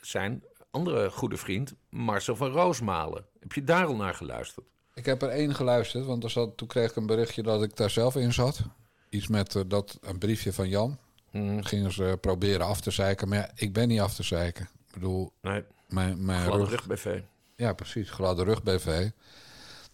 zijn 0.00 0.44
andere 0.70 1.10
goede 1.10 1.36
vriend 1.36 1.74
Marcel 1.88 2.36
van 2.36 2.50
Roosmalen. 2.50 3.24
Heb 3.40 3.52
je 3.52 3.64
daar 3.64 3.86
al 3.86 3.96
naar 3.96 4.14
geluisterd? 4.14 4.66
Ik 4.94 5.06
heb 5.06 5.22
er 5.22 5.28
één 5.28 5.54
geluisterd, 5.54 6.04
want 6.04 6.24
er 6.24 6.30
zat, 6.30 6.56
toen 6.56 6.68
kreeg 6.68 6.90
ik 6.90 6.96
een 6.96 7.06
berichtje 7.06 7.42
dat 7.42 7.62
ik 7.62 7.76
daar 7.76 7.90
zelf 7.90 8.16
in 8.16 8.32
zat. 8.32 8.60
Iets 9.08 9.26
met 9.26 9.54
eh, 9.54 9.62
dat, 9.66 9.98
een 10.02 10.18
briefje 10.18 10.52
van 10.52 10.68
Jan. 10.68 10.98
Hmm. 11.30 11.64
Gingen 11.64 11.92
ze 11.92 12.18
proberen 12.20 12.66
af 12.66 12.80
te 12.80 12.90
zeiken. 12.90 13.28
Maar 13.28 13.38
ja, 13.38 13.50
ik 13.54 13.72
ben 13.72 13.88
niet 13.88 14.00
af 14.00 14.14
te 14.14 14.22
zeiken. 14.22 14.68
Ik 14.86 14.92
bedoel, 14.92 15.32
Nee, 15.40 15.64
mijn, 15.88 16.24
mijn 16.24 16.42
gladde 16.42 16.64
rug... 16.64 16.70
rug 16.70 16.86
BV. 16.86 17.20
Ja, 17.56 17.72
precies. 17.72 18.10
Gladde 18.10 18.44
rug 18.44 18.62
BV. 18.62 19.10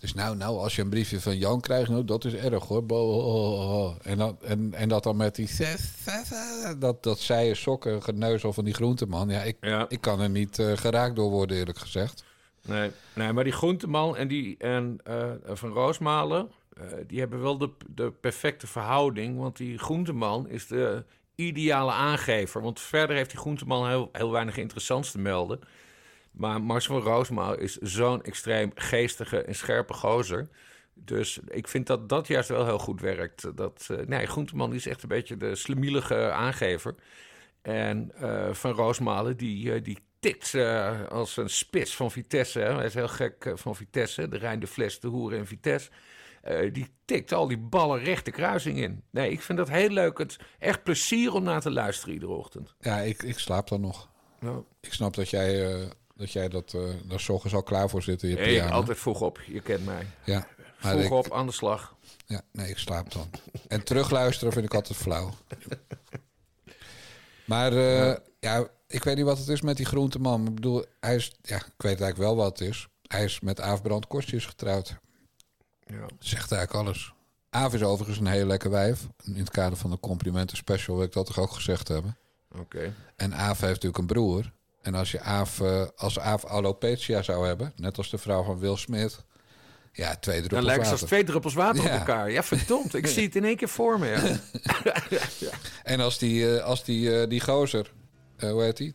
Dus 0.02 0.14
nou, 0.14 0.36
nou, 0.36 0.58
als 0.58 0.76
je 0.76 0.82
een 0.82 0.88
briefje 0.88 1.20
van 1.20 1.38
Jan 1.38 1.60
krijgt, 1.60 1.90
nou, 1.90 2.04
dat 2.04 2.24
is 2.24 2.34
erg 2.34 2.64
hoor. 2.64 3.96
En, 4.02 4.18
dan, 4.18 4.36
en, 4.40 4.74
en 4.74 4.88
dat 4.88 5.02
dan 5.02 5.16
met 5.16 5.34
die... 5.34 5.48
Dat, 6.78 7.02
dat 7.02 7.18
zij 7.18 7.54
sokken, 7.54 8.02
geneuzel 8.02 8.52
van 8.52 8.64
die 8.64 8.74
groenteman. 8.74 9.28
Ja, 9.28 9.42
ik, 9.42 9.56
Ja. 9.60 9.86
ik 9.88 10.00
kan 10.00 10.20
er 10.20 10.30
niet 10.30 10.58
eh, 10.58 10.76
geraakt 10.76 11.16
door 11.16 11.30
worden, 11.30 11.56
eerlijk 11.56 11.78
gezegd. 11.78 12.24
Nee, 12.62 12.90
nee, 13.14 13.32
maar 13.32 13.44
die 13.44 13.52
groenteman 13.52 14.16
en, 14.16 14.28
die, 14.28 14.56
en 14.58 14.98
eh, 15.04 15.30
van 15.46 15.70
Roosmalen... 15.70 16.50
eh, 16.76 16.84
die 17.06 17.20
hebben 17.20 17.42
wel 17.42 17.58
de, 17.58 17.70
de 17.94 18.12
perfecte 18.20 18.66
verhouding. 18.66 19.38
Want 19.38 19.56
die 19.56 19.78
groenteman 19.78 20.48
is 20.48 20.66
de 20.66 21.04
ideale 21.34 21.92
aangever. 21.92 22.62
Want 22.62 22.80
verder 22.80 23.16
heeft 23.16 23.30
die 23.30 23.38
groenteman 23.38 23.88
heel, 23.88 24.08
heel 24.12 24.30
weinig 24.30 24.56
interessants 24.56 25.10
te 25.10 25.18
melden. 25.18 25.60
Maar 26.32 26.62
Marcel 26.62 27.00
van 27.00 27.12
Roosmalen 27.12 27.60
is 27.60 27.76
zo'n 27.76 28.22
extreem 28.22 28.70
geestige 28.74 29.42
en 29.42 29.54
scherpe 29.54 29.92
gozer... 29.92 30.48
Dus 30.94 31.38
ik 31.48 31.68
vind 31.68 31.86
dat 31.86 32.08
dat 32.08 32.26
juist 32.26 32.48
wel 32.48 32.64
heel 32.64 32.78
goed 32.78 33.00
werkt. 33.00 33.56
Dat, 33.56 33.88
eh, 33.90 34.06
nee, 34.06 34.26
Groenteman 34.26 34.74
is 34.74 34.86
echt 34.86 35.02
een 35.02 35.08
beetje 35.08 35.36
de 35.36 35.54
slemielige 35.54 36.30
aangever. 36.30 36.94
En 37.62 38.12
eh, 38.14 38.52
Van 38.52 38.70
Roosmalen, 38.70 39.36
die, 39.36 39.72
eh, 39.72 39.82
die 39.82 39.98
tikt 40.20 40.54
als 41.08 41.36
een 41.36 41.50
spits 41.50 41.96
van 41.96 42.10
Vitesse. 42.10 42.58
Hè. 42.58 42.74
Hij 42.74 42.84
is 42.84 42.94
heel 42.94 43.08
gek 43.08 43.52
van 43.54 43.76
Vitesse. 43.76 44.28
De 44.28 44.38
Rijn, 44.38 44.60
de 44.60 44.66
Fles, 44.66 45.00
de 45.00 45.08
Hoeren 45.08 45.38
en 45.38 45.46
Vitesse. 45.46 45.90
Die 46.72 46.94
tikt 47.04 47.32
al 47.32 47.48
die 47.48 47.58
ballen 47.58 48.04
recht 48.04 48.24
de 48.24 48.30
kruising 48.30 48.78
in. 48.78 49.02
Nee, 49.10 49.30
ik 49.30 49.40
vind 49.40 49.58
dat 49.58 49.68
heel 49.68 49.88
leuk. 49.88 50.18
Het 50.18 50.38
echt 50.58 50.82
plezier 50.82 51.34
om 51.34 51.42
naar 51.42 51.60
te 51.60 51.70
luisteren 51.70 52.14
iedere 52.14 52.32
ochtend. 52.32 52.74
Ja, 52.78 52.98
ik, 52.98 53.22
ik 53.22 53.38
slaap 53.38 53.68
dan 53.68 53.80
nog. 53.80 54.10
Ik 54.80 54.92
snap 54.92 55.14
dat 55.14 55.30
jij, 55.30 55.78
dat, 56.14 56.32
jij 56.32 56.48
dat, 56.48 56.74
eh 56.74 56.80
daar 57.04 57.20
's 57.20 57.28
ochtends 57.28 57.54
al 57.54 57.62
klaar 57.62 57.88
voor 57.90 58.02
zit 58.02 58.22
in 58.22 58.28
je 58.28 58.36
Nee, 58.36 58.56
ik 58.56 58.70
altijd 58.70 58.98
vroeg 58.98 59.20
op. 59.20 59.40
Je 59.46 59.60
kent 59.60 59.84
mij. 59.84 60.06
Ja, 60.24 60.46
Vroeg 60.78 61.02
ik- 61.02 61.10
op, 61.10 61.32
aan 61.32 61.46
de 61.46 61.52
slag. 61.52 61.96
Ja, 62.26 62.40
nee, 62.52 62.68
ik 62.70 62.78
slaap 62.78 63.12
dan. 63.12 63.30
En 63.68 63.84
terugluisteren 63.84 64.52
vind 64.52 64.64
ik 64.64 64.74
altijd 64.74 64.98
flauw. 64.98 65.30
Maar 67.44 67.72
eh, 67.72 68.16
ja. 68.40 68.68
ik 68.86 69.04
weet 69.04 69.16
niet 69.16 69.24
wat 69.24 69.38
het 69.38 69.48
is 69.48 69.60
met 69.60 69.76
die 69.76 69.86
groenteman. 69.86 70.46
Ik 70.46 70.54
bedoel, 70.54 70.84
hij 71.00 71.14
is, 71.14 71.32
ja, 71.42 71.56
ik 71.56 71.62
weet 71.76 72.00
eigenlijk 72.00 72.16
wel 72.16 72.36
wat 72.36 72.58
het 72.58 72.68
is. 72.68 72.88
Hij 73.06 73.24
is 73.24 73.40
met 73.40 73.60
Aaf 73.60 73.82
Brand 73.82 74.06
Kostjes 74.06 74.46
getrouwd. 74.46 74.96
Ja. 75.86 76.06
Zegt 76.18 76.52
eigenlijk 76.52 76.86
alles. 76.86 77.12
Aaf 77.50 77.74
is 77.74 77.82
overigens 77.82 78.18
een 78.18 78.26
heel 78.26 78.46
lekker 78.46 78.70
wijf. 78.70 79.06
In 79.24 79.34
het 79.36 79.50
kader 79.50 79.78
van 79.78 79.90
de 79.90 80.00
complimenten 80.00 80.56
special 80.56 80.96
wil 80.96 81.04
ik 81.04 81.12
dat 81.12 81.26
toch 81.26 81.38
ook 81.38 81.52
gezegd 81.52 81.88
hebben. 81.88 82.16
Oké. 82.58 82.94
En 83.16 83.34
Aaf 83.34 83.60
heeft 83.60 83.72
natuurlijk 83.72 83.98
een 83.98 84.06
broer. 84.06 84.52
En 84.82 84.94
als 84.94 85.10
je 85.10 85.20
Aaf, 85.20 85.60
eh, 85.60 85.82
als 85.96 86.18
Aaf 86.18 86.44
alopecia 86.44 87.22
zou 87.22 87.46
hebben, 87.46 87.72
net 87.76 87.98
als 87.98 88.10
de 88.10 88.18
vrouw 88.18 88.42
van 88.42 88.58
Will 88.58 88.76
Smith... 88.76 89.24
Ja, 89.92 90.14
twee 90.16 90.36
druppels 90.36 90.60
Dan 90.60 90.68
lijkt 90.70 90.84
ze 90.84 90.90
als 90.92 91.00
twee 91.00 91.24
druppels 91.24 91.54
water 91.54 91.82
Ja. 91.82 91.92
op 91.92 91.98
elkaar. 91.98 92.30
Ja, 92.30 92.42
verdomd. 92.42 92.94
Ik 92.94 93.06
zie 93.16 93.24
het 93.24 93.36
in 93.36 93.44
één 93.44 93.56
keer 93.56 93.68
voor 93.68 93.98
me. 93.98 94.06
Ja. 94.06 94.38
En 95.92 96.00
als 96.00 96.18
die, 96.18 96.56
eh, 96.56 96.64
als 96.64 96.84
die, 96.84 97.20
eh, 97.20 97.28
die 97.28 97.40
gozer, 97.40 97.92
hoe 98.38 98.62
heet 98.62 98.76
die? 98.76 98.94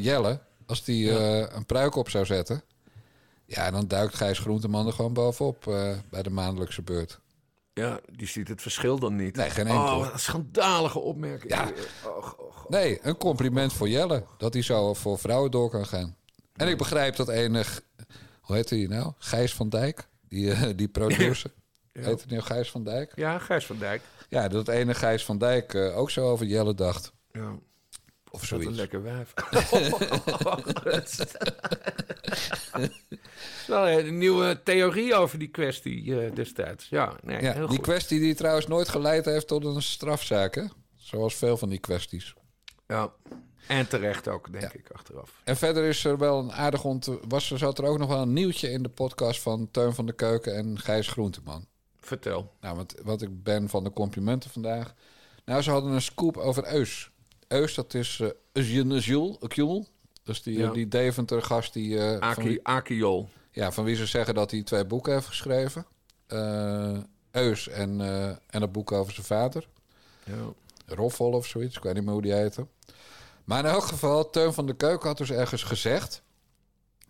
Jelle, 0.00 0.40
Als 0.66 0.84
die 0.84 1.10
een 1.54 1.66
pruik 1.66 1.94
op 1.94 2.10
zou 2.10 2.24
zetten. 2.24 2.62
Ja, 3.46 3.70
dan 3.70 3.88
duikt 3.88 4.14
Gijs 4.14 4.38
Groenteman 4.38 4.86
er 4.86 4.92
gewoon 4.92 5.12
bovenop 5.12 5.62
bij 6.10 6.22
de 6.22 6.30
maandelijkse 6.30 6.82
beurt. 6.82 7.20
Ja, 7.74 8.00
die 8.12 8.26
ziet 8.26 8.48
het 8.48 8.62
verschil 8.62 8.98
dan 8.98 9.16
niet. 9.16 9.36
Nee, 9.36 9.50
geen 9.50 9.66
enkel. 9.66 9.96
Oh, 9.96 10.08
een 10.12 10.18
schandalige 10.18 10.98
opmerking. 10.98 11.52
Ja. 11.52 11.70
Nee, 12.68 12.98
een 13.02 13.16
compliment 13.16 13.72
voor 13.72 13.88
Jelle. 13.88 14.24
Dat 14.38 14.52
hij 14.52 14.62
zo 14.62 14.94
voor 14.94 15.18
vrouwen 15.18 15.50
door 15.50 15.70
kan 15.70 15.86
gaan. 15.86 16.16
En 16.52 16.68
ik 16.68 16.78
begrijp 16.78 17.16
dat 17.16 17.28
enig... 17.28 17.80
Hoe 18.40 18.56
heet 18.56 18.70
hij 18.70 18.86
nou? 18.86 19.12
Gijs 19.18 19.54
van 19.54 19.68
Dijk. 19.68 20.08
Die, 20.28 20.52
eh, 20.52 20.70
die 20.76 20.88
producer. 20.88 21.52
Ja. 21.92 22.02
Heet 22.02 22.20
hij 22.20 22.30
nou 22.30 22.42
Gijs 22.42 22.70
van 22.70 22.84
Dijk? 22.84 23.12
Ja, 23.14 23.38
Gijs 23.38 23.66
van 23.66 23.78
Dijk. 23.78 24.02
Ja, 24.28 24.48
dat 24.48 24.68
ene 24.68 24.94
Gijs 24.94 25.24
van 25.24 25.38
Dijk 25.38 25.74
eh, 25.74 25.98
ook 25.98 26.10
zo 26.10 26.30
over 26.30 26.46
Jelle 26.46 26.74
dacht. 26.74 27.12
Ja. 27.32 27.58
Of 28.34 28.50
Wat 28.50 28.50
een 28.50 28.62
zoiets. 28.62 28.78
lekker 28.78 29.02
wijf. 29.02 29.34
Wel 33.66 33.88
een 33.88 34.18
nieuwe 34.18 34.60
theorie 34.64 35.14
over 35.14 35.38
die 35.38 35.48
kwestie 35.48 36.20
eh, 36.24 36.34
destijds. 36.34 36.88
Ja, 36.88 37.16
nee, 37.22 37.42
Ja, 37.42 37.52
heel 37.52 37.66
die 37.66 37.76
goed. 37.76 37.86
kwestie 37.86 38.20
die 38.20 38.34
trouwens 38.34 38.66
nooit 38.66 38.88
geleid 38.88 39.24
heeft 39.24 39.46
tot 39.46 39.64
een 39.64 39.82
strafzaak, 39.82 40.54
hè? 40.54 40.64
Zoals 40.96 41.34
veel 41.34 41.56
van 41.56 41.68
die 41.68 41.78
kwesties. 41.78 42.34
Ja. 42.88 43.12
En 43.68 43.88
terecht 43.88 44.28
ook, 44.28 44.52
denk 44.52 44.72
ik, 44.72 44.90
achteraf. 44.92 45.40
En 45.44 45.56
verder 45.56 45.84
is 45.84 46.04
er 46.04 46.18
wel 46.18 46.38
een 46.38 46.52
aardig 46.52 46.84
ont... 46.84 47.08
Was 47.28 47.50
er, 47.50 47.58
zat 47.58 47.78
er 47.78 47.84
ook 47.84 47.98
nog 47.98 48.08
wel 48.08 48.22
een 48.22 48.32
nieuwtje 48.32 48.70
in 48.70 48.82
de 48.82 48.88
podcast 48.88 49.40
van 49.40 49.68
Teun 49.70 49.94
van 49.94 50.06
de 50.06 50.12
Keuken 50.12 50.56
en 50.56 50.78
Gijs 50.78 51.08
Groenteman. 51.08 51.66
Vertel. 52.00 52.52
Nou, 52.60 52.76
want, 52.76 52.94
wat 53.02 53.22
ik 53.22 53.42
ben 53.42 53.68
van 53.68 53.84
de 53.84 53.92
complimenten 53.92 54.50
vandaag. 54.50 54.94
Nou, 55.44 55.62
ze 55.62 55.70
hadden 55.70 55.92
een 55.92 56.02
scoop 56.02 56.36
over 56.36 56.66
Eus. 56.74 57.10
Eus, 57.48 57.74
dat 57.74 57.94
is 57.94 58.18
uh, 58.18 58.28
Jules, 58.72 59.06
Jules. 59.06 59.86
Dus 60.22 60.42
die, 60.42 60.58
Ja. 60.58 60.70
die 60.70 60.88
Deventer 60.88 61.42
gast 61.42 61.72
die... 61.72 61.98
eh, 61.98 62.10
van 62.10 62.20
Aki, 62.20 62.42
wie- 62.48 62.60
Akiol. 62.66 63.28
Ja, 63.50 63.72
van 63.72 63.84
wie 63.84 63.96
ze 63.96 64.06
zeggen 64.06 64.34
dat 64.34 64.50
hij 64.50 64.62
twee 64.62 64.84
boeken 64.84 65.12
heeft 65.12 65.26
geschreven. 65.26 65.86
Eh, 66.26 66.96
Eus 67.30 67.68
en, 67.68 68.00
eh, 68.00 68.26
en 68.28 68.60
het 68.60 68.72
boek 68.72 68.92
over 68.92 69.12
zijn 69.12 69.26
vader. 69.26 69.68
Ja. 70.24 70.34
Roffel 70.86 71.30
of 71.30 71.46
zoiets, 71.46 71.76
ik 71.76 71.82
weet 71.82 71.94
niet 71.94 72.02
meer 72.04 72.12
hoe 72.12 72.22
die 72.22 72.32
heette. 72.34 72.66
Maar 73.44 73.58
in 73.58 73.70
elk 73.70 73.84
geval, 73.84 74.30
Teun 74.30 74.52
van 74.52 74.66
de 74.66 74.74
Keuken 74.74 75.08
had 75.08 75.18
dus 75.18 75.30
ergens 75.30 75.62
gezegd... 75.62 76.22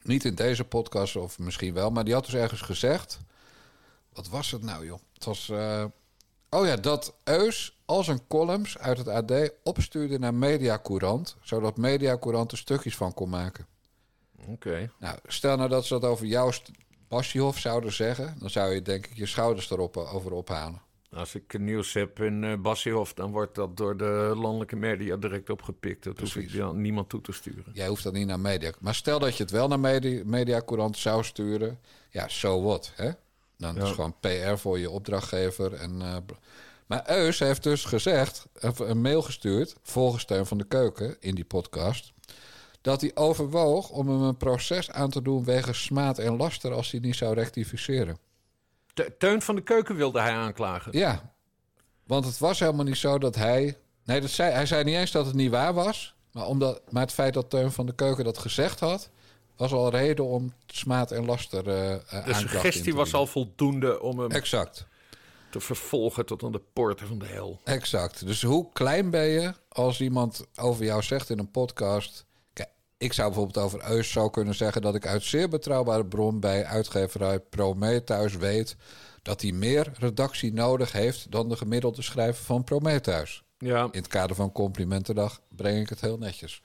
niet 0.03 0.25
in 0.25 0.35
deze 0.35 0.65
podcast 0.65 1.17
of 1.17 1.39
misschien 1.39 1.75
wel, 1.75 1.91
maar 1.91 2.05
die 2.05 2.15
had 2.15 2.25
dus 2.25 2.35
ergens 2.35 2.61
gezegd... 2.61 3.19
wat 4.13 4.29
was 4.29 4.51
het 4.51 4.63
nou, 4.63 4.87
joh? 4.87 4.99
Het 5.15 5.25
was... 5.25 5.49
eh, 5.49 5.85
oh 6.55 6.67
ja, 6.67 6.77
dat 6.77 7.15
Eus 7.25 7.79
al 7.85 8.05
zijn 8.05 8.27
columns 8.29 8.79
uit 8.79 8.99
het 8.99 9.09
AD 9.09 9.53
opstuurde 9.63 10.19
naar 10.19 10.35
Mediacourant... 10.35 11.37
zodat 11.43 11.77
Mediacourant 11.77 12.53
er 12.53 12.59
stukjes 12.59 12.97
van 12.97 13.15
kon 13.15 13.29
maken. 13.29 13.67
Oké. 14.49 14.91
Nou, 14.99 15.19
stel 15.27 15.57
nou 15.57 15.69
dat 15.69 15.85
ze 15.85 15.99
dat 15.99 16.11
over 16.11 16.27
jouw 16.27 16.51
Basjehof 17.09 17.59
zouden 17.59 17.93
zeggen... 17.93 18.37
dan 18.39 18.51
zou 18.51 18.75
je 18.75 18.83
denk 18.83 19.07
ik 19.07 19.17
je 19.17 19.27
schouders 19.27 19.71
erop 19.71 19.97
eh, 19.97 20.15
over 20.15 20.33
ophalen. 20.33 20.83
Als 21.11 21.35
ik 21.35 21.59
nieuws 21.59 21.93
heb 21.93 22.21
in 22.21 22.63
Bassiehof, 22.63 23.15
dan 23.15 23.31
wordt 23.31 23.55
dat 23.55 23.77
door 23.77 23.97
de 23.97 24.33
landelijke 24.37 24.77
media 24.77 25.17
direct 25.17 25.51
opgepikt. 25.51 26.05
Dat 26.05 26.19
hoef 26.19 26.37
ik 26.37 26.57
dan 26.57 26.81
niemand 26.81 27.09
toe 27.09 27.21
te 27.21 27.33
sturen. 27.33 27.65
Jij 27.73 27.89
hoeft 27.89 28.03
dat 28.03 28.13
niet 28.13 28.27
naar 28.27 28.41
media. 28.41 28.73
Maar 28.81 28.95
stel 28.95 29.19
dat 29.19 29.37
je 29.37 29.43
het 29.43 29.53
wel 29.53 29.69
naar 29.69 29.81
media, 29.81 30.23
Mediacourant 30.25 30.97
zou 30.97 31.25
sturen. 31.25 31.79
Ja, 32.11 32.29
so 32.29 32.63
what, 32.63 32.93
hè? 32.95 33.11
Dan 33.65 33.77
is 33.83 33.89
Ja. 33.89 33.95
gewoon 33.95 34.15
PR 34.21 34.57
voor 34.57 34.79
je 34.79 34.91
opdrachtgever. 34.91 35.73
En, 35.75 36.03
eh, 36.03 36.17
maar 36.87 37.03
Eus 37.11 37.39
heeft 37.39 37.63
dus 37.63 37.85
gezegd, 37.85 38.47
of 38.61 38.79
een 38.79 39.01
mail 39.01 39.23
gestuurd... 39.23 39.75
volgens 39.83 40.23
Steun 40.23 40.47
van 40.47 40.59
de 40.59 40.65
Keuken 40.65 41.17
in 41.21 41.35
die 41.35 41.45
podcast... 41.45 42.13
dat 42.81 43.01
hij 43.01 43.11
overwoog 43.15 43.89
om 43.91 44.09
hem 44.09 44.23
een 44.23 44.37
proces 44.37 44.91
aan 44.91 45.11
te 45.11 45.23
doen... 45.23 45.45
wegens 45.45 45.83
smaad 45.83 46.19
en 46.19 46.37
laster 46.37 46.73
als 46.73 46.91
hij 46.91 47.01
niet 47.01 47.17
zou 47.17 47.35
rectificeren. 47.35 48.19
Te- 48.95 49.15
Teun 49.19 49.43
van 49.43 49.55
de 49.55 49.63
Keuken 49.63 49.97
wilde 49.97 50.21
hij 50.21 50.33
aanklagen. 50.33 50.99
Ja, 50.99 51.33
want 52.07 52.25
het 52.25 52.39
was 52.39 52.59
helemaal 52.59 52.85
niet 52.85 52.97
zo 52.97 53.19
dat 53.19 53.35
hij... 53.35 53.77
Nee, 54.05 54.21
dat 54.21 54.31
zei, 54.31 54.53
hij 54.53 54.67
zei 54.67 54.85
niet 54.85 54.95
eens 54.97 55.11
dat 55.11 55.27
het 55.27 55.35
niet 55.35 55.51
waar 55.51 55.75
was. 55.75 56.15
Maar, 56.33 56.47
omdat, 56.47 56.81
maar 56.91 57.03
het 57.03 57.13
feit 57.13 57.35
dat 57.35 57.51
Teun 57.51 57.73
van 57.73 57.87
de 57.87 57.95
Keuken 57.95 58.25
dat 58.25 58.39
gezegd 58.39 58.81
had... 58.81 59.11
was 59.57 59.73
al 59.73 59.91
reden 59.91 60.25
om 60.25 60.53
smaad 60.67 61.11
en 61.11 61.25
laster 61.25 61.59
eh, 61.59 62.25
De 62.25 62.35
suggestie 62.35 62.95
was 62.95 63.15
al 63.15 63.27
voldoende 63.27 64.01
om 64.01 64.19
hem 64.19 64.31
Exact, 64.31 64.87
te 65.51 65.61
vervolgen 65.61 66.27
tot 66.27 66.43
aan 66.43 66.53
de 66.53 66.63
poorten 66.73 67.07
van 67.07 67.19
de 67.19 67.27
hel. 67.27 67.61
exact. 67.65 68.27
Dus 68.27 68.43
hoe 68.43 68.73
klein 68.73 69.11
ben 69.11 69.27
je 69.27 69.53
als 69.69 70.01
iemand 70.01 70.47
over 70.57 70.85
jou 70.85 71.03
zegt 71.03 71.31
in 71.31 71.39
een 71.39 71.51
podcast... 71.51 72.27
Kijk, 72.53 72.69
ik 72.99 73.13
zou 73.13 73.29
bijvoorbeeld 73.29 73.65
over 73.65 73.91
Eus 73.91 74.11
zo 74.11 74.31
kunnen 74.31 74.55
zeggen... 74.55 74.83
dat 74.83 74.95
ik 74.95 75.07
uit 75.07 75.23
zeer 75.23 75.49
betrouwbare 75.49 76.07
bron 76.07 76.41
bij 76.41 76.65
uitgeverij 76.65 77.41
Prometheus 77.41 78.37
weet... 78.37 78.77
dat 79.23 79.41
hij 79.43 79.53
meer 79.53 79.93
redactie 79.99 80.53
nodig 80.53 80.93
heeft 80.93 81.31
dan 81.31 81.49
de 81.49 81.57
gemiddelde 81.57 82.03
schrijver 82.03 82.45
van 82.45 82.65
Prometheus. 82.65 83.43
Ja. 83.59 83.83
In 83.83 83.99
het 83.99 84.07
kader 84.07 84.37
van 84.37 84.53
Complimentendag 84.53 85.41
breng 85.49 85.81
ik 85.81 85.89
het 85.89 86.01
heel 86.01 86.19
netjes. 86.19 86.61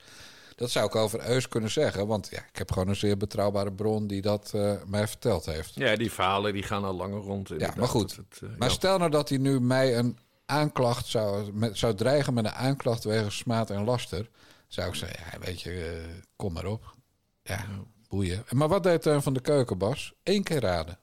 Dat 0.60 0.70
zou 0.70 0.86
ik 0.86 0.94
over 0.94 1.28
Eus 1.28 1.48
kunnen 1.48 1.70
zeggen, 1.70 2.06
want 2.06 2.28
ja, 2.30 2.38
ik 2.38 2.58
heb 2.58 2.72
gewoon 2.72 2.88
een 2.88 2.96
zeer 2.96 3.16
betrouwbare 3.16 3.72
bron 3.72 4.06
die 4.06 4.22
dat 4.22 4.50
eh, 4.54 4.72
mij 4.86 5.08
verteld 5.08 5.46
heeft. 5.46 5.74
Ja, 5.74 5.96
die 5.96 6.12
verhalen 6.12 6.52
die 6.52 6.62
gaan 6.62 6.84
al 6.84 6.94
langer 6.94 7.20
rond. 7.20 7.48
Ja, 7.58 7.72
maar 7.76 7.88
goed. 7.88 8.16
Het, 8.16 8.40
eh, 8.42 8.48
Maar 8.58 8.68
ja. 8.68 8.74
stel 8.74 8.98
nou 8.98 9.10
dat 9.10 9.28
hij 9.28 9.38
nu 9.38 9.60
mij 9.60 9.96
een 9.96 10.18
aanklacht 10.46 11.06
zou, 11.06 11.52
met, 11.52 11.78
zou 11.78 11.94
dreigen 11.94 12.34
met 12.34 12.44
een 12.44 12.50
aanklacht 12.50 13.04
wegens 13.04 13.36
smaad 13.36 13.70
en 13.70 13.84
laster, 13.84 14.28
zou 14.68 14.88
ik 14.88 14.94
zeggen, 14.94 15.18
ja, 15.32 15.38
weet 15.38 15.60
je, 15.60 15.70
eh, 15.70 16.22
kom 16.36 16.52
maar 16.52 16.66
op. 16.66 16.94
Ja, 17.42 17.66
boeien. 18.08 18.44
Maar 18.50 18.68
wat 18.68 18.82
deed 18.82 19.02
Teun 19.02 19.22
van 19.22 19.32
de 19.32 19.40
Keuken, 19.40 19.78
Bas? 19.78 20.14
Eén 20.22 20.42
keer 20.42 20.60
raden. 20.60 20.98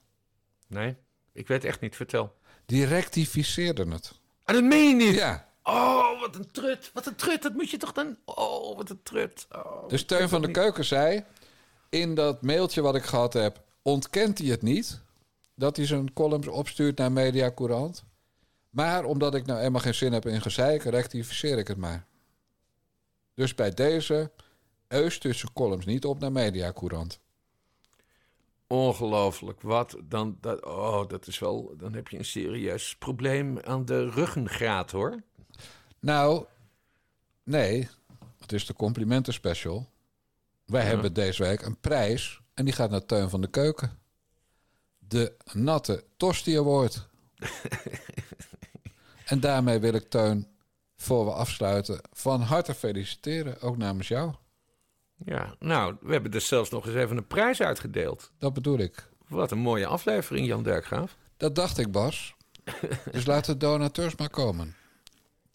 Nee, 0.67 0.95
ik 1.33 1.47
weet 1.47 1.63
echt 1.63 1.81
niet. 1.81 1.95
Vertel. 1.95 2.35
Die 2.65 2.85
rectificeerde 2.85 3.85
het. 3.89 4.19
Ah, 4.43 4.55
dat 4.55 4.63
meen 4.63 4.87
je 4.87 5.05
niet? 5.05 5.15
Ja. 5.15 5.46
Oh, 5.69 6.19
wat 6.19 6.35
een 6.35 6.51
trut. 6.51 6.91
Wat 6.93 7.05
een 7.05 7.15
trut. 7.15 7.41
Dat 7.41 7.53
moet 7.53 7.69
je 7.69 7.77
toch 7.77 7.91
dan... 7.91 8.17
Oh, 8.25 8.77
wat 8.77 8.89
een 8.89 9.03
trut. 9.03 9.47
Oh, 9.51 9.89
Dus 9.89 10.05
Teun 10.05 10.29
van 10.29 10.41
de 10.41 10.51
Keuken 10.51 10.85
zei... 10.85 11.23
in 11.89 12.15
dat 12.15 12.41
mailtje 12.41 12.81
wat 12.81 12.95
ik 12.95 13.03
gehad 13.03 13.33
heb... 13.33 13.61
ontkent 13.81 14.37
hij 14.37 14.47
het 14.47 14.61
niet... 14.61 15.01
dat 15.55 15.77
hij 15.77 15.85
zijn 15.85 16.13
columns 16.13 16.47
opstuurt 16.47 16.97
naar 16.97 17.11
Media 17.11 17.51
Courant. 17.55 18.03
Maar 18.69 19.03
omdat 19.05 19.35
ik 19.35 19.45
nou 19.45 19.59
eenmaal 19.59 19.81
geen 19.81 19.93
zin 19.93 20.13
heb 20.13 20.25
in 20.25 20.41
gezeik... 20.41 20.83
rectificeer 20.83 21.57
ik 21.57 21.67
het 21.67 21.77
maar. 21.77 22.05
Dus 23.33 23.55
bij 23.55 23.71
deze... 23.71 24.31
Eus 24.87 25.13
stuurt 25.13 25.37
zijn 25.37 25.53
columns 25.53 25.85
niet 25.85 26.05
op 26.05 26.19
naar 26.19 26.31
Media 26.31 26.73
Courant. 26.73 27.19
Ongelooflijk. 28.67 29.61
Wat 29.61 29.97
dan... 30.03 30.37
Dat, 30.41 30.65
oh, 30.65 31.07
dat 31.07 31.27
is 31.27 31.39
wel... 31.39 31.73
Dan 31.77 31.93
heb 31.93 32.07
je 32.07 32.17
een 32.17 32.25
serieus 32.25 32.95
probleem 32.95 33.59
aan 33.59 33.85
de 33.85 34.09
ruggengraat, 34.09 34.91
hoor. 34.91 35.23
Nou, 35.99 36.45
nee. 37.43 37.89
Het 38.39 38.51
is 38.51 38.65
de 38.65 38.73
complimenten 38.73 39.33
special. 39.33 39.89
Wij 40.65 40.81
Ja. 40.83 40.87
hebben 40.87 41.13
deze 41.13 41.43
week 41.43 41.61
een 41.61 41.79
prijs... 41.79 42.41
en 42.53 42.65
die 42.65 42.73
gaat 42.73 42.89
naar 42.89 43.05
Teun 43.05 43.29
van 43.29 43.41
de 43.41 43.47
Keuken. 43.49 43.99
De 44.97 45.35
Natte 45.53 46.03
Tosti 46.17 46.57
Award. 46.57 47.07
en 49.25 49.39
daarmee 49.39 49.79
wil 49.79 49.93
ik 49.93 50.09
Teun, 50.09 50.47
voor 50.95 51.25
we 51.25 51.31
afsluiten... 51.31 52.01
van 52.11 52.41
harte 52.41 52.73
feliciteren, 52.73 53.61
ook 53.61 53.77
namens 53.77 54.07
jou. 54.07 54.33
Ja, 55.25 55.55
nou, 55.59 55.95
we 56.01 56.11
hebben 56.11 56.31
dus 56.31 56.47
zelfs 56.47 56.69
nog 56.69 56.85
eens 56.85 56.95
even 56.95 57.17
een 57.17 57.27
prijs 57.27 57.61
uitgedeeld. 57.61 58.31
Dat 58.37 58.53
bedoel 58.53 58.77
ik. 58.77 59.09
Wat 59.27 59.51
een 59.51 59.57
mooie 59.57 59.87
aflevering, 59.87 60.47
Jan 60.47 60.63
Derkgraaf. 60.63 61.15
Dat 61.37 61.55
dacht 61.55 61.77
ik, 61.77 61.91
Bas. 61.91 62.35
dus 63.11 63.25
laten 63.25 63.53
de 63.59 63.65
donateurs 63.65 64.15
maar 64.15 64.29
komen. 64.29 64.75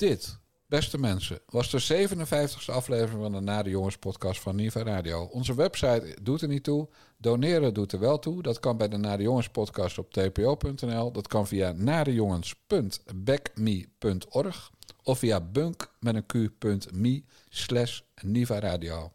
Dit, 0.02 0.38
beste 0.66 0.98
mensen, 0.98 1.40
was 1.46 1.70
de 1.70 2.08
57e 2.08 2.64
aflevering 2.66 3.22
van 3.22 3.32
de 3.32 3.40
Na 3.40 3.62
de 3.62 3.70
Jongens 3.70 3.98
podcast 3.98 4.40
van 4.40 4.56
Niva 4.56 4.82
Radio. 4.82 5.22
Onze 5.22 5.54
website 5.54 6.16
doet 6.22 6.42
er 6.42 6.48
niet 6.48 6.64
toe. 6.64 6.88
Doneren 7.16 7.74
doet 7.74 7.92
er 7.92 7.98
wel 7.98 8.18
toe. 8.18 8.42
Dat 8.42 8.60
kan 8.60 8.76
bij 8.76 8.88
de 8.88 8.96
Na 8.96 9.16
de 9.16 9.22
Jongens 9.22 9.48
podcast 9.48 9.98
op 9.98 10.12
tpo.nl. 10.12 11.12
Dat 11.12 11.28
kan 11.28 11.46
via 11.46 11.72
nadejongens.backme.org 11.72 14.70
of 15.02 15.18
via 15.18 15.40
bunk 15.40 15.92
met 16.00 16.14
een 16.14 16.26
q.me 16.26 17.22
slash 17.48 18.00
Niva 18.22 18.58
Radio. 18.58 19.12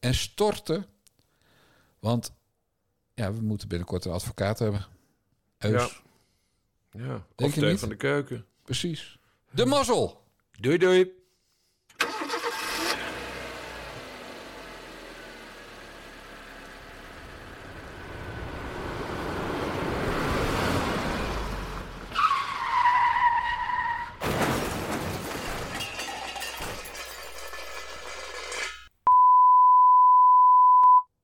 En 0.00 0.14
storten, 0.14 0.86
want 1.98 2.32
ja, 3.14 3.32
we 3.32 3.40
moeten 3.40 3.68
binnenkort 3.68 4.04
een 4.04 4.12
advocaat 4.12 4.58
hebben. 4.58 4.86
Eus. 5.58 5.82
Ja. 5.82 5.88
Ja, 7.02 7.26
Denk 7.34 7.50
of 7.50 7.54
je 7.54 7.60
Teun 7.60 7.70
niet? 7.70 7.80
van 7.80 7.88
de 7.88 7.96
Keuken. 7.96 8.46
Precies. 8.62 9.15
De 9.56 9.64
mazzel! 9.64 10.20
Doei, 10.60 10.78
doei. 10.78 11.25